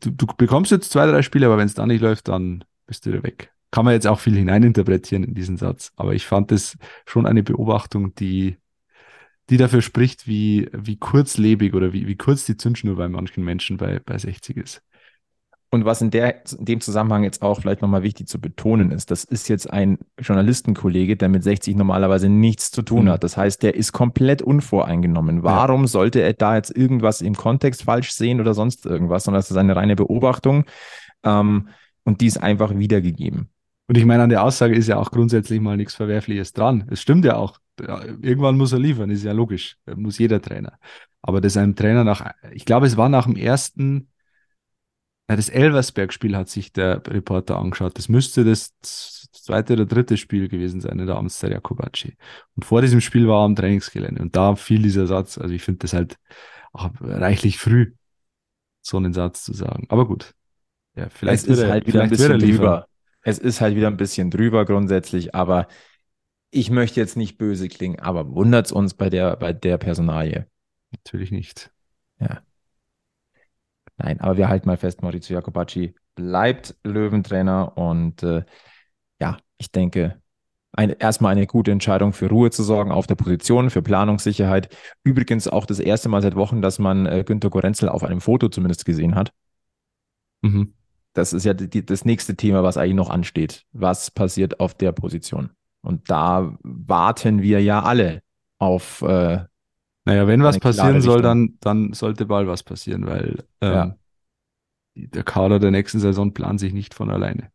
du, 0.00 0.10
du 0.10 0.26
bekommst 0.36 0.70
jetzt 0.70 0.90
zwei, 0.90 1.06
drei 1.06 1.22
Spiele, 1.22 1.46
aber 1.46 1.58
wenn 1.58 1.66
es 1.66 1.74
dann 1.74 1.88
nicht 1.88 2.02
läuft, 2.02 2.28
dann 2.28 2.64
bist 2.86 3.06
du 3.06 3.10
wieder 3.12 3.22
weg. 3.22 3.52
Kann 3.70 3.84
man 3.84 3.94
jetzt 3.94 4.06
auch 4.06 4.20
viel 4.20 4.36
hineininterpretieren 4.36 5.24
in 5.24 5.34
diesen 5.34 5.56
Satz. 5.56 5.92
Aber 5.96 6.14
ich 6.14 6.26
fand 6.26 6.50
das 6.50 6.76
schon 7.06 7.26
eine 7.26 7.42
Beobachtung, 7.42 8.14
die, 8.14 8.56
die 9.50 9.56
dafür 9.56 9.82
spricht, 9.82 10.26
wie, 10.26 10.68
wie 10.72 10.96
kurzlebig 10.96 11.74
oder 11.74 11.92
wie, 11.92 12.06
wie 12.06 12.16
kurz 12.16 12.44
die 12.46 12.56
Zündschnur 12.56 12.96
bei 12.96 13.08
manchen 13.08 13.44
Menschen 13.44 13.76
bei, 13.76 14.00
bei 14.00 14.18
60 14.18 14.56
ist. 14.56 14.82
Und 15.70 15.84
was 15.84 16.00
in, 16.00 16.10
der, 16.10 16.44
in 16.58 16.64
dem 16.64 16.80
Zusammenhang 16.80 17.24
jetzt 17.24 17.42
auch 17.42 17.60
vielleicht 17.60 17.82
nochmal 17.82 18.02
wichtig 18.02 18.26
zu 18.26 18.40
betonen 18.40 18.90
ist, 18.90 19.10
das 19.10 19.24
ist 19.24 19.48
jetzt 19.48 19.70
ein 19.70 19.98
Journalistenkollege, 20.18 21.16
der 21.16 21.28
mit 21.28 21.42
60 21.42 21.76
normalerweise 21.76 22.30
nichts 22.30 22.70
zu 22.70 22.80
tun 22.82 23.04
Mhm. 23.04 23.10
hat. 23.10 23.22
Das 23.24 23.36
heißt, 23.36 23.62
der 23.62 23.74
ist 23.74 23.92
komplett 23.92 24.40
unvoreingenommen. 24.40 25.42
Warum 25.42 25.86
sollte 25.86 26.22
er 26.22 26.32
da 26.32 26.56
jetzt 26.56 26.74
irgendwas 26.74 27.20
im 27.20 27.34
Kontext 27.36 27.82
falsch 27.82 28.12
sehen 28.12 28.40
oder 28.40 28.54
sonst 28.54 28.86
irgendwas, 28.86 29.24
sondern 29.24 29.40
das 29.40 29.50
ist 29.50 29.56
eine 29.58 29.76
reine 29.76 29.94
Beobachtung 29.94 30.64
ähm, 31.22 31.68
und 32.04 32.20
die 32.22 32.26
ist 32.26 32.38
einfach 32.42 32.74
wiedergegeben. 32.76 33.50
Und 33.88 33.96
ich 33.98 34.04
meine, 34.04 34.22
an 34.22 34.28
der 34.30 34.44
Aussage 34.44 34.74
ist 34.74 34.86
ja 34.88 34.96
auch 34.98 35.10
grundsätzlich 35.10 35.60
mal 35.60 35.76
nichts 35.76 35.94
Verwerfliches 35.94 36.52
dran. 36.52 36.86
Es 36.90 37.00
stimmt 37.00 37.24
ja 37.24 37.36
auch. 37.36 37.58
Irgendwann 37.78 38.56
muss 38.56 38.72
er 38.72 38.78
liefern, 38.78 39.08
ist 39.10 39.22
ja 39.24 39.32
logisch. 39.32 39.76
Muss 39.96 40.18
jeder 40.18 40.42
Trainer. 40.42 40.78
Aber 41.22 41.40
das 41.40 41.56
einem 41.56 41.74
Trainer 41.74 42.04
nach, 42.04 42.32
ich 42.52 42.64
glaube, 42.64 42.86
es 42.86 42.96
war 42.96 43.08
nach 43.08 43.24
dem 43.26 43.36
ersten, 43.36 44.08
das 45.36 45.48
Elversberg-Spiel 45.50 46.36
hat 46.36 46.48
sich 46.48 46.72
der 46.72 47.02
Reporter 47.06 47.58
angeschaut. 47.58 47.98
Das 47.98 48.08
müsste 48.08 48.44
das 48.44 48.74
zweite 48.80 49.74
oder 49.74 49.86
dritte 49.86 50.16
Spiel 50.16 50.48
gewesen 50.48 50.80
sein 50.80 50.98
in 50.98 51.06
der 51.06 51.16
Amtszeit 51.16 51.52
Jakobacci. 51.52 52.16
Und 52.56 52.64
vor 52.64 52.80
diesem 52.80 53.00
Spiel 53.00 53.28
war 53.28 53.42
er 53.42 53.44
am 53.44 53.56
Trainingsgelände. 53.56 54.22
Und 54.22 54.34
da 54.36 54.56
fiel 54.56 54.82
dieser 54.82 55.06
Satz. 55.06 55.38
Also 55.38 55.54
ich 55.54 55.62
finde 55.62 55.80
das 55.80 55.92
halt 55.92 56.16
auch 56.72 56.90
reichlich 57.00 57.58
früh, 57.58 57.92
so 58.80 58.96
einen 58.96 59.12
Satz 59.12 59.44
zu 59.44 59.52
sagen. 59.52 59.86
Aber 59.90 60.06
gut. 60.06 60.34
Ja, 60.96 61.08
vielleicht 61.10 61.44
es 61.44 61.48
ist 61.48 61.58
er- 61.60 61.70
halt 61.70 61.86
wieder 61.86 62.02
ein 62.02 62.10
bisschen 62.10 62.38
drüber. 62.38 62.86
Es 63.22 63.38
ist 63.38 63.60
halt 63.60 63.76
wieder 63.76 63.88
ein 63.88 63.96
bisschen 63.96 64.30
drüber 64.30 64.64
grundsätzlich, 64.64 65.34
aber 65.34 65.68
ich 66.50 66.70
möchte 66.70 66.98
jetzt 67.00 67.16
nicht 67.16 67.36
böse 67.36 67.68
klingen, 67.68 67.98
aber 67.98 68.30
wundert 68.34 68.66
es 68.66 68.72
uns 68.72 68.94
bei 68.94 69.10
der, 69.10 69.36
bei 69.36 69.52
der 69.52 69.76
Personalie. 69.76 70.46
Natürlich 70.92 71.30
nicht. 71.30 71.70
Nein, 73.98 74.20
aber 74.20 74.36
wir 74.36 74.48
halten 74.48 74.68
mal 74.68 74.76
fest, 74.76 75.02
Maurizio 75.02 75.34
Jacobacci 75.34 75.94
bleibt 76.14 76.76
Löwentrainer 76.84 77.76
und 77.76 78.22
äh, 78.22 78.44
ja, 79.20 79.38
ich 79.58 79.72
denke, 79.72 80.22
ein, 80.72 80.90
erstmal 80.90 81.32
eine 81.32 81.46
gute 81.46 81.72
Entscheidung 81.72 82.12
für 82.12 82.28
Ruhe 82.28 82.50
zu 82.50 82.62
sorgen 82.62 82.92
auf 82.92 83.06
der 83.06 83.16
Position, 83.16 83.70
für 83.70 83.82
Planungssicherheit. 83.82 84.74
Übrigens 85.02 85.48
auch 85.48 85.66
das 85.66 85.80
erste 85.80 86.08
Mal 86.08 86.22
seit 86.22 86.36
Wochen, 86.36 86.62
dass 86.62 86.78
man 86.78 87.06
äh, 87.06 87.24
Günter 87.26 87.50
Gorenzel 87.50 87.88
auf 87.88 88.04
einem 88.04 88.20
Foto 88.20 88.48
zumindest 88.48 88.84
gesehen 88.84 89.16
hat. 89.16 89.32
Mhm. 90.42 90.74
Das 91.14 91.32
ist 91.32 91.44
ja 91.44 91.54
die, 91.54 91.84
das 91.84 92.04
nächste 92.04 92.36
Thema, 92.36 92.62
was 92.62 92.76
eigentlich 92.76 92.94
noch 92.94 93.10
ansteht. 93.10 93.64
Was 93.72 94.12
passiert 94.12 94.60
auf 94.60 94.74
der 94.74 94.92
Position? 94.92 95.50
Und 95.80 96.10
da 96.10 96.56
warten 96.62 97.42
wir 97.42 97.60
ja 97.60 97.82
alle 97.82 98.22
auf 98.58 99.02
äh, 99.02 99.44
Naja, 100.08 100.26
wenn 100.26 100.42
was 100.42 100.58
passieren 100.58 101.02
soll, 101.02 101.20
dann, 101.20 101.58
dann 101.60 101.92
sollte 101.92 102.24
bald 102.24 102.48
was 102.48 102.62
passieren, 102.62 103.06
weil 103.06 103.44
ähm, 103.60 103.72
Ja. 103.72 103.96
der 104.94 105.22
Kader 105.22 105.58
der 105.58 105.70
nächsten 105.70 106.00
Saison 106.00 106.32
plant 106.32 106.60
sich 106.60 106.72
nicht 106.72 106.94
von 106.94 107.10
alleine. 107.10 107.52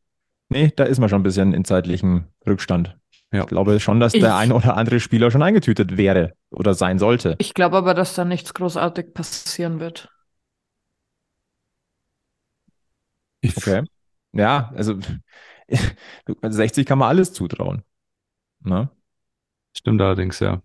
Nee, 0.49 0.71
da 0.75 0.83
ist 0.83 0.99
man 0.99 1.09
schon 1.09 1.21
ein 1.21 1.23
bisschen 1.23 1.53
in 1.53 1.65
zeitlichem 1.65 2.25
Rückstand. 2.45 2.95
Ja. 3.31 3.41
Ich 3.41 3.47
glaube 3.47 3.79
schon, 3.79 3.99
dass 3.99 4.13
Ich- 4.13 4.21
der 4.21 4.35
ein 4.35 4.51
oder 4.51 4.77
andere 4.77 4.99
Spieler 4.99 5.31
schon 5.31 5.41
eingetütet 5.41 5.97
wäre 5.97 6.33
oder 6.51 6.75
sein 6.75 6.99
sollte. 6.99 7.35
Ich 7.39 7.55
glaube 7.55 7.75
aber, 7.77 7.95
dass 7.95 8.13
da 8.13 8.23
nichts 8.23 8.53
großartig 8.53 9.15
passieren 9.15 9.79
wird. 9.79 10.09
Ich, 13.41 13.57
Okay. 13.57 13.83
Ja, 14.33 14.71
also 14.75 14.99
60 16.49 16.85
kann 16.85 16.99
man 16.99 17.09
alles 17.09 17.33
zutrauen. 17.33 17.83
Ne? 18.61 18.89
Stimmt 19.75 20.01
allerdings, 20.01 20.39
ja. 20.39 20.61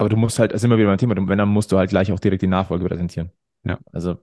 Aber 0.00 0.08
du 0.08 0.16
musst 0.16 0.38
halt, 0.38 0.52
das 0.52 0.62
ist 0.62 0.64
immer 0.64 0.78
wieder 0.78 0.88
mein 0.88 0.96
Thema, 0.96 1.14
wenn, 1.14 1.36
dann 1.38 1.50
musst 1.50 1.70
du 1.72 1.76
halt 1.76 1.90
gleich 1.90 2.10
auch 2.10 2.18
direkt 2.20 2.40
die 2.40 2.46
Nachfolge 2.46 2.86
präsentieren. 2.86 3.32
Ja. 3.64 3.78
Also, 3.92 4.16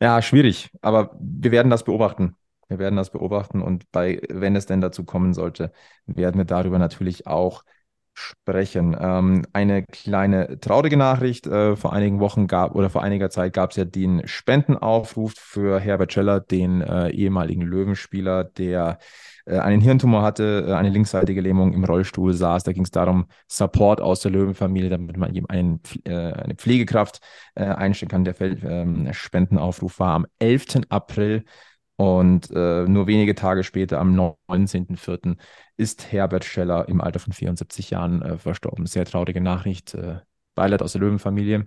ja, 0.00 0.20
schwierig, 0.22 0.70
aber 0.82 1.16
wir 1.20 1.50
werden 1.52 1.70
das 1.70 1.84
beobachten. 1.84 2.36
Wir 2.68 2.78
werden 2.78 2.96
das 2.96 3.10
beobachten 3.10 3.62
und 3.62 3.90
bei, 3.92 4.20
wenn 4.28 4.56
es 4.56 4.66
denn 4.66 4.80
dazu 4.80 5.04
kommen 5.04 5.34
sollte, 5.34 5.72
werden 6.06 6.38
wir 6.38 6.44
darüber 6.44 6.78
natürlich 6.78 7.26
auch 7.26 7.62
sprechen. 8.16 8.96
Ähm, 8.98 9.44
eine 9.52 9.84
kleine 9.84 10.58
traurige 10.58 10.96
Nachricht. 10.96 11.46
Äh, 11.46 11.76
vor 11.76 11.92
einigen 11.92 12.18
Wochen 12.18 12.46
gab 12.46 12.74
oder 12.74 12.90
vor 12.90 13.02
einiger 13.02 13.30
Zeit 13.30 13.52
gab 13.52 13.70
es 13.70 13.76
ja 13.76 13.84
den 13.84 14.26
Spendenaufruf 14.26 15.34
für 15.36 15.78
Herbert 15.78 16.12
Scheller, 16.12 16.40
den 16.40 16.80
äh, 16.80 17.10
ehemaligen 17.10 17.62
Löwenspieler, 17.62 18.44
der 18.44 18.98
äh, 19.46 19.58
einen 19.58 19.80
Hirntumor 19.80 20.22
hatte, 20.22 20.66
äh, 20.68 20.72
eine 20.72 20.90
linksseitige 20.90 21.40
Lähmung 21.40 21.72
im 21.72 21.84
Rollstuhl 21.84 22.32
saß. 22.32 22.64
Da 22.64 22.72
ging 22.72 22.84
es 22.84 22.90
darum, 22.90 23.26
Support 23.48 24.00
aus 24.00 24.20
der 24.20 24.32
Löwenfamilie, 24.32 24.90
damit 24.90 25.16
man 25.16 25.34
ihm 25.34 25.46
einen, 25.48 25.80
äh, 26.04 26.12
eine 26.12 26.54
Pflegekraft 26.54 27.20
einstellen 27.54 28.10
kann. 28.10 28.24
Der 28.24 28.34
Fel 28.34 28.58
ähm, 28.64 29.08
Spendenaufruf 29.12 29.98
war 29.98 30.14
am 30.14 30.26
11. 30.38 30.82
April 30.90 31.44
und 31.96 32.50
äh, 32.50 32.86
nur 32.86 33.06
wenige 33.06 33.34
Tage 33.34 33.64
später, 33.64 33.98
am 34.00 34.14
19.04., 34.14 35.36
ist 35.78 36.12
Herbert 36.12 36.44
Scheller 36.44 36.88
im 36.88 37.00
Alter 37.00 37.18
von 37.18 37.32
74 37.32 37.90
Jahren 37.90 38.22
äh, 38.22 38.38
verstorben. 38.38 38.86
Sehr 38.86 39.04
traurige 39.04 39.40
Nachricht. 39.40 39.94
Äh, 39.94 40.20
Beileid 40.54 40.82
aus 40.82 40.92
der 40.92 41.00
Löwenfamilie. 41.02 41.66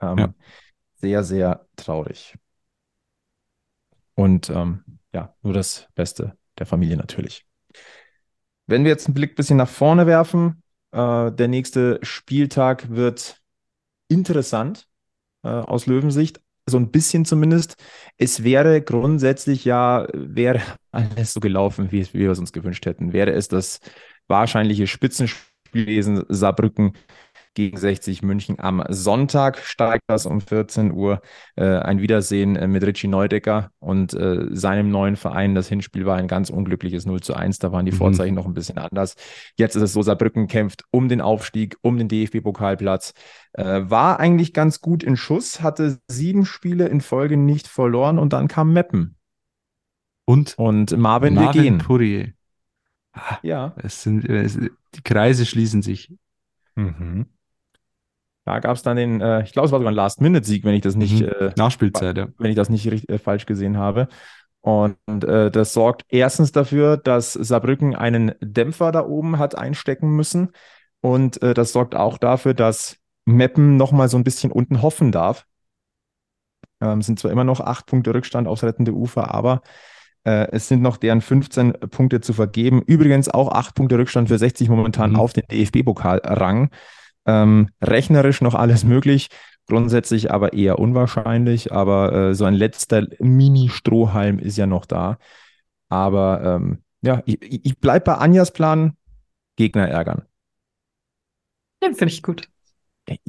Ähm, 0.00 0.18
Ja. 0.18 0.34
Sehr, 0.96 1.24
sehr 1.24 1.66
traurig. 1.76 2.36
Und 4.14 4.48
ähm, 4.50 4.82
ja, 5.12 5.34
nur 5.42 5.52
das 5.52 5.88
Beste 5.94 6.36
der 6.58 6.66
Familie 6.66 6.96
natürlich. 6.96 7.46
Wenn 8.66 8.84
wir 8.84 8.90
jetzt 8.90 9.06
einen 9.06 9.14
Blick 9.14 9.32
ein 9.32 9.36
bisschen 9.36 9.58
nach 9.58 9.68
vorne 9.68 10.06
werfen, 10.06 10.62
äh, 10.92 11.30
der 11.32 11.48
nächste 11.48 11.98
Spieltag 12.02 12.90
wird 12.90 13.40
interessant 14.08 14.88
äh, 15.42 15.48
aus 15.48 15.86
Löwensicht, 15.86 16.40
so 16.68 16.78
ein 16.78 16.90
bisschen 16.90 17.24
zumindest. 17.24 17.76
Es 18.18 18.42
wäre 18.42 18.82
grundsätzlich 18.82 19.64
ja, 19.64 20.06
wäre 20.12 20.60
alles 20.90 21.32
so 21.32 21.40
gelaufen, 21.40 21.92
wie, 21.92 22.02
wie 22.12 22.20
wir 22.20 22.30
es 22.30 22.38
uns 22.38 22.52
gewünscht 22.52 22.86
hätten. 22.86 23.12
Wäre 23.12 23.32
es 23.32 23.48
das 23.48 23.80
wahrscheinliche 24.28 24.86
Spitzenspiel 24.86 25.46
gewesen, 25.72 26.24
Saarbrücken 26.28 26.92
gegen 27.56 27.76
60 27.76 28.22
München 28.22 28.60
am 28.60 28.84
Sonntag 28.88 29.58
steigt 29.58 30.04
das 30.06 30.26
um 30.26 30.40
14 30.40 30.92
Uhr. 30.92 31.20
Äh, 31.56 31.64
ein 31.64 32.00
Wiedersehen 32.00 32.54
äh, 32.54 32.68
mit 32.68 32.84
Richie 32.86 33.08
Neudecker 33.08 33.72
und 33.80 34.14
äh, 34.14 34.46
seinem 34.50 34.90
neuen 34.90 35.16
Verein. 35.16 35.56
Das 35.56 35.68
Hinspiel 35.68 36.06
war 36.06 36.16
ein 36.16 36.28
ganz 36.28 36.50
unglückliches 36.50 37.06
0 37.06 37.20
zu 37.22 37.34
1. 37.34 37.58
Da 37.58 37.72
waren 37.72 37.84
die 37.86 37.92
Mhm. 37.92 37.96
Vorzeichen 37.96 38.34
noch 38.36 38.46
ein 38.46 38.54
bisschen 38.54 38.78
anders. 38.78 39.16
Jetzt 39.56 39.74
ist 39.74 39.82
es 39.82 39.92
so, 39.92 40.02
Saarbrücken 40.02 40.46
kämpft 40.46 40.84
um 40.92 41.08
den 41.08 41.20
Aufstieg, 41.20 41.76
um 41.82 41.98
den 41.98 42.08
DFB-Pokalplatz. 42.08 43.12
Äh, 43.54 43.82
war 43.90 44.20
eigentlich 44.20 44.52
ganz 44.52 44.80
gut 44.80 45.02
in 45.02 45.16
Schuss, 45.16 45.62
hatte 45.62 45.98
sieben 46.08 46.44
Spiele 46.44 46.86
in 46.88 47.00
Folge 47.00 47.36
nicht 47.36 47.66
verloren 47.66 48.18
und 48.20 48.32
dann 48.32 48.48
kam 48.48 48.72
Meppen. 48.72 49.16
Und 50.26 50.58
Und 50.58 50.96
Marvin, 50.96 51.34
Marvin 51.34 51.62
wir 51.62 51.62
gehen. 51.62 51.78
Poirier. 51.78 52.32
Ja. 53.42 53.74
Es 53.76 54.02
sind, 54.02 54.24
es, 54.28 54.58
die 54.58 55.02
Kreise 55.02 55.46
schließen 55.46 55.82
sich. 55.82 56.12
Mhm. 56.74 57.26
Da 58.46 58.60
gab 58.60 58.76
es 58.76 58.82
dann 58.82 58.96
den, 58.96 59.20
äh, 59.20 59.42
ich 59.42 59.52
glaube, 59.52 59.66
es 59.66 59.72
war 59.72 59.80
sogar 59.80 59.92
ein 59.92 59.96
Last-Minute-Sieg, 59.96 60.64
wenn 60.64 60.74
ich 60.74 60.80
das 60.82 60.94
nicht, 60.94 61.20
Mhm. 61.20 61.28
äh, 61.28 61.50
Nachspielzeit, 61.56 62.16
ja. 62.16 62.28
wenn 62.38 62.48
ich 62.50 62.56
das 62.56 62.70
nicht 62.70 62.90
richtig, 62.90 63.10
äh, 63.10 63.18
falsch 63.18 63.44
gesehen 63.44 63.76
habe. 63.76 64.08
Und, 64.60 64.96
äh, 65.24 65.50
das 65.50 65.72
sorgt 65.74 66.04
erstens 66.08 66.52
dafür, 66.52 66.96
dass 66.96 67.34
Saarbrücken 67.34 67.94
einen 67.94 68.32
Dämpfer 68.40 68.92
da 68.92 69.04
oben 69.04 69.38
hat 69.38 69.56
einstecken 69.58 70.10
müssen. 70.10 70.50
Und 71.00 71.42
äh, 71.42 71.54
das 71.54 71.72
sorgt 71.72 71.94
auch 71.94 72.18
dafür, 72.18 72.54
dass 72.54 72.96
Meppen 73.26 73.76
nochmal 73.76 74.08
so 74.08 74.16
ein 74.16 74.24
bisschen 74.24 74.50
unten 74.52 74.80
hoffen 74.82 75.12
darf. 75.12 75.44
Ähm, 76.80 77.02
sind 77.02 77.18
zwar 77.18 77.30
immer 77.30 77.44
noch 77.44 77.60
acht 77.60 77.86
Punkte 77.86 78.14
Rückstand 78.14 78.46
aufs 78.48 78.62
rettende 78.64 78.92
Ufer, 78.92 79.34
aber 79.34 79.62
äh, 80.24 80.48
es 80.52 80.68
sind 80.68 80.82
noch 80.82 80.96
deren 80.98 81.20
15 81.20 81.72
Punkte 81.90 82.20
zu 82.20 82.32
vergeben. 82.32 82.82
Übrigens 82.82 83.28
auch 83.28 83.50
acht 83.52 83.74
Punkte 83.74 83.98
Rückstand 83.98 84.28
für 84.28 84.38
60 84.38 84.68
momentan 84.68 85.10
Mhm. 85.12 85.16
auf 85.16 85.32
den 85.32 85.44
DFB-Pokalrang. 85.50 86.70
Ähm, 87.26 87.70
rechnerisch 87.82 88.40
noch 88.40 88.54
alles 88.54 88.84
möglich, 88.84 89.28
grundsätzlich 89.66 90.30
aber 90.30 90.52
eher 90.52 90.78
unwahrscheinlich. 90.78 91.72
Aber 91.72 92.12
äh, 92.12 92.34
so 92.34 92.44
ein 92.44 92.54
letzter 92.54 93.06
Mini-Strohhalm 93.20 94.38
ist 94.38 94.56
ja 94.56 94.66
noch 94.66 94.86
da. 94.86 95.18
Aber 95.88 96.42
ähm, 96.42 96.82
ja, 97.02 97.22
ich, 97.26 97.40
ich 97.42 97.64
ich 97.64 97.78
bleib 97.78 98.04
bei 98.04 98.14
Anjas 98.14 98.52
Plan, 98.52 98.96
Gegner 99.56 99.88
ärgern. 99.88 100.22
Den 101.82 101.94
finde 101.94 102.12
ich 102.12 102.22
gut. 102.22 102.48
Ich 103.08 103.20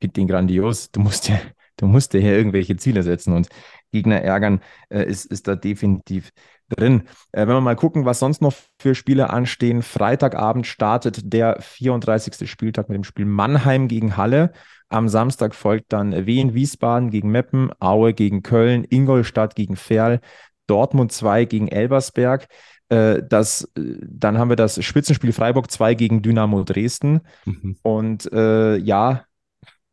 finde 0.00 0.12
den 0.14 0.28
grandios. 0.28 0.90
Du 0.90 1.00
musst 1.00 1.28
ja, 1.28 1.38
du 1.76 1.86
musst 1.86 2.12
dir 2.12 2.20
hier 2.20 2.36
irgendwelche 2.36 2.76
Ziele 2.76 3.02
setzen 3.02 3.34
und 3.34 3.48
Gegner 3.92 4.20
ärgern 4.22 4.60
äh, 4.90 5.04
ist, 5.04 5.26
ist 5.26 5.48
da 5.48 5.56
definitiv 5.56 6.30
drin. 6.68 7.02
Äh, 7.32 7.46
wenn 7.46 7.56
wir 7.56 7.60
mal 7.60 7.76
gucken, 7.76 8.04
was 8.04 8.18
sonst 8.18 8.42
noch 8.42 8.54
für 8.78 8.94
Spiele 8.94 9.30
anstehen. 9.30 9.82
Freitagabend 9.82 10.66
startet 10.66 11.32
der 11.32 11.60
34. 11.60 12.50
Spieltag 12.50 12.88
mit 12.88 12.96
dem 12.96 13.04
Spiel 13.04 13.26
Mannheim 13.26 13.88
gegen 13.88 14.16
Halle. 14.16 14.52
Am 14.88 15.08
Samstag 15.08 15.54
folgt 15.54 15.92
dann 15.92 16.26
Wien 16.26 16.54
Wiesbaden 16.54 17.10
gegen 17.10 17.30
Meppen, 17.30 17.70
Aue 17.78 18.14
gegen 18.14 18.42
Köln, 18.42 18.84
Ingolstadt 18.88 19.54
gegen 19.54 19.76
Ferl, 19.76 20.20
Dortmund 20.66 21.12
2 21.12 21.44
gegen 21.44 21.68
Elbersberg. 21.68 22.46
Äh, 22.88 23.22
das, 23.28 23.64
äh, 23.76 23.96
dann 24.02 24.38
haben 24.38 24.48
wir 24.48 24.56
das 24.56 24.82
Spitzenspiel 24.82 25.32
Freiburg 25.32 25.70
2 25.70 25.94
gegen 25.94 26.22
Dynamo 26.22 26.64
Dresden. 26.64 27.20
Mhm. 27.44 27.76
Und 27.82 28.32
äh, 28.32 28.76
ja, 28.76 29.24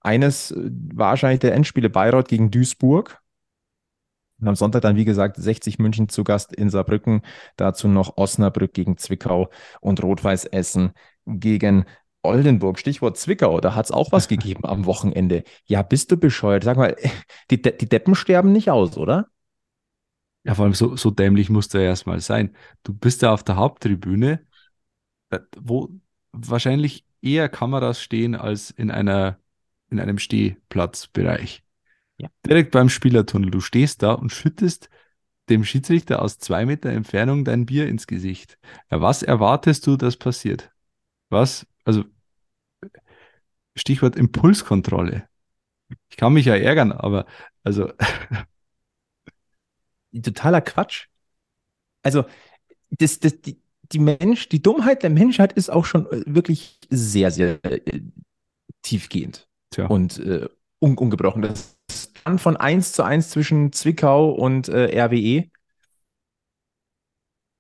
eines 0.01 0.51
äh, 0.51 0.69
wahrscheinlich 0.93 1.39
der 1.39 1.53
Endspiele 1.55 1.89
Bayreuth 1.89 2.27
gegen 2.27 2.51
Duisburg. 2.51 3.19
Und 4.45 4.49
am 4.49 4.55
Sonntag 4.55 4.83
dann, 4.83 4.95
wie 4.95 5.05
gesagt, 5.05 5.37
60 5.37 5.79
München 5.79 6.07
zu 6.07 6.23
Gast 6.23 6.53
in 6.53 6.69
Saarbrücken. 6.69 7.23
Dazu 7.55 7.87
noch 7.87 8.15
Osnabrück 8.15 8.75
gegen 8.75 8.95
Zwickau 8.95 9.49
und 9.81 10.03
Rot-Weiß 10.03 10.45
Essen 10.45 10.91
gegen 11.25 11.85
Oldenburg. 12.21 12.77
Stichwort 12.77 13.17
Zwickau, 13.17 13.59
da 13.59 13.73
hat 13.73 13.85
es 13.85 13.91
auch 13.91 14.11
was 14.11 14.27
gegeben 14.27 14.63
am 14.63 14.85
Wochenende. 14.85 15.43
Ja, 15.65 15.81
bist 15.81 16.11
du 16.11 16.17
bescheuert? 16.17 16.63
Sag 16.63 16.77
mal, 16.77 16.95
die, 17.49 17.59
De 17.59 17.75
die 17.75 17.89
Deppen 17.89 18.13
sterben 18.13 18.51
nicht 18.51 18.69
aus, 18.69 18.97
oder? 18.97 19.29
Ja, 20.43 20.53
vor 20.53 20.65
allem 20.65 20.75
so, 20.75 20.95
so 20.95 21.09
dämlich 21.09 21.49
musst 21.49 21.73
du 21.73 21.79
ja 21.79 21.85
erstmal 21.85 22.19
sein. 22.19 22.55
Du 22.83 22.93
bist 22.93 23.23
da 23.23 23.33
auf 23.33 23.41
der 23.41 23.55
Haupttribüne, 23.55 24.45
äh, 25.31 25.39
wo 25.57 25.89
wahrscheinlich 26.33 27.03
eher 27.19 27.49
Kameras 27.49 27.99
stehen 27.99 28.35
als 28.35 28.69
in 28.69 28.91
einer, 28.91 29.39
in 29.89 29.99
einem 29.99 30.19
Stehplatzbereich. 30.19 31.64
Ja. 32.17 32.29
Direkt 32.45 32.71
beim 32.71 32.89
Spielertunnel. 32.89 33.51
Du 33.51 33.59
stehst 33.59 34.03
da 34.03 34.13
und 34.13 34.31
schüttest 34.31 34.89
dem 35.49 35.63
Schiedsrichter 35.63 36.21
aus 36.21 36.37
zwei 36.39 36.65
Meter 36.65 36.89
Entfernung 36.89 37.45
dein 37.45 37.65
Bier 37.65 37.87
ins 37.87 38.07
Gesicht. 38.07 38.57
Ja, 38.89 39.01
was 39.01 39.21
erwartest 39.21 39.85
du, 39.85 39.97
dass 39.97 40.17
passiert? 40.17 40.71
Was, 41.29 41.67
also 41.83 42.03
Stichwort 43.75 44.15
Impulskontrolle. 44.15 45.27
Ich 46.09 46.17
kann 46.17 46.33
mich 46.33 46.45
ja 46.45 46.55
ärgern, 46.55 46.91
aber 46.91 47.25
also 47.63 47.91
totaler 50.21 50.61
Quatsch. 50.61 51.07
Also, 52.01 52.25
das, 52.89 53.19
das, 53.19 53.41
die, 53.41 53.59
die 53.91 53.99
Mensch, 53.99 54.49
die 54.49 54.61
Dummheit 54.61 55.03
der 55.03 55.09
Menschheit 55.09 55.53
ist 55.53 55.69
auch 55.69 55.85
schon 55.85 56.05
äh, 56.07 56.23
wirklich 56.25 56.79
sehr, 56.89 57.31
sehr 57.31 57.63
äh, 57.65 58.01
tiefgehend 58.81 59.47
Tja. 59.71 59.87
und 59.87 60.19
äh, 60.19 60.47
un 60.79 60.97
ungebrochen. 60.97 61.41
Das 61.41 61.74
dann 62.25 62.39
von 62.39 62.57
1 62.57 62.93
zu 62.93 63.03
1 63.03 63.29
zwischen 63.29 63.71
Zwickau 63.71 64.31
und 64.31 64.67
äh, 64.67 64.99
RWE. 64.99 65.49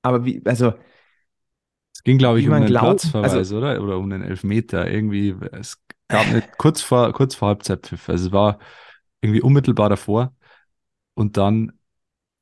Aber 0.01 0.25
wie, 0.25 0.41
also, 0.45 0.73
es 1.93 2.03
ging, 2.03 2.17
glaube 2.17 2.39
ich, 2.39 2.47
um 2.47 2.53
einen 2.53 2.65
glaubt, 2.65 3.01
Platzverweis, 3.01 3.33
also- 3.33 3.57
oder? 3.57 3.81
Oder 3.81 3.97
um 3.97 4.11
einen 4.11 4.23
Elfmeter. 4.23 4.89
Irgendwie, 4.89 5.35
es 5.51 5.81
gab 6.07 6.27
eine 6.27 6.41
kurz 6.57 6.81
vor, 6.81 7.13
kurz 7.13 7.35
vor 7.35 7.49
Halbzeitpfiff. 7.49 8.09
Also 8.09 8.27
es 8.27 8.31
war 8.33 8.59
irgendwie 9.21 9.41
unmittelbar 9.41 9.89
davor. 9.89 10.35
Und 11.13 11.37
dann, 11.37 11.71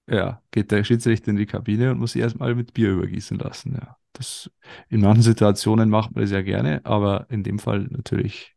ja, 0.10 0.42
geht 0.52 0.72
der 0.72 0.84
Schiedsrichter 0.84 1.32
in 1.32 1.38
die 1.38 1.46
Kabine 1.46 1.92
und 1.92 2.00
muss 2.00 2.14
sich 2.14 2.22
erstmal 2.22 2.56
mit 2.56 2.74
Bier 2.74 2.92
übergießen 2.92 3.38
lassen. 3.40 3.76
Ja. 3.76 3.98
Das, 4.14 4.52
in 4.90 5.02
manchen 5.02 5.24
Situationen 5.24 5.90
macht 5.90 6.14
man 6.16 6.24
das 6.24 6.32
ja 6.32 6.42
gerne, 6.42 6.82
aber 6.86 7.28
in 7.30 7.44
dem 7.44 7.60
Fall 7.60 7.88
natürlich 7.92 8.53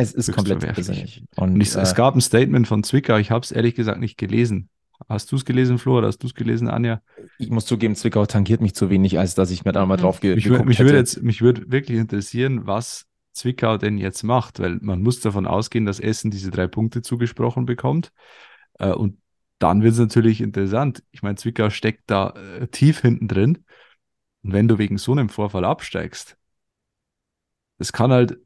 es 0.00 0.12
ist 0.12 0.32
komplett 0.32 0.60
verwerflich. 0.60 0.88
irrsinnig. 0.88 1.24
Und, 1.36 1.54
Und 1.54 1.60
ich, 1.60 1.74
äh, 1.74 1.80
es 1.80 1.94
gab 1.94 2.14
ein 2.14 2.20
Statement 2.20 2.66
von 2.66 2.82
Zwickau, 2.82 3.16
ich 3.16 3.30
habe 3.30 3.44
es 3.44 3.52
ehrlich 3.52 3.74
gesagt 3.74 4.00
nicht 4.00 4.18
gelesen. 4.18 4.68
Hast 5.08 5.32
du 5.32 5.36
es 5.36 5.44
gelesen, 5.44 5.78
Flo, 5.78 5.98
oder 5.98 6.08
hast 6.08 6.18
du 6.18 6.26
es 6.26 6.34
gelesen, 6.34 6.68
Anja? 6.68 7.02
ich 7.38 7.48
muss 7.50 7.64
zugeben, 7.66 7.94
Zwickau 7.94 8.26
tangiert 8.26 8.60
mich 8.60 8.74
zu 8.74 8.90
wenig, 8.90 9.18
als 9.18 9.34
dass 9.34 9.50
ich 9.50 9.64
mir 9.64 9.72
da 9.72 9.86
mal 9.86 9.96
drauf 9.96 10.20
ge 10.20 10.34
Mich, 10.34 10.44
geguckt 10.44 10.68
mich 10.68 10.78
hätte. 10.78 10.88
würde 10.88 10.98
jetzt, 10.98 11.22
mich 11.22 11.40
würde 11.40 11.70
wirklich 11.70 11.98
interessieren, 11.98 12.66
was 12.66 13.06
Zwickau 13.32 13.78
denn 13.78 13.96
jetzt 13.96 14.22
macht, 14.24 14.58
weil 14.60 14.78
man 14.82 15.02
muss 15.02 15.20
davon 15.20 15.46
ausgehen, 15.46 15.86
dass 15.86 16.00
Essen 16.00 16.30
diese 16.30 16.50
drei 16.50 16.66
Punkte 16.66 17.00
zugesprochen 17.00 17.64
bekommt. 17.64 18.12
Äh, 18.78 18.92
und 18.92 19.18
dann 19.58 19.82
wird 19.82 19.92
es 19.92 19.98
natürlich 19.98 20.40
interessant. 20.40 21.02
Ich 21.12 21.22
meine, 21.22 21.36
Zwickau 21.36 21.70
steckt 21.70 22.04
da 22.06 22.30
äh, 22.30 22.66
tief 22.68 23.00
hinten 23.00 23.28
drin. 23.28 23.64
Und 24.42 24.52
wenn 24.52 24.68
du 24.68 24.78
wegen 24.78 24.98
so 24.98 25.12
einem 25.12 25.28
Vorfall 25.28 25.64
absteigst, 25.64 26.36
das 27.78 27.92
kann 27.92 28.10
halt 28.10 28.38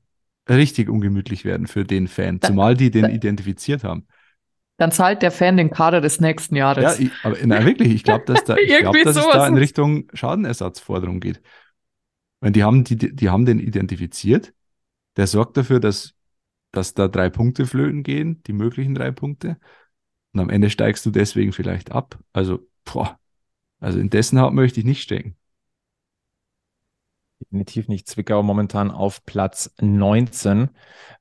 richtig 0.49 0.89
ungemütlich 0.89 1.45
werden 1.45 1.67
für 1.67 1.85
den 1.85 2.09
Fan, 2.09 2.41
Da- 2.41 2.49
zumal 2.49 2.77
die 2.77 2.91
den 2.91 3.03
da- 3.05 3.09
identifiziert 3.09 3.85
haben. 3.85 4.07
Dann 4.77 4.91
zahlt 4.91 5.23
der 5.23 5.31
Fan 5.31 5.57
den 5.57 5.71
Kader 5.71 6.01
des 6.01 6.21
nächsten 6.21 6.57
Ja, 6.57 6.73
Jahres. 6.73 6.99
ich, 6.99 7.11
aber 7.23 7.37
nein, 7.45 7.65
wirklich, 7.65 7.95
ich 7.95 8.03
glaube, 8.03 8.25
dass, 8.25 8.45
da, 8.45 8.57
ich 8.57 8.77
glaub, 8.79 8.95
dass 9.03 9.17
es 9.17 9.27
da 9.27 9.47
in 9.47 9.57
Richtung 9.57 10.09
Schadenersatzforderung 10.13 11.21
geht. 11.21 11.41
Weil 12.41 12.53
die 12.53 12.65
haben, 12.65 12.85
die, 12.85 12.97
die 12.97 13.31
haben 13.31 13.47
den 13.47 13.61
identifiziert, 13.61 14.53
der 15.17 15.27
sorgt 15.27 15.57
dafür, 15.57 15.81
dass, 15.81 16.15
dass 16.73 16.95
da 16.95 17.09
drei 17.09 17.31
Punkte 17.31 17.67
flöten 17.67 18.03
gehen, 18.03 18.43
die 18.45 18.53
möglichen 18.53 18.95
drei 18.95 19.13
Punkte. 19.13 19.59
Und 20.33 20.41
am 20.41 20.51
Ende 20.51 20.71
steigst 20.71 21.07
du 21.07 21.11
deswegen 21.11 21.53
vielleicht 21.53 21.93
ab. 21.93 22.19
Also, 22.33 22.67
boah, 22.85 23.19
also 23.81 23.99
in 24.01 24.11
dessen 24.11 24.41
Haut 24.41 24.55
möchte 24.55 24.81
ich 24.81 24.87
nicht 24.87 25.03
stecken. 25.03 25.37
Definitiv 27.55 27.87
nicht. 27.87 28.09
Zwickau 28.09 28.43
momentan 28.43 28.91
auf 28.91 29.25
Platz 29.27 29.73
19, 29.81 30.71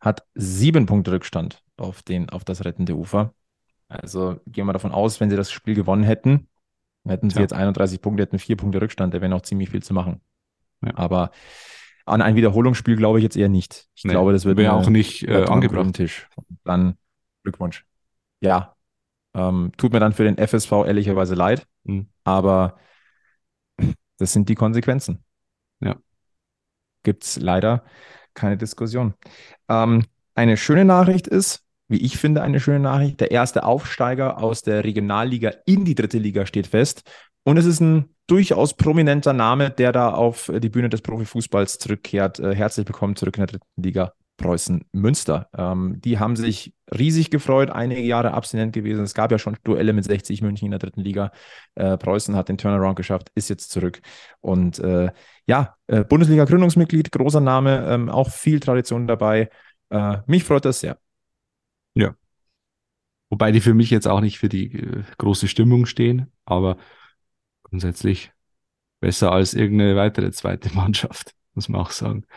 hat 0.02 0.26
sieben 0.34 0.88
Punkte 0.88 1.12
Rückstand 1.12 1.64
auf, 1.78 2.02
den, 2.02 2.28
auf 2.32 2.44
das 2.44 2.66
rettende 2.66 2.96
Ufer. 2.96 3.36
Also 3.88 4.40
gehen 4.48 4.66
wir 4.66 4.74
davon 4.74 4.92
aus, 4.92 5.20
wenn 5.20 5.30
sie 5.30 5.36
das 5.36 5.52
Spiel 5.52 5.76
gewonnen 5.76 6.02
hätten, 6.02 6.48
hätten 7.08 7.30
sie 7.30 7.36
Tja. 7.36 7.42
jetzt 7.44 7.54
31 7.54 8.02
Punkte, 8.02 8.24
hätten 8.24 8.40
vier 8.40 8.58
Punkte 8.58 8.82
Rückstand, 8.82 9.14
da 9.14 9.22
wäre 9.22 9.30
noch 9.30 9.44
ziemlich 9.44 9.70
viel 9.70 9.84
zu 9.84 9.94
machen. 9.94 10.22
Ja. 10.84 10.98
Aber 10.98 11.30
an 12.08 12.24
ein 12.24 12.36
Wiederholungsspiel 12.36 12.96
glaube 12.96 13.20
ich 13.20 13.24
jetzt 13.24 13.38
eher 13.38 13.48
nicht. 13.50 13.86
Ich 13.94 14.04
Nee, 14.04 14.10
glaube, 14.14 14.34
das 14.34 14.44
wird 14.46 14.58
wäre 14.58 14.74
auch 14.74 14.90
nicht 14.90 15.28
äh, 15.28 15.44
angebracht. 15.44 15.94
Tisch. 15.94 16.28
Und 16.36 16.58
dann 16.64 16.98
Glückwunsch. 17.44 17.86
Ja, 18.42 18.76
ähm, 19.36 19.72
tut 19.78 19.94
mir 19.94 20.00
dann 20.00 20.14
für 20.14 20.24
den 20.24 20.40
FSV 20.40 20.72
ehrlicherweise 20.88 21.36
leid, 21.36 21.68
Mhm. 21.84 22.08
aber 22.24 22.80
das 24.18 24.34
sind 24.34 24.50
die 24.50 24.56
Konsequenzen. 24.56 25.24
Ja. 25.80 25.96
Gibt 27.04 27.24
es 27.24 27.40
leider 27.40 27.84
keine 28.34 28.58
Diskussion. 28.58 29.14
Ähm, 29.70 30.06
eine 30.36 30.58
schöne 30.58 30.86
Nachricht 30.86 31.28
ist, 31.28 31.64
wie 31.88 32.02
ich 32.02 32.18
finde, 32.18 32.42
eine 32.42 32.60
schöne 32.60 32.80
Nachricht. 32.80 33.20
Der 33.20 33.32
erste 33.32 33.64
Aufsteiger 33.64 34.40
aus 34.40 34.64
der 34.64 34.84
Regionalliga 34.84 35.52
in 35.66 35.86
die 35.86 35.96
dritte 35.96 36.18
Liga 36.18 36.46
steht 36.46 36.68
fest. 36.68 37.04
Und 37.44 37.58
es 37.58 37.66
ist 37.66 37.82
ein 37.82 38.10
durchaus 38.28 38.74
prominenter 38.74 39.34
Name, 39.34 39.70
der 39.70 39.92
da 39.92 40.14
auf 40.14 40.52
die 40.54 40.70
Bühne 40.70 40.90
des 40.90 41.02
Profifußballs 41.02 41.78
zurückkehrt. 41.78 42.40
Äh, 42.40 42.56
herzlich 42.56 42.88
willkommen 42.88 43.16
zurück 43.16 43.38
in 43.38 43.42
der 43.42 43.48
dritten 43.48 43.82
Liga. 43.82 44.14
Preußen 44.44 44.86
Münster. 44.92 45.50
Ähm, 45.58 46.02
die 46.02 46.20
haben 46.20 46.36
sich 46.36 46.74
riesig 46.92 47.32
gefreut, 47.32 47.70
einige 47.70 48.02
Jahre 48.02 48.34
abstinent 48.34 48.74
gewesen. 48.74 49.04
Es 49.04 49.14
gab 49.14 49.32
ja 49.32 49.40
schon 49.40 49.58
Duelle 49.64 49.94
mit 49.94 50.04
60 50.04 50.42
München 50.42 50.66
in 50.66 50.72
der 50.72 50.80
dritten 50.80 51.02
Liga. 51.02 51.32
Äh, 51.76 51.98
Preußen 51.98 52.36
hat 52.36 52.50
den 52.50 52.58
Turnaround 52.58 52.96
geschafft, 52.96 53.32
ist 53.36 53.50
jetzt 53.50 53.72
zurück. 53.72 54.02
Und 54.42 54.80
äh, 54.80 55.12
ja, 55.48 55.76
äh, 55.88 56.04
Bundesliga-Gründungsmitglied, 56.04 57.12
großer 57.12 57.42
Name, 57.42 57.88
ähm, 57.88 58.10
auch 58.10 58.30
viel 58.30 58.60
Tradition 58.60 59.08
dabei. 59.08 59.50
Äh, 59.90 60.18
mich 60.28 60.44
freut 60.44 60.66
das 60.66 60.82
sehr. 60.82 60.98
Wobei 63.34 63.52
die 63.52 63.62
für 63.62 63.74
mich 63.74 63.90
jetzt 63.90 64.08
auch 64.08 64.22
nicht 64.22 64.38
für 64.38 64.48
die 64.48 64.72
äh, 64.78 65.04
große 65.18 65.48
Stimmung 65.48 65.88
stehen, 65.88 66.32
aber 66.46 66.78
grundsätzlich 67.64 68.32
besser 69.00 69.32
als 69.32 69.56
irgendeine 69.56 69.96
weitere 69.96 70.32
zweite 70.32 70.72
Mannschaft, 70.76 71.34
muss 71.56 71.68
man 71.68 71.82
auch 71.82 71.90
sagen. 71.90 72.28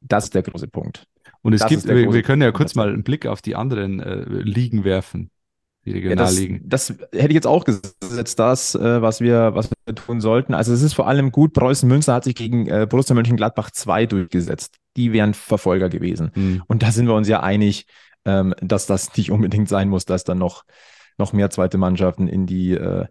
Das 0.00 0.24
ist 0.24 0.34
der 0.34 0.42
große 0.42 0.68
Punkt. 0.68 1.06
Und 1.42 1.52
es 1.52 1.60
Das 1.60 1.68
gibt, 1.68 1.86
wir, 1.86 2.12
wir 2.12 2.22
können 2.22 2.42
ja 2.42 2.52
kurz 2.52 2.74
mal 2.74 2.88
einen 2.88 3.02
Blick 3.02 3.26
auf 3.26 3.42
die 3.42 3.56
anderen 3.56 4.00
äh, 4.00 4.24
Ligen 4.24 4.84
werfen, 4.84 5.30
die 5.84 5.92
Ja, 5.92 6.14
das, 6.16 6.36
Regionalligen. 6.36 6.68
das 6.68 6.90
hätte 6.90 7.28
ich 7.28 7.34
jetzt 7.34 7.46
auch 7.46 7.64
gesetzt, 7.64 8.38
das, 8.38 8.74
äh, 8.74 9.00
was, 9.02 9.20
wir, 9.20 9.54
was 9.54 9.70
wir 9.70 9.94
tun 9.94 10.20
sollten. 10.20 10.54
Also 10.54 10.72
es 10.72 10.82
ist 10.82 10.92
vor 10.94 11.06
allem 11.06 11.32
gut, 11.32 11.54
Preußen 11.54 11.88
Münster 11.88 12.14
hat 12.14 12.24
sich 12.24 12.34
gegen 12.34 12.66
äh, 12.66 12.86
Borussia 12.88 13.14
Mönchengladbach 13.14 13.70
2 13.70 14.06
durchgesetzt. 14.06 14.76
Die 14.96 15.12
wären 15.12 15.34
Verfolger 15.34 15.88
gewesen. 15.88 16.30
Hm. 16.34 16.62
Und 16.66 16.82
da 16.82 16.90
sind 16.92 17.06
wir 17.06 17.14
uns 17.14 17.28
ja 17.28 17.40
einig, 17.40 17.86
ähm, 18.24 18.54
dass 18.60 18.86
das 18.86 19.16
nicht 19.16 19.30
unbedingt 19.30 19.68
sein 19.68 19.88
muss, 19.88 20.04
dass 20.04 20.24
dann 20.24 20.38
noch, 20.38 20.64
noch 21.16 21.32
mehr 21.32 21.50
zweite 21.50 21.78
Mannschaften 21.78 22.28
in 22.28 22.46
die, 22.46 22.72
äh, 22.72 23.06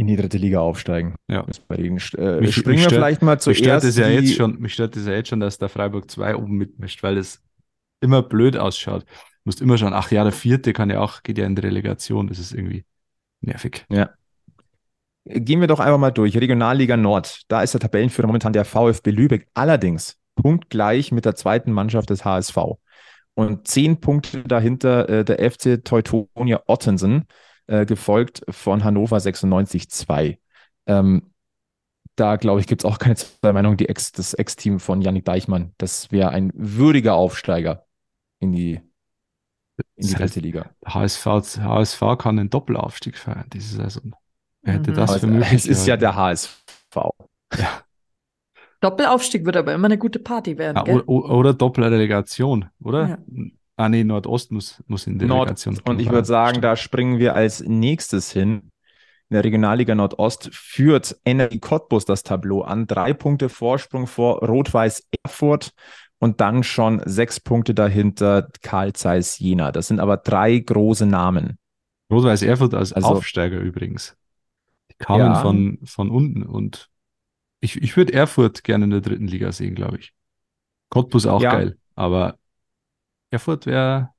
in 0.00 0.06
die 0.06 0.16
dritte 0.16 0.38
Liga 0.38 0.60
aufsteigen. 0.60 1.14
Ja. 1.28 1.44
Bei 1.68 1.76
denen, 1.76 1.98
äh, 2.16 2.40
Mich- 2.40 2.54
springen 2.54 2.76
mich 2.76 2.78
wir 2.78 2.78
stört- 2.78 2.92
vielleicht 2.92 3.22
mal 3.22 3.34
Mich 3.34 3.42
stört 3.42 3.56
zuerst. 3.82 3.84
es 3.86 3.96
ja 3.96 4.08
die, 4.08 4.14
jetzt 4.14 4.34
schon, 4.34 4.58
mich 4.60 4.72
stört 4.74 4.96
es 4.96 5.06
ja 5.06 5.12
jetzt 5.12 5.28
schon, 5.28 5.40
dass 5.40 5.58
da 5.58 5.68
Freiburg 5.68 6.10
2 6.10 6.36
oben 6.36 6.56
mitmischt, 6.56 7.02
weil 7.02 7.18
es 7.18 7.42
immer 8.00 8.22
blöd 8.22 8.56
ausschaut. 8.56 9.02
Du 9.02 9.06
musst 9.44 9.60
immer 9.60 9.76
schauen, 9.78 9.92
ach 9.92 10.10
ja, 10.10 10.22
der 10.24 10.32
vierte 10.32 10.72
kann 10.72 10.90
ja 10.90 11.00
auch, 11.00 11.22
geht 11.22 11.38
ja 11.38 11.46
in 11.46 11.54
die 11.54 11.62
Relegation, 11.62 12.26
das 12.28 12.38
ist 12.38 12.52
irgendwie 12.52 12.84
nervig. 13.42 13.84
Gehen 15.26 15.60
wir 15.60 15.66
doch 15.68 15.80
einfach 15.80 15.98
mal 15.98 16.10
durch. 16.10 16.36
Regionalliga 16.36 16.96
Nord. 16.96 17.42
Da 17.48 17.62
ist 17.62 17.74
der 17.74 17.80
Tabellenführer 17.80 18.26
momentan 18.26 18.52
der 18.54 18.64
VfB 18.64 19.10
Lübeck. 19.10 19.48
Allerdings 19.54 20.16
punktgleich 20.34 21.12
mit 21.12 21.24
der 21.26 21.34
zweiten 21.36 21.72
Mannschaft 21.72 22.08
des 22.10 22.24
HSV. 22.24 22.56
Und 23.34 23.68
zehn 23.68 24.00
Punkte 24.00 24.42
dahinter 24.44 25.08
äh, 25.08 25.24
der 25.24 25.50
FC 25.50 25.84
Teutonia 25.84 26.62
Ottensen, 26.66 27.24
äh, 27.70 27.86
gefolgt 27.86 28.42
von 28.50 28.84
Hannover 28.84 29.20
96 29.20 29.88
2. 29.90 30.38
Ähm, 30.86 31.32
da 32.16 32.36
glaube 32.36 32.60
ich, 32.60 32.66
gibt 32.66 32.82
es 32.82 32.84
auch 32.84 32.98
keine 32.98 33.14
zwei 33.16 33.52
Meinungen. 33.52 33.76
Die 33.76 33.88
Ex, 33.88 34.12
das 34.12 34.34
Ex-Team 34.34 34.80
von 34.80 35.00
Yannick 35.00 35.24
Deichmann, 35.24 35.72
das 35.78 36.10
wäre 36.10 36.30
ein 36.30 36.50
würdiger 36.54 37.14
Aufsteiger 37.14 37.86
in 38.40 38.52
die, 38.52 38.80
in 39.96 40.06
die 40.08 40.14
dritte 40.14 40.40
Liga. 40.40 40.70
HSV, 40.86 41.24
HSV 41.26 42.00
kann 42.18 42.38
einen 42.38 42.50
Doppelaufstieg 42.50 43.16
feiern 43.16 43.46
diese 43.52 43.76
Saison. 43.76 44.14
Wer 44.62 44.74
hätte 44.74 44.90
Mhm. 44.90 44.96
das 44.96 45.10
für 45.12 45.26
es, 45.26 45.32
möglich 45.32 45.52
es 45.52 45.66
ist 45.66 45.86
ja 45.86 45.96
der 45.96 46.16
HSV. 46.16 46.52
Ja. 47.56 47.82
Doppelaufstieg 48.80 49.44
wird 49.44 49.56
aber 49.56 49.74
immer 49.74 49.86
eine 49.86 49.98
gute 49.98 50.18
Party 50.18 50.56
werden, 50.58 51.02
o- 51.06 51.20
oder 51.28 51.54
Doppelrelegation, 51.54 52.66
oder? 52.82 53.08
Ja. 53.08 53.18
Ah, 53.80 53.88
nee, 53.88 54.04
Nordost 54.04 54.52
muss, 54.52 54.82
muss 54.88 55.06
in 55.06 55.18
die 55.18 55.24
Nord. 55.24 55.66
Und 55.86 56.00
ich 56.02 56.10
würde 56.10 56.26
sagen, 56.26 56.60
da 56.60 56.76
springen 56.76 57.18
wir 57.18 57.34
als 57.34 57.62
nächstes 57.62 58.30
hin. 58.30 58.70
In 59.30 59.34
der 59.34 59.44
Regionalliga 59.44 59.94
Nordost 59.94 60.50
führt 60.52 61.16
Energie 61.24 61.60
Cottbus 61.60 62.04
das 62.04 62.22
Tableau 62.22 62.60
an. 62.60 62.86
Drei 62.86 63.14
Punkte 63.14 63.48
Vorsprung 63.48 64.06
vor 64.06 64.44
Rot-Weiß 64.46 65.08
Erfurt 65.24 65.70
und 66.18 66.42
dann 66.42 66.62
schon 66.62 67.00
sechs 67.06 67.40
Punkte 67.40 67.72
dahinter 67.72 68.48
Karl 68.60 68.92
Zeiss 68.92 69.38
Jena. 69.38 69.72
Das 69.72 69.86
sind 69.86 69.98
aber 69.98 70.18
drei 70.18 70.58
große 70.58 71.06
Namen. 71.06 71.56
Rot-Weiß 72.12 72.42
Erfurt 72.42 72.74
als 72.74 72.92
Also- 72.92 73.08
Aufsteiger 73.08 73.60
übrigens. 73.60 74.14
Die 74.90 74.96
kamen 74.98 75.20
Ja. 75.20 75.34
von, 75.36 75.78
von 75.84 76.10
unten 76.10 76.42
und 76.42 76.90
ich, 77.60 77.80
ich 77.80 77.96
würde 77.96 78.12
Erfurt 78.12 78.62
gerne 78.62 78.84
in 78.84 78.90
der 78.90 79.00
dritten 79.00 79.26
Liga 79.26 79.52
sehen, 79.52 79.74
glaube 79.74 80.00
ich. 80.00 80.12
Cottbus 80.90 81.24
auch 81.24 81.40
Ja. 81.40 81.52
geil, 81.52 81.78
aber 81.94 82.36
Erfurt 83.30 83.66
wäre 83.66 84.10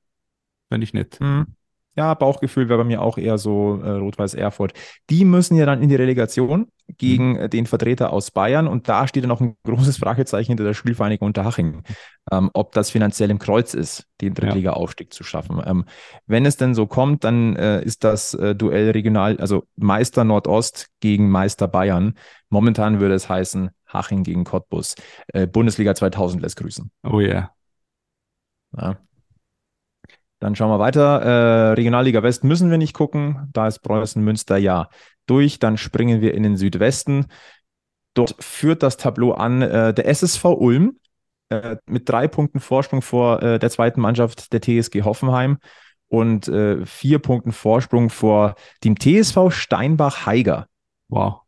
wär 0.70 0.78
nicht 0.78 0.94
nett. 0.94 1.18
Hm. 1.20 1.46
Ja, 1.94 2.14
Bauchgefühl 2.14 2.70
wäre 2.70 2.78
bei 2.78 2.84
mir 2.84 3.02
auch 3.02 3.18
eher 3.18 3.36
so 3.36 3.78
äh, 3.82 3.90
Rot-Weiß 3.90 4.32
Erfurt. 4.32 4.72
Die 5.10 5.26
müssen 5.26 5.56
ja 5.56 5.66
dann 5.66 5.82
in 5.82 5.90
die 5.90 5.94
Relegation 5.94 6.68
gegen 6.96 7.36
äh, 7.36 7.48
den 7.50 7.66
Vertreter 7.66 8.14
aus 8.14 8.30
Bayern 8.30 8.66
und 8.66 8.88
da 8.88 9.06
steht 9.06 9.24
dann 9.24 9.28
noch 9.28 9.42
ein 9.42 9.56
großes 9.64 9.98
Fragezeichen 9.98 10.52
hinter 10.52 10.64
der 10.64 10.72
Spielvereinigung 10.72 11.26
Unterhaching, 11.26 11.82
ähm, 12.30 12.48
ob 12.54 12.72
das 12.72 12.90
finanziell 12.90 13.30
im 13.30 13.38
Kreuz 13.38 13.74
ist, 13.74 14.06
den 14.22 14.32
Drittliga-Aufstieg 14.32 15.12
zu 15.12 15.22
schaffen. 15.22 15.60
Ähm, 15.66 15.84
wenn 16.26 16.46
es 16.46 16.56
denn 16.56 16.74
so 16.74 16.86
kommt, 16.86 17.24
dann 17.24 17.56
äh, 17.56 17.82
ist 17.82 18.04
das 18.04 18.32
äh, 18.34 18.54
Duell 18.54 18.90
regional, 18.92 19.36
also 19.36 19.64
Meister 19.76 20.24
Nordost 20.24 20.88
gegen 21.00 21.28
Meister 21.28 21.68
Bayern. 21.68 22.14
Momentan 22.48 23.00
würde 23.00 23.14
es 23.14 23.28
heißen 23.28 23.70
Haching 23.86 24.22
gegen 24.22 24.44
Cottbus. 24.44 24.94
Äh, 25.28 25.46
Bundesliga 25.46 25.94
2000 25.94 26.42
lässt 26.42 26.56
grüßen. 26.56 26.90
Oh 27.04 27.20
yeah. 27.20 27.52
Ja. 28.76 28.96
Dann 30.40 30.56
schauen 30.56 30.70
wir 30.70 30.80
weiter. 30.80 31.22
Äh, 31.22 31.72
Regionalliga 31.74 32.22
West 32.22 32.42
müssen 32.42 32.70
wir 32.70 32.78
nicht 32.78 32.94
gucken. 32.94 33.48
Da 33.52 33.68
ist 33.68 33.78
Preußen 33.78 34.22
Münster 34.22 34.56
ja 34.56 34.88
durch. 35.26 35.60
Dann 35.60 35.76
springen 35.76 36.20
wir 36.20 36.34
in 36.34 36.42
den 36.42 36.56
Südwesten. 36.56 37.26
Dort 38.14 38.34
führt 38.42 38.82
das 38.82 38.96
Tableau 38.96 39.32
an 39.32 39.62
äh, 39.62 39.94
der 39.94 40.08
SSV 40.08 40.44
Ulm 40.44 40.98
äh, 41.48 41.76
mit 41.86 42.08
drei 42.08 42.26
Punkten 42.28 42.60
Vorsprung 42.60 43.02
vor 43.02 43.42
äh, 43.42 43.58
der 43.58 43.70
zweiten 43.70 44.00
Mannschaft 44.00 44.52
der 44.52 44.60
TSG 44.60 45.02
Hoffenheim 45.02 45.58
und 46.08 46.48
äh, 46.48 46.84
vier 46.84 47.20
Punkten 47.20 47.52
Vorsprung 47.52 48.10
vor 48.10 48.56
dem 48.84 48.98
TSV 48.98 49.50
Steinbach-Heiger. 49.50 50.66
Wow. 51.08 51.42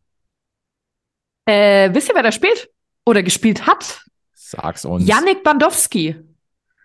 Äh, 1.46 1.92
wisst 1.92 2.08
ihr, 2.08 2.14
wer 2.14 2.22
da 2.22 2.32
spielt? 2.32 2.70
Oder 3.04 3.22
gespielt 3.22 3.66
hat? 3.66 4.04
Sag's 4.32 4.84
uns. 4.84 5.06
Yannick 5.06 5.42
Bandowski. 5.42 6.16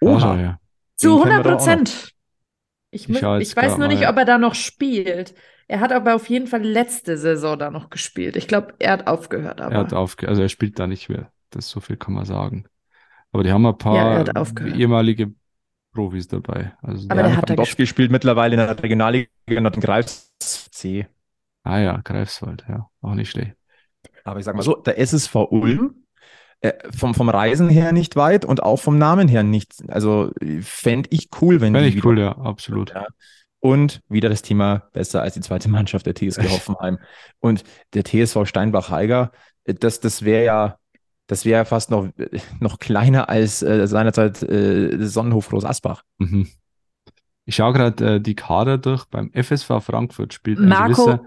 Ah, 0.04 0.38
ja. 0.39 0.60
Zu 0.95 1.10
Den 1.10 1.20
kennen 1.20 1.38
100 1.38 1.38
wir 1.38 1.43
doch 1.43 1.52
auch 1.56 1.68
noch. 1.68 1.68
Prozent. 1.68 2.14
Ich, 2.91 3.08
Ich 3.08 3.16
ich, 3.22 3.56
weiß 3.56 3.78
nur 3.78 3.88
nicht, 3.88 4.08
ob 4.08 4.18
er 4.18 4.26
da 4.26 4.38
noch 4.38 4.56
spielt. 4.56 5.36
Er 5.68 5.80
hat 5.80 5.91
aber 5.91 6.16
auf 6.16 6.28
jeden 6.30 6.47
Fall 6.47 6.64
letzte 6.64 7.18
Saison 7.18 7.58
da 7.60 7.70
noch 7.70 7.89
gespielt. 7.91 8.36
Ich 8.36 8.47
glaube, 8.47 8.74
er 8.80 8.93
hat 8.93 9.08
aufgehört, 9.08 9.62
aber. 9.62 9.76
Er 9.76 9.80
hat 9.82 9.93
aufge 9.93 10.28
also 10.28 10.41
er 10.41 10.50
spielt 10.50 10.80
da 10.80 10.88
nicht 10.88 11.10
mehr. 11.10 11.32
Das 11.52 11.70
so 11.70 11.80
viel 11.80 11.97
kann 11.97 12.14
man 12.16 12.26
sagen. 12.26 12.66
Aber 13.32 13.43
die 13.43 13.52
haben 13.52 13.66
ein 13.66 13.70
Ja, 13.70 13.76
paar 13.78 14.20
hat 14.20 14.36
aufgehört. 14.36 14.76
ehemalige 14.80 15.34
Profis 15.93 16.28
dabei. 16.28 16.74
Also 16.82 17.08
Aber 17.10 17.24
der 17.24 17.36
hat 17.38 17.50
da 17.50 17.56
Bandowski 17.56 17.86
spielt 17.88 18.12
mittlerweile 18.12 18.56
in 18.56 18.60
der 18.60 18.82
Regionalliga 18.84 19.30
Nordgreifs 19.50 20.34
C. 20.39 21.08
ah 21.64 21.80
ja, 21.80 21.97
Greifswald, 22.04 22.66
ja, 22.68 22.89
auch 23.02 23.14
nicht 23.16 23.30
schlecht. 23.32 23.56
Aber 24.24 24.39
ich 24.39 24.45
sag 24.45 24.56
mal 24.56 24.62
so, 24.64 24.76
der 24.76 24.97
SSV 25.00 25.36
Ulm, 25.52 25.95
äh, 26.62 26.74
vom, 26.95 27.14
vom 27.14 27.30
Reisen 27.30 27.70
her 27.70 27.91
nicht 27.91 28.16
weit 28.16 28.43
und 28.45 28.62
auch 28.64 28.78
vom 28.78 28.97
Namen 28.97 29.28
her 29.28 29.43
nicht. 29.43 29.74
Also 29.88 30.32
fände 30.62 31.10
ich 31.12 31.30
cool, 31.41 31.62
wenn 31.62 31.74
Fände 31.74 31.84
die 31.84 31.89
ich 31.89 31.95
wieder- 31.95 32.07
cool, 32.07 32.20
ja, 32.20 32.32
absolut. 32.38 32.93
Ja. 32.93 33.05
Und 33.62 34.01
wieder 34.07 34.30
das 34.30 34.41
Thema 34.41 34.84
besser 34.93 35.22
als 35.22 35.34
die 35.34 35.41
zweite 35.41 35.70
Mannschaft 35.70 36.05
der 36.05 36.16
TSG 36.16 36.43
Hoffenheim. 36.49 36.97
Und 37.39 37.64
der 37.93 38.03
TSV 38.05 38.45
Steinbach-Heiger, 38.45 39.32
das, 39.66 39.99
das 39.99 40.24
wäre 40.24 40.45
ja, 40.45 40.78
das 41.28 41.43
wäre 41.45 41.60
ja 41.60 41.66
fast 41.66 41.91
noch, 41.91 42.07
noch 42.62 42.80
kleiner 42.80 43.28
als 43.30 43.62
äh, 43.62 43.86
seinerzeit 43.88 44.41
äh, 44.43 45.05
Sonnenhof 45.05 45.49
Groß 45.49 45.66
Asbach. 45.66 46.03
Mhm. 46.20 46.47
Ich 47.45 47.55
schaue 47.55 47.74
gerade 47.74 48.16
äh, 48.16 48.22
die 48.22 48.36
Kader 48.36 48.78
durch. 48.78 49.05
Beim 49.05 49.32
FSV 49.34 49.82
Frankfurt 49.82 50.34
spielt 50.34 50.60
ein 50.60 50.70
Marco- 50.70 51.05
gewisser. 51.05 51.26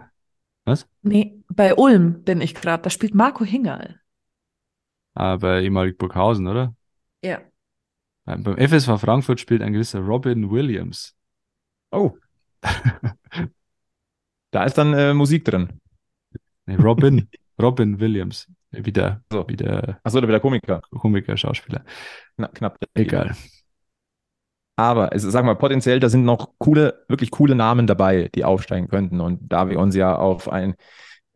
Was? 0.64 0.86
Nee, 1.02 1.42
bei 1.48 1.74
Ulm 1.74 2.22
bin 2.22 2.40
ich 2.40 2.54
gerade. 2.54 2.82
Da 2.82 2.90
spielt 2.90 3.14
Marco 3.14 3.44
Hingerl. 3.44 4.00
Ah, 5.14 5.36
bei 5.36 5.62
ehemalig 5.62 5.98
Burghausen, 5.98 6.46
oder? 6.46 6.74
Ja. 7.22 7.40
Äh, 8.26 8.38
beim 8.38 8.56
FSV 8.56 8.98
Frankfurt 8.98 9.40
spielt 9.40 9.62
ein 9.62 9.72
gewisser 9.72 10.00
Robin 10.00 10.50
Williams. 10.50 11.14
Oh. 11.90 12.16
da 14.50 14.64
ist 14.64 14.78
dann 14.78 14.94
äh, 14.94 15.12
Musik 15.14 15.44
drin. 15.44 15.80
Nee, 16.66 16.76
Robin, 16.76 17.28
Robin 17.60 17.98
Williams. 18.00 18.48
Wie 18.70 18.92
der, 18.92 19.22
So. 19.30 19.46
wie 19.48 19.56
der 19.56 20.00
Achso, 20.02 20.20
da 20.20 20.28
wieder 20.28 20.40
Komiker. 20.40 20.80
Komiker, 20.90 21.36
Schauspieler. 21.36 21.84
Kna 22.36 22.48
knapp. 22.48 22.78
Egal. 22.94 23.36
Aber 24.76 25.14
es, 25.14 25.22
sag 25.22 25.44
mal, 25.44 25.54
potenziell, 25.56 26.00
da 26.00 26.08
sind 26.08 26.24
noch 26.24 26.54
coole, 26.58 27.04
wirklich 27.06 27.30
coole 27.30 27.54
Namen 27.54 27.86
dabei, 27.86 28.30
die 28.34 28.44
aufsteigen 28.44 28.88
könnten. 28.88 29.20
Und 29.20 29.52
da 29.52 29.68
wir 29.68 29.78
uns 29.78 29.94
ja 29.94 30.16
auf 30.16 30.48
ein 30.48 30.74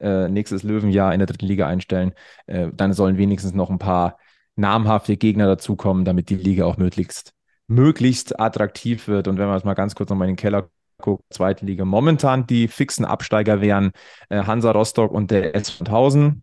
äh, 0.00 0.28
nächstes 0.28 0.62
Löwenjahr 0.62 1.12
in 1.12 1.18
der 1.18 1.26
dritten 1.26 1.46
Liga 1.46 1.66
einstellen, 1.66 2.12
äh, 2.46 2.68
dann 2.72 2.92
sollen 2.92 3.18
wenigstens 3.18 3.54
noch 3.54 3.70
ein 3.70 3.78
paar 3.78 4.18
namhafte 4.56 5.16
Gegner 5.16 5.46
dazukommen, 5.46 6.04
damit 6.04 6.30
die 6.30 6.36
Liga 6.36 6.64
auch 6.64 6.76
möglichst, 6.76 7.34
möglichst 7.66 8.38
attraktiv 8.40 9.08
wird. 9.08 9.28
Und 9.28 9.38
wenn 9.38 9.48
wir 9.48 9.54
jetzt 9.54 9.64
mal 9.64 9.74
ganz 9.74 9.94
kurz 9.94 10.10
nochmal 10.10 10.28
in 10.28 10.34
den 10.34 10.40
Keller 10.40 10.68
gucken, 10.98 11.24
zweite 11.30 11.66
Liga, 11.66 11.84
momentan 11.84 12.46
die 12.46 12.68
fixen 12.68 13.04
Absteiger 13.04 13.60
wären 13.60 13.92
äh, 14.28 14.44
Hansa 14.44 14.70
Rostock 14.70 15.12
und 15.12 15.30
der 15.30 15.54
SV 15.54 15.78
Sandhausen. 15.78 16.42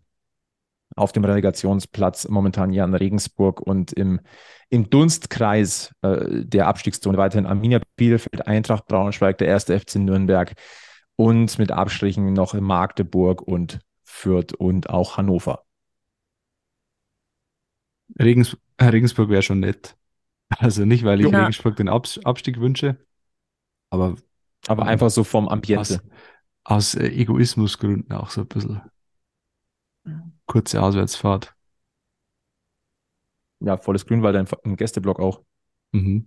Auf 0.96 1.10
dem 1.10 1.24
Relegationsplatz 1.24 2.28
momentan 2.28 2.72
Jan 2.72 2.94
Regensburg 2.94 3.60
und 3.60 3.92
im 3.92 4.20
im 4.74 4.90
Dunstkreis 4.90 5.94
äh, 6.02 6.44
der 6.44 6.66
Abstiegszone 6.66 7.16
weiterhin 7.16 7.46
Arminia 7.46 7.80
Bielefeld, 7.96 8.46
Eintracht 8.46 8.86
Braunschweig, 8.86 9.38
der 9.38 9.48
erste 9.48 9.78
FC 9.78 9.96
Nürnberg 9.96 10.52
und 11.16 11.58
mit 11.58 11.72
Abstrichen 11.72 12.32
noch 12.32 12.54
Magdeburg 12.54 13.42
und 13.42 13.80
Fürth 14.04 14.52
und 14.54 14.90
auch 14.90 15.16
Hannover. 15.16 15.64
Regens 18.20 18.56
äh, 18.76 18.86
Regensburg 18.86 19.28
wäre 19.28 19.42
schon 19.42 19.60
nett. 19.60 19.96
Also 20.58 20.84
nicht, 20.84 21.04
weil 21.04 21.20
ich 21.22 21.32
Ja. 21.32 21.38
Regensburg 21.38 21.76
den 21.76 21.88
Abs 21.88 22.18
Abstieg 22.24 22.60
wünsche, 22.60 22.98
aber 23.90 24.16
Aber 24.68 24.84
einfach 24.86 25.10
so 25.10 25.24
vom 25.24 25.48
Ambiente. 25.48 26.00
aus, 26.64 26.94
aus 26.94 26.94
äh, 26.96 27.08
Egoismusgründen 27.08 28.12
auch 28.16 28.30
so 28.30 28.42
ein 28.42 28.48
bisschen 28.48 28.82
kurze 30.46 30.80
Auswärtsfahrt. 30.82 31.54
Ja, 33.60 33.76
volles 33.78 34.06
Grünwald 34.06 34.36
im, 34.36 34.46
im 34.64 34.76
Gästeblock 34.76 35.18
auch. 35.20 35.42
Mhm. 35.92 36.26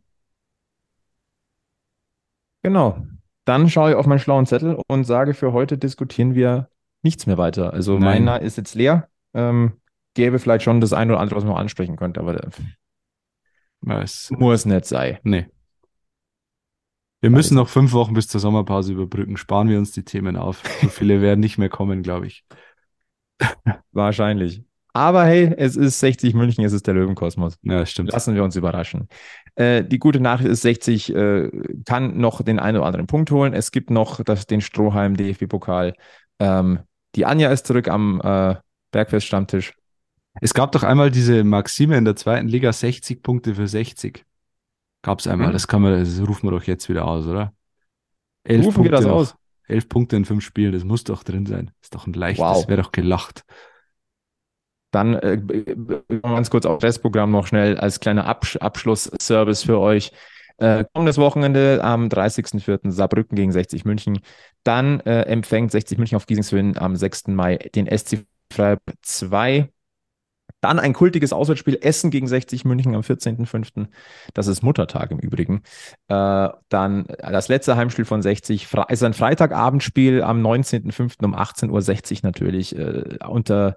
Genau. 2.63 3.07
Dann 3.47 3.69
schaue 3.69 3.91
ich 3.91 3.95
auf 3.95 4.05
meinen 4.05 4.19
schlauen 4.19 4.45
Zettel 4.45 4.77
und 4.87 5.05
sage, 5.05 5.33
für 5.33 5.53
heute 5.53 5.77
diskutieren 5.77 6.35
wir 6.35 6.69
nichts 7.01 7.27
mehr 7.27 7.37
weiter. 7.37 7.71
Also 7.71 7.93
Nein. 7.93 8.25
meiner 8.25 8.41
ist 8.41 8.57
jetzt 8.57 8.75
leer. 8.75 9.07
Ähm, 9.33 9.79
gäbe 10.15 10.37
vielleicht 10.37 10.63
schon 10.65 10.81
das 10.81 10.91
eine 10.91 11.13
oder 11.13 11.21
andere, 11.21 11.37
was 11.37 11.45
man 11.45 11.55
ansprechen 11.55 11.95
könnte, 11.95 12.19
aber 12.19 12.43
äh, 12.43 12.49
Ja, 13.85 14.01
es, 14.01 14.29
muss 14.31 14.65
nicht 14.65 14.83
sein. 14.83 15.19
nee. 15.23 15.47
Wir 17.21 17.29
müssen 17.29 17.55
noch 17.55 17.69
fünf 17.69 17.93
Wochen 17.93 18.13
bis 18.13 18.27
zur 18.27 18.41
Sommerpause 18.41 18.91
überbrücken. 18.91 19.37
Sparen 19.37 19.69
wir 19.69 19.77
uns 19.77 19.91
die 19.91 20.03
Themen 20.03 20.35
auf. 20.35 20.61
So 20.81 20.89
viele 20.89 21.21
werden 21.21 21.39
nicht 21.39 21.57
mehr 21.57 21.69
kommen, 21.69 22.03
glaube 22.03 22.27
ich. 22.27 22.45
Wahrscheinlich. 23.91 24.66
Aber 24.97 25.25
hey, 25.25 25.53
es 25.55 25.75
ist 25.75 25.99
60 25.99 26.33
München, 26.33 26.65
es 26.65 26.73
ist 26.73 26.87
der 26.87 26.95
Löwenkosmos. 26.95 27.59
Ja, 27.61 27.85
stimmt. 27.85 28.11
Lassen 28.11 28.33
wir 28.33 28.43
uns 28.43 28.55
überraschen. 28.55 29.07
Äh, 29.53 29.83
die 29.83 29.99
gute 29.99 30.19
Nachricht 30.19 30.49
ist, 30.49 30.61
60 30.63 31.13
äh, 31.13 31.51
kann 31.85 32.17
noch 32.17 32.41
den 32.41 32.57
einen 32.57 32.77
oder 32.77 32.87
anderen 32.87 33.05
Punkt 33.05 33.29
holen. 33.29 33.53
Es 33.53 33.69
gibt 33.69 33.91
noch 33.91 34.23
das, 34.23 34.47
den 34.47 34.59
Strohhalm 34.59 35.15
DFB-Pokal. 35.15 35.93
Ähm, 36.39 36.79
die 37.13 37.27
Anja 37.27 37.51
ist 37.51 37.67
zurück 37.67 37.89
am 37.89 38.19
äh, 38.23 38.55
Bergfest-Stammtisch. 38.89 39.73
Es 40.41 40.55
gab 40.55 40.71
doch 40.71 40.81
einmal 40.81 41.11
diese 41.11 41.43
Maxime 41.43 41.95
in 41.95 42.05
der 42.05 42.15
zweiten 42.15 42.47
Liga, 42.47 42.73
60 42.73 43.21
Punkte 43.21 43.53
für 43.53 43.67
60. 43.67 44.25
Gab 45.03 45.19
es 45.19 45.27
einmal. 45.27 45.49
Hm. 45.49 45.53
Das 45.53 45.67
kann 45.67 45.83
man, 45.83 45.99
das 45.99 46.19
rufen 46.27 46.47
wir 46.47 46.51
doch 46.57 46.63
jetzt 46.63 46.89
wieder 46.89 47.05
aus, 47.05 47.27
oder? 47.27 47.53
Elf 48.45 48.65
Rufen 48.65 48.83
wir 48.83 48.89
das 48.89 49.05
aus? 49.05 49.35
Elf 49.67 49.89
Punkte 49.89 50.15
in 50.15 50.25
fünf 50.25 50.43
Spielen, 50.43 50.71
das 50.71 50.83
muss 50.83 51.03
doch 51.03 51.21
drin 51.21 51.45
sein. 51.45 51.69
Ist 51.83 51.93
doch 51.93 52.07
ein 52.07 52.13
leichtes, 52.13 52.43
Wow. 52.43 52.67
wäre 52.67 52.81
doch 52.81 52.91
gelacht. 52.91 53.43
Dann 54.97 55.13
äh, 55.13 55.37
ganz 56.23 56.49
kurz 56.49 56.65
auf 56.65 56.79
das 56.79 56.87
Restprogramm 56.87 57.29
noch 57.29 57.45
schnell 57.45 57.77
als 57.77 57.99
kleiner 57.99 58.25
Absch 58.25 58.57
Abschlussservice 58.57 59.61
für 59.61 59.77
euch. 59.77 60.11
Äh, 60.57 60.85
kommendes 60.91 61.19
Wochenende 61.19 61.83
am 61.83 62.07
30.04. 62.07 62.89
Saarbrücken 62.89 63.35
gegen 63.35 63.51
60 63.51 63.85
München. 63.85 64.21
Dann 64.63 64.99
äh, 65.01 65.21
empfängt 65.25 65.71
60 65.71 65.99
München 65.99 66.15
auf 66.15 66.25
Giesingshöhen 66.25 66.79
am 66.79 66.95
6. 66.95 67.27
Mai 67.27 67.57
den 67.75 67.85
SC 67.95 68.25
Freiburg 68.51 68.95
2. 69.03 69.69
Dann 70.61 70.79
ein 70.79 70.93
kultiges 70.93 71.31
Auswärtsspiel 71.31 71.77
Essen 71.79 72.09
gegen 72.09 72.27
60 72.27 72.65
München 72.65 72.95
am 72.95 73.01
14.05. 73.01 73.85
Das 74.33 74.47
ist 74.47 74.63
Muttertag 74.63 75.11
im 75.11 75.19
Übrigen. 75.19 75.61
Äh, 76.07 76.49
dann 76.69 77.05
das 77.19 77.49
letzte 77.49 77.75
Heimspiel 77.75 78.05
von 78.05 78.23
60 78.23 78.65
Fre 78.65 78.87
ist 78.89 79.03
ein 79.03 79.13
Freitagabendspiel 79.13 80.23
am 80.23 80.43
19.05. 80.43 81.23
um 81.23 81.35
18.60 81.35 81.69
Uhr 81.69 82.19
natürlich 82.23 82.75
äh, 82.75 83.19
unter 83.27 83.75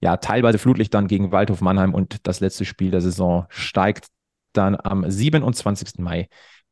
ja, 0.00 0.16
teilweise 0.16 0.58
Flutlicht 0.58 0.94
dann 0.94 1.08
gegen 1.08 1.32
Waldhof 1.32 1.60
Mannheim 1.60 1.94
und 1.94 2.26
das 2.26 2.40
letzte 2.40 2.64
Spiel 2.64 2.90
der 2.90 3.00
Saison 3.00 3.46
steigt 3.48 4.06
dann 4.52 4.76
am 4.76 5.08
27. 5.08 5.98
Mai 5.98 6.28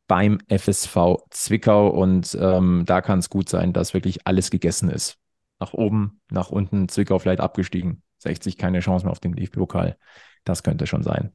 beim 0.07 0.39
FSV 0.49 1.17
Zwickau 1.31 1.89
und 1.89 2.37
ähm, 2.41 2.85
da 2.87 3.01
kann 3.01 3.19
es 3.19 3.29
gut 3.29 3.49
sein, 3.49 3.73
dass 3.73 3.95
wirklich 3.95 4.27
alles 4.27 4.51
gegessen 4.51 4.89
ist. 4.89 5.19
Nach 5.59 5.73
oben, 5.73 6.21
nach 6.31 6.51
unten, 6.51 6.89
Zwickau 6.89 7.19
vielleicht 7.19 7.41
abgestiegen. 7.41 8.03
60 8.19 8.57
keine 8.57 8.81
Chance 8.81 9.05
mehr 9.05 9.13
auf 9.13 9.21
dem 9.21 9.35
DFB-Pokal. 9.35 9.97
Das 10.45 10.63
könnte 10.63 10.87
schon 10.87 11.03
sein. 11.03 11.33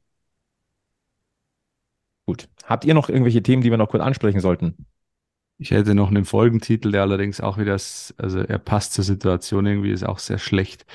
Gut. 2.25 2.47
Habt 2.65 2.85
ihr 2.85 2.93
noch 2.93 3.09
irgendwelche 3.09 3.43
Themen, 3.43 3.61
die 3.61 3.71
wir 3.71 3.77
noch 3.77 3.89
kurz 3.89 4.03
ansprechen 4.03 4.39
sollten? 4.39 4.85
Ich 5.57 5.71
hätte 5.71 5.93
noch 5.93 6.09
einen 6.09 6.25
Folgentitel, 6.25 6.91
der 6.91 7.01
allerdings 7.01 7.41
auch 7.41 7.57
wieder, 7.57 7.73
also 7.73 8.39
er 8.39 8.57
passt 8.57 8.93
zur 8.93 9.03
Situation 9.03 9.65
irgendwie, 9.65 9.91
ist 9.91 10.03
auch 10.03 10.19
sehr 10.19 10.39
schlecht. 10.39 10.85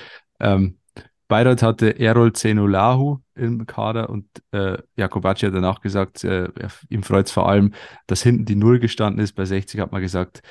Ähm, 0.40 0.78
Bayreuth 1.28 1.62
hatte 1.62 1.98
Errol 1.98 2.32
Zenolahu 2.32 3.18
im 3.34 3.66
Kader 3.66 4.10
und 4.10 4.26
äh, 4.52 4.78
Jakobacci 4.96 5.46
hat 5.46 5.54
danach 5.54 5.80
gesagt, 5.80 6.22
äh, 6.24 6.48
ihm 6.88 7.02
freut 7.02 7.26
es 7.26 7.32
vor 7.32 7.48
allem, 7.48 7.74
dass 8.06 8.22
hinten 8.22 8.44
die 8.44 8.54
Null 8.54 8.78
gestanden 8.78 9.22
ist. 9.22 9.32
Bei 9.32 9.44
60 9.44 9.80
hat 9.80 9.92
man 9.92 10.02
gesagt, 10.02 10.42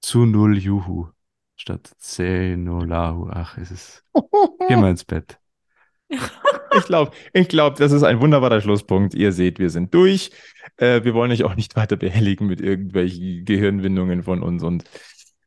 zu 0.00 0.24
Null 0.24 0.56
Juhu 0.58 1.08
statt 1.56 1.90
Zenolahu. 1.98 3.28
Ach, 3.30 3.58
es 3.58 3.70
ist. 3.70 4.04
Geh 4.68 4.76
mal 4.76 4.90
ins 4.90 5.04
Bett. 5.04 5.38
ich 6.08 6.84
glaube, 6.86 7.10
ich 7.34 7.48
glaub, 7.48 7.76
das 7.76 7.92
ist 7.92 8.02
ein 8.02 8.20
wunderbarer 8.20 8.62
Schlusspunkt. 8.62 9.14
Ihr 9.14 9.32
seht, 9.32 9.58
wir 9.58 9.68
sind 9.68 9.92
durch. 9.92 10.30
Äh, 10.78 11.04
wir 11.04 11.12
wollen 11.12 11.30
euch 11.30 11.44
auch 11.44 11.56
nicht 11.56 11.76
weiter 11.76 11.96
behelligen 11.96 12.46
mit 12.46 12.60
irgendwelchen 12.62 13.44
Gehirnwindungen 13.44 14.22
von 14.22 14.42
uns 14.42 14.62
und 14.62 14.84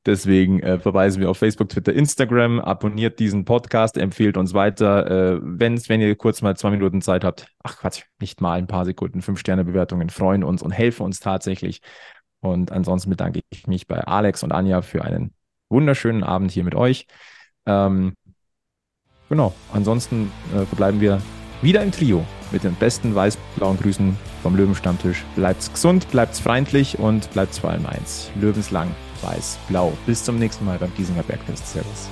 Deswegen 0.05 0.61
äh, 0.61 0.79
verweisen 0.79 1.21
wir 1.21 1.29
auf 1.29 1.37
Facebook, 1.37 1.69
Twitter, 1.69 1.93
Instagram. 1.93 2.59
Abonniert 2.59 3.19
diesen 3.19 3.45
Podcast, 3.45 3.97
empfehlt 3.97 4.35
uns 4.35 4.53
weiter. 4.55 5.35
Äh, 5.35 5.39
wenn's, 5.43 5.89
wenn 5.89 6.01
ihr 6.01 6.15
kurz 6.15 6.41
mal 6.41 6.57
zwei 6.57 6.71
Minuten 6.71 7.01
Zeit 7.01 7.23
habt, 7.23 7.47
ach 7.63 7.77
Quatsch, 7.77 8.03
nicht 8.19 8.41
mal 8.41 8.57
ein 8.57 8.65
paar 8.65 8.85
Sekunden, 8.85 9.21
fünf 9.21 9.39
Sterne 9.39 9.63
Bewertungen 9.63 10.09
freuen 10.09 10.43
uns 10.43 10.63
und 10.63 10.71
helfen 10.71 11.03
uns 11.03 11.19
tatsächlich. 11.19 11.81
Und 12.39 12.71
ansonsten 12.71 13.11
bedanke 13.11 13.41
ich 13.51 13.67
mich 13.67 13.85
bei 13.85 13.99
Alex 13.99 14.41
und 14.41 14.51
Anja 14.51 14.81
für 14.81 15.05
einen 15.05 15.35
wunderschönen 15.69 16.23
Abend 16.23 16.49
hier 16.49 16.63
mit 16.63 16.73
euch. 16.73 17.05
Ähm, 17.67 18.15
genau, 19.29 19.53
ansonsten 19.71 20.31
äh, 20.55 20.65
verbleiben 20.65 20.99
wir 20.99 21.21
wieder 21.61 21.83
im 21.83 21.91
Trio 21.91 22.25
mit 22.51 22.63
den 22.63 22.73
besten 22.73 23.13
weiß-blauen 23.13 23.77
Grüßen 23.77 24.17
vom 24.41 24.55
Löwenstammtisch. 24.55 25.23
Bleibt's 25.35 25.71
gesund, 25.71 26.09
bleibt's 26.09 26.39
freundlich 26.39 26.97
und 26.97 27.31
bleibt's 27.33 27.59
vor 27.59 27.69
allem 27.69 27.85
eins. 27.85 28.31
Löwenslang 28.41 28.95
weiß-blau. 29.21 29.93
Bis 30.05 30.23
zum 30.23 30.39
nächsten 30.39 30.65
Mal 30.65 30.77
beim 30.77 30.93
Giesinger 30.95 31.23
Bergfest. 31.23 31.67
Servus. 31.67 32.09